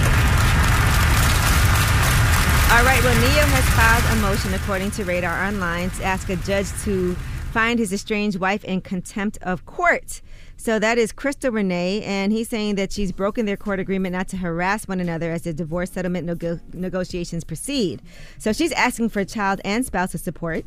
[2.72, 6.36] All right, well, Ne-Yo has filed a motion, according to Radar Online, to ask a
[6.36, 7.16] judge to
[7.52, 10.22] find his estranged wife in contempt of court.
[10.62, 14.28] So that is Crystal Renay, and he's saying that she's broken their court agreement not
[14.28, 18.02] to harass one another as the divorce settlement nego- negotiations proceed.
[18.40, 20.66] So she's asking for child and spousal support.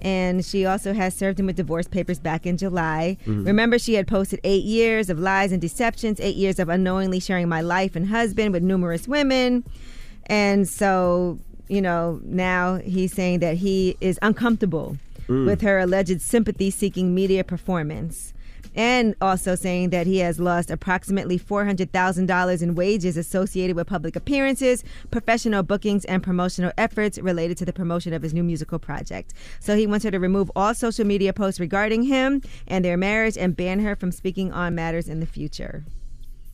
[0.00, 3.18] And she also has served him with divorce papers back in July.
[3.26, 3.46] Mhm.
[3.46, 7.48] Remember, she had posted eight years of lies and deceptions, eight years of unknowingly sharing
[7.48, 9.64] my life and husband with numerous women.
[10.26, 11.38] And so,
[11.68, 14.96] you know, now he's saying that he is uncomfortable
[15.28, 15.44] Mm.
[15.46, 18.32] with her alleged sympathy seeking media performance.
[18.76, 24.84] And also saying that he has lost approximately $400,000 in wages associated with public appearances,
[25.10, 29.32] professional bookings, and promotional efforts related to the promotion of his new musical project.
[29.60, 33.38] So he wants her to remove all social media posts regarding him and their marriage
[33.38, 35.84] and ban her from speaking on matters in the future.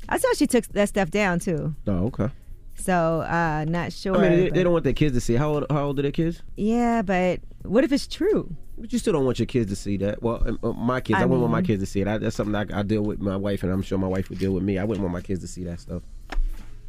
[0.08, 1.74] I saw she took that stuff down too.
[1.86, 2.28] Oh, okay.
[2.76, 4.16] So, uh, not sure.
[4.16, 5.34] I mean, they, they don't want their kids to see.
[5.34, 6.42] How old, how old are their kids?
[6.56, 8.56] Yeah, but what if it's true?
[8.78, 10.22] But you still don't want your kids to see that.
[10.22, 12.08] Well, um, uh, my kids, I, I wouldn't want my kids to see it.
[12.08, 14.38] I, that's something I, I deal with my wife, and I'm sure my wife would
[14.38, 14.78] deal with me.
[14.78, 16.02] I wouldn't want my kids to see that stuff.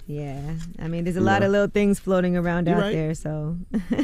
[0.06, 1.46] Yeah, I mean, there's a You lot know.
[1.48, 2.94] of little things floating around You're out right.
[2.94, 3.14] there.
[3.14, 3.58] So,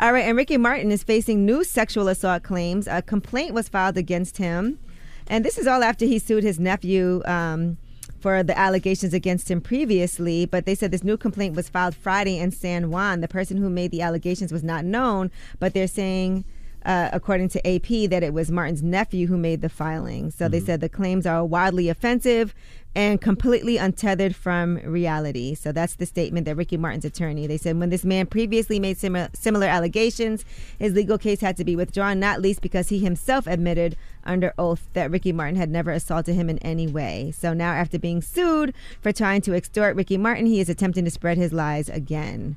[0.00, 0.24] all right.
[0.24, 2.86] And Ricky Martin is facing new sexual assault claims.
[2.86, 4.78] A complaint was filed against him,
[5.26, 7.22] and this is all after he sued his nephew.
[7.26, 7.78] Um,
[8.20, 12.38] for the allegations against him previously, but they said this new complaint was filed Friday
[12.38, 13.20] in San Juan.
[13.20, 16.46] The person who made the allegations was not known, but they're saying,
[16.84, 20.30] uh, according to AP, that it was Martin's nephew who made the filing.
[20.30, 22.54] So they said the claims are wildly offensive
[22.96, 25.54] and completely untethered from reality.
[25.54, 27.46] So that's the statement that Ricky Martin's attorney.
[27.46, 30.44] They said when this man previously made similar similar allegations,
[30.78, 34.88] his legal case had to be withdrawn, not least because he himself admitted under oath
[34.92, 37.32] that Ricky Martin had never assaulted him in any way.
[37.36, 41.10] So now after being sued for trying to extort Ricky Martin, he is attempting to
[41.10, 42.56] spread his lies again.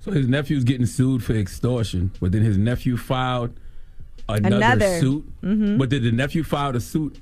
[0.00, 3.58] So his nephew's getting sued for extortion, but then his nephew filed
[4.28, 5.00] another, Another.
[5.00, 5.24] suit.
[5.42, 5.78] Mhm.
[5.78, 7.18] But did the nephew file the suit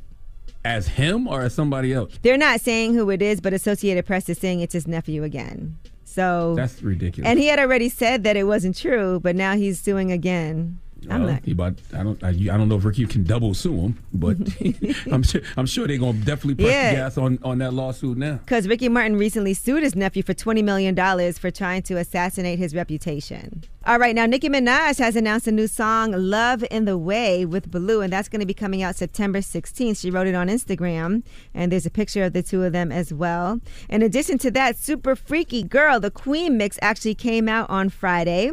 [0.65, 2.13] as him or as somebody else?
[2.23, 5.77] They're not saying who it is, but Associated Press is saying it's his nephew again.
[6.05, 7.29] So That's ridiculous.
[7.29, 10.79] And he had already said that it wasn't true, but now he's suing again.
[11.11, 11.47] I'm not.
[11.49, 12.23] about, I don't.
[12.25, 14.37] I, I don't know if Ricky can double sue him, but
[15.13, 15.41] I'm sure.
[15.57, 16.91] I'm sure they're gonna definitely press Yeah.
[16.91, 18.35] the gas on, on that lawsuit now.
[18.37, 20.95] Because Ricky Martin recently sued his nephew for $20 million
[21.35, 23.65] for trying to assassinate his reputation.
[23.85, 27.71] All right, now Nicki Minaj has announced a new song, Love in the Way, with
[27.71, 30.01] Bleu, and that's going to be coming out September 16th.
[30.01, 31.23] She wrote it on Instagram,
[31.55, 33.61] and there's a picture of the two of them as well.
[33.89, 38.51] In addition to that, Super Freaky Girl, the Queen mix, actually came out on Friday.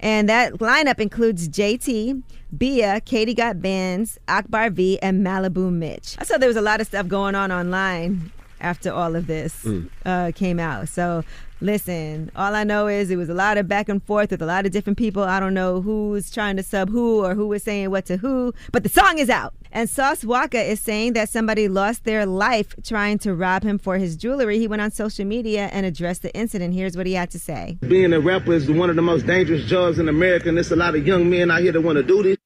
[0.00, 2.22] And that lineup includes JT,
[2.56, 6.16] Bia, Katie Got Bandz, Akbar V, and Maliibu Miitch.
[6.18, 9.62] I saw there was a lot of stuff going on online after all of this
[9.64, 9.88] Mm.
[10.04, 10.88] uh, came out.
[10.88, 11.24] So
[11.60, 14.46] listen, all I know is it was a lot of back and forth with a
[14.46, 15.22] lot of different people.
[15.22, 18.54] I don't know who's trying to sub who or who was saying what to who,
[18.72, 19.52] but the song is out.
[19.72, 23.98] And Sauce Walka is saying that somebody lost their life trying to rob him for
[23.98, 24.58] his jewelry.
[24.58, 26.74] He went on social media and addressed the incident.
[26.74, 27.78] Here's what he had to say.
[27.86, 30.76] Being a rapper is one of the most dangerous jobs in America, and there's a
[30.76, 32.36] lot of young men out here that want to do this,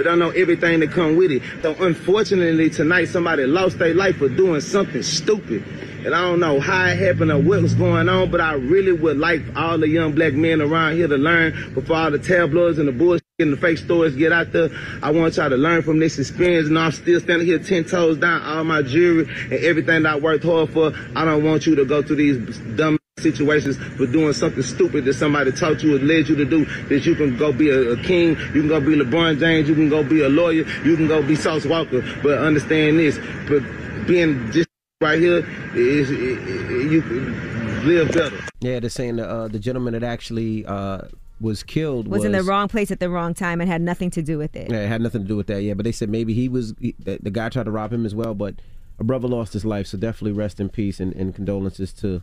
[0.00, 1.42] but don't know everything that come with it.
[1.60, 5.62] So unfortunately, tonight somebody lost their life for doing something stupid.
[6.06, 8.92] And I don't know how it happened or what was going on, but I really
[8.92, 12.78] would like all the young black men around here to learn before all the tabloids
[12.78, 14.70] and the bullshit and the fake stories get out there.
[15.02, 18.16] I want y'all to learn from this experience, and I'm still standing here ten toes
[18.16, 20.94] down, all my jewelry and everything that I worked hard for.
[21.14, 25.14] I don't want you to go through these dumb situations for doing something stupid that
[25.14, 27.96] somebody taught you or led you to do that you can go be a, a
[28.02, 31.06] king you can go be lebron james you can go be a lawyer you can
[31.06, 33.18] go be sauce walka but understand this
[33.48, 33.62] but
[34.06, 34.68] being just
[35.00, 40.02] right here is, you can live better Yeah, they're saying the, uh, the gentleman that
[40.02, 41.02] actually uh,
[41.40, 44.22] was killed Was in the wrong place at the wrong time and had nothing to
[44.22, 44.70] do with it.
[44.70, 45.62] Yeah, it had nothing to do with that.
[45.62, 48.04] Yeah, but they said maybe he was he, the, the guy tried to rob him
[48.04, 48.34] as well.
[48.34, 48.56] But
[48.98, 52.22] a brother lost his life, so definitely rest in peace and, and condolences to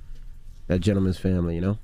[0.67, 1.55] that gentleman's family.
[1.55, 1.77] You know.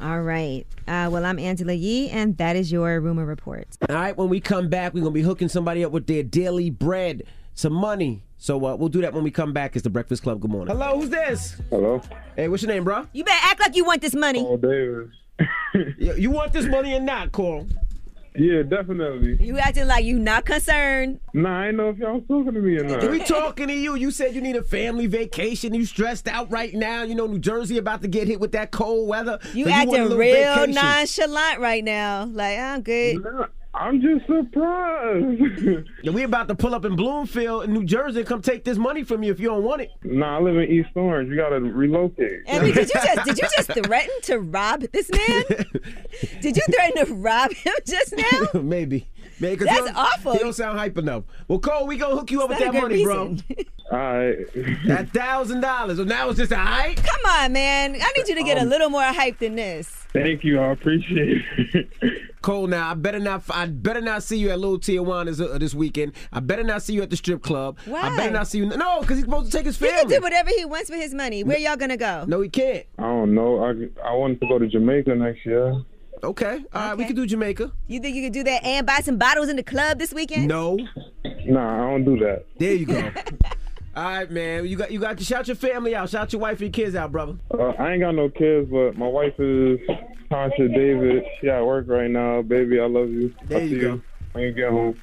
[0.00, 0.66] All right.
[0.88, 3.68] Uh, well, I'm Angela Yee, and that is your rumor report.
[3.88, 6.70] All right, when we come back, we're gonna be hooking somebody up with their daily
[6.70, 7.24] bread,
[7.54, 8.22] some money.
[8.38, 9.76] So uh, we'll do that when we come back.
[9.76, 10.40] It's the Breakfast Club.
[10.40, 10.74] Good morning.
[10.74, 11.60] Hello, who's this?
[11.68, 12.00] Hello.
[12.36, 13.06] Hey, what's your name, bro?
[13.12, 14.40] You better act like you want this money.
[14.46, 15.10] Oh, Davis.
[15.98, 17.66] you, you want this money or not, Coral?
[18.36, 19.44] Yeah, definitely.
[19.44, 21.18] You acting like you not concerned.
[21.34, 23.10] Nah, I ain't know if y'all was talking to me or not.
[23.10, 23.96] We talking to you.
[23.96, 25.74] You said you need a family vacation.
[25.74, 27.02] You stressed out right now.
[27.02, 29.38] You know New Jersey about to get hit with that cold weather.
[29.52, 30.74] You So acting little real vacation.
[30.74, 32.24] nonchalant right now.
[32.26, 33.16] Like I'm good.
[33.80, 35.86] I'm just surprised.
[36.02, 38.78] Yeah, we about to pull up in Bloomfield in New Jersey and come take this
[38.78, 39.90] money from you if you don't want it.
[40.02, 41.28] nah, I live in East Orange.
[41.30, 42.40] You gotta relocate.
[42.48, 45.44] I mean, did you just did you just threaten to rob this man?
[46.40, 48.60] did you threaten to rob him just now?
[48.62, 49.08] Maybe.
[49.40, 50.32] Maybe 'cause That's he don't- awful.
[50.32, 51.24] He don't sound hype enough.
[51.48, 53.36] Well, Cole, we gonna hook you up with that money, good bro.
[53.92, 54.36] All right.
[54.86, 55.96] That thousand dollars.
[55.98, 56.96] So now it's just a hype.
[56.96, 57.94] Come on, man.
[58.00, 59.99] I need you to get a Um, little more hype than this.
[60.12, 60.58] Thank you.
[60.58, 61.88] I appreciate it.
[62.42, 63.44] Cole, now I better not.
[63.50, 66.14] I better not see you at Little Tijuana's uh, this weekend.
[66.32, 67.78] I better not see you at the strip club.
[67.84, 68.00] Why?
[68.00, 68.66] I better not see you.
[68.66, 69.94] No, because he's supposed to take his family.
[69.94, 71.44] He can do whatever he wants with his money.
[71.44, 72.24] Where y'all gonna go?
[72.26, 72.86] No, he can't.
[72.98, 73.62] I don't know.
[73.62, 73.70] I,
[74.08, 75.82] I wanted to go to Jamaica next year.
[76.22, 76.64] Okay.
[76.72, 77.72] All right, we can do Jamaica.
[77.86, 80.48] You think you could do that and buy some bottles in the club this weekend?
[80.48, 80.78] No.
[81.46, 82.44] Nah, I don't do that.
[82.58, 83.10] There you go.
[83.96, 84.66] All right, man.
[84.66, 86.08] You got you got to shout your family out.
[86.10, 87.36] Shout your wife and your kids out, brother.
[87.52, 89.80] Uh, I ain't got no kids, but my wife is
[90.30, 91.24] Tasha David.
[91.40, 92.42] She at work right now.
[92.42, 93.34] Baby, I love you.
[93.46, 94.00] There I'll you see go.
[94.32, 95.00] when you get home.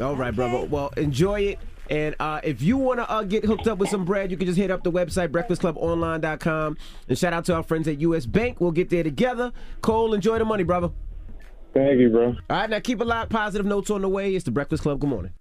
[0.00, 0.66] All right, brother.
[0.66, 1.58] Well, enjoy it.
[1.90, 4.46] And uh, if you want to uh, get hooked up with some bread, you can
[4.46, 6.76] just hit up the website, breakfastclubonline.com.
[7.08, 8.24] And shout out to our friends at U.S.
[8.24, 8.60] Bank.
[8.62, 9.52] We'll get there together.
[9.82, 10.90] Cole, enjoy the money, brother.
[11.74, 12.28] Thank you, bro.
[12.28, 14.34] All right, now keep a lot of positive notes on the way.
[14.34, 15.00] It's the Breakfast Club.
[15.00, 15.32] Good morning.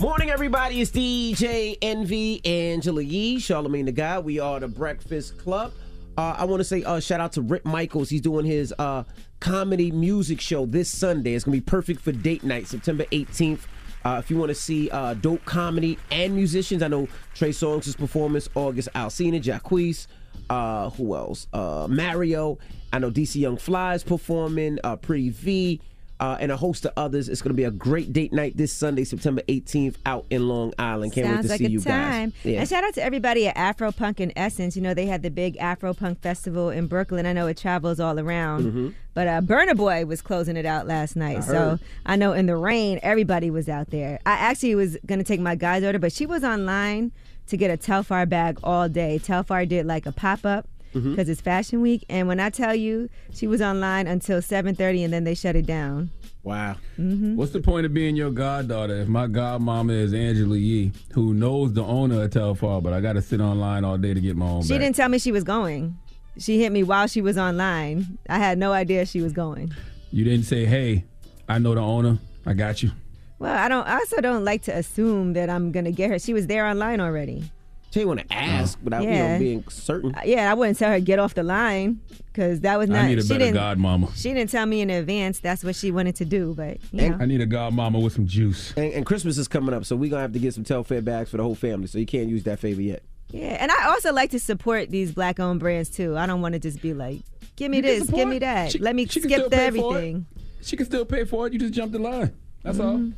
[0.00, 0.80] Morning, everybody.
[0.80, 4.20] It's DJ Envy Angela Yee, Charlamagne the Guy.
[4.20, 5.72] We are the Breakfast Club.
[6.16, 8.08] Uh, I want to say uh, shout out to Rick Michaels.
[8.08, 9.02] He's doing his uh,
[9.40, 11.34] comedy music show this Sunday.
[11.34, 13.62] It's going to be perfect for date night, September 18th.
[14.04, 17.98] Uh, if you want to see uh, dope comedy and musicians, I know Trey Songz'
[17.98, 20.06] performance, August Alsina, Jacquees,
[20.48, 21.48] uh, who else?
[21.52, 22.58] Uh, Mario.
[22.92, 25.80] I know DC Young Fly's performing, Pretty Vee,
[26.20, 27.28] uh, and a host of others.
[27.28, 30.72] It's going to be a great date night this Sunday, September 18th, out in Long
[30.78, 31.12] Island.
[31.12, 32.30] Can't Sounds wait to like see you time.
[32.30, 32.44] guys.
[32.44, 32.60] Yeah.
[32.60, 34.76] And shout out to everybody at Afropunk and Essence.
[34.76, 37.26] You know, they had the big Afropunk festival in Brooklyn.
[37.26, 38.64] I know it travels all around.
[38.72, 38.94] Mhm.
[39.14, 41.38] But uh, Burna Boy was closing it out last night.
[41.38, 41.78] I so.
[42.06, 44.20] I know in the rain, everybody was out there.
[44.24, 47.10] I actually was going to take my goddaughter, but she was online
[47.48, 49.18] to get a Telfar bag all day.
[49.22, 50.68] Telfar did like a pop up.
[50.94, 51.10] Mm-hmm.
[51.10, 55.12] Because it's Fashion Week, and when I tell you, she was online until 7:30, and
[55.12, 56.10] then they shut it down.
[56.42, 56.76] Wow.
[56.98, 57.36] Mm-hmm.
[57.36, 61.74] What's the point of being your goddaughter if my godmama is Angela Yee, who knows
[61.74, 64.46] the owner of Telfar, but I got to sit online all day to get my
[64.46, 64.80] own She back?
[64.80, 65.98] didn't tell me she was going.
[66.38, 68.18] She hit me while she was online.
[68.28, 69.74] I had no idea she was going.
[70.10, 71.04] You didn't say, "Hey,
[71.48, 72.18] I know the owner.
[72.46, 72.92] I got you."
[73.38, 73.86] Well, I don't.
[73.86, 76.18] I also don't like to assume that I'm gonna get her.
[76.18, 77.50] She was there online already.
[77.98, 80.14] So you want to ask without you know, being certain.
[80.14, 83.04] Uh, Yeah, I wouldn't tell her get off the line because that was not.
[83.04, 83.56] I need a she better didn't.
[83.56, 84.14] godmama.
[84.14, 85.40] She didn't tell me in advance.
[85.40, 86.54] That's what she wanted to do.
[86.56, 87.16] But you know.
[87.20, 88.72] I need a godmama with some juice.
[88.76, 91.02] And, and Christmas is coming up, so we're going to have to get some Telfar
[91.04, 93.02] bags for the whole family, so you can't use that favor yet.
[93.32, 96.16] Yeah, and I also like to support these black-owned brands too.
[96.16, 97.18] I don't want to just be like,
[97.56, 98.70] give me You this, give me that.
[98.72, 99.96] She- Let me can still skip the pay for it.
[99.98, 100.26] everything.
[100.62, 101.52] She can still pay for it.
[101.52, 102.32] You just jumped the line.
[102.62, 103.10] That's all.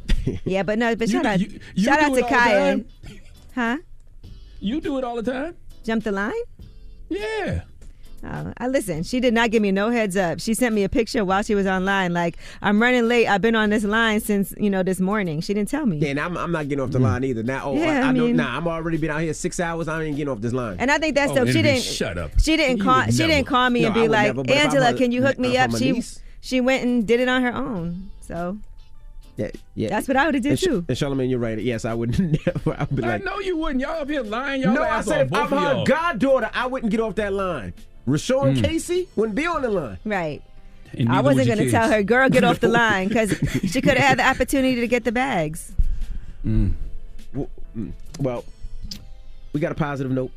[0.44, 2.22] Yeah, but no, but You shout do- out, you- you shout out to all the
[2.22, 2.80] Kaya.
[3.54, 3.76] Huh?
[4.60, 5.56] You do it all the time.
[5.84, 6.32] Jump the line?
[7.08, 7.62] Yeah.
[8.22, 9.02] Oh, I listen.
[9.02, 10.40] She did not give me no heads up.
[10.40, 12.12] She sent me a picture while she was online.
[12.12, 13.26] Like I'm running late.
[13.26, 15.40] I've been on this line since you know this morning.
[15.40, 15.96] She didn't tell me.
[15.96, 17.04] Yeah, and I'm, I'm not getting off the mm.
[17.04, 17.42] line either.
[17.42, 18.26] Now, oh, Yeah, I, I, I know.
[18.26, 19.88] mean- Nah, I'm already been out here six hours.
[19.88, 20.76] I ain't getting off this line.
[20.78, 21.48] And I think that's Oh, dope.
[21.48, 21.80] She didn't.
[21.82, 22.32] shut up.
[22.38, 23.04] She didn't You call.
[23.06, 23.32] She never.
[23.32, 25.22] didn't call me No, and be like, never, but if I'm Angela, a- can you
[25.22, 25.74] hook me up?
[25.78, 28.10] She niece- she went and did it on her own.
[28.20, 28.58] So
[29.40, 29.88] Yeah, yeah.
[29.88, 30.84] That's what I would've did and too.
[30.88, 31.58] And Charlamagne, you're right.
[31.58, 32.76] Yes, I would never.
[32.78, 33.80] I'd be I like, know you wouldn't.
[33.80, 34.62] Y'all up here lying.
[34.62, 35.84] Y'all no, I said if I'm of her y'all.
[35.86, 37.72] goddaughter, I wouldn't get off that line.
[38.06, 38.64] Rashawn Mm.
[38.64, 39.98] Casey wouldn't be on the line.
[40.04, 40.42] right.
[40.92, 43.30] And I wasn't going to tell her, girl, get off the line, because
[43.70, 45.72] she could have had the opportunity to get the bags.
[46.44, 46.72] Mm.
[48.18, 48.44] Well,
[49.52, 50.32] we got a positive note.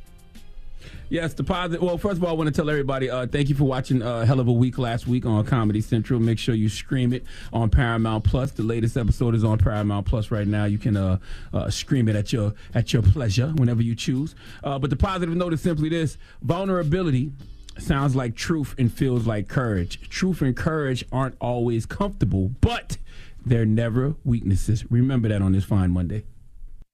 [1.10, 1.82] Yes, the positive.
[1.82, 4.26] Well, first of all, I want to tell everybody uh, thank you for watching uh,
[4.26, 6.20] Hell of a Week last week on Comedy Central.
[6.20, 8.52] Make sure you stream it on Paramount Plus.
[8.52, 10.66] The latest episode is on Paramount Plus right now.
[10.66, 11.20] You can uh,
[11.54, 14.34] uh, stream it at your at your pleasure whenever you choose.
[14.64, 17.32] Uh, but the positive note is simply this: vulnerability
[17.78, 20.10] sounds like truth and feels like courage.
[20.10, 22.98] Truth and courage aren't always comfortable, but
[23.46, 24.90] they're never weaknesses.
[24.92, 26.24] Remember that on this fine Monday.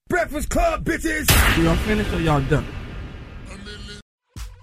[0.08, 1.28] Breakfast Club, bitches!
[1.62, 2.66] Y'all finished or y'all done?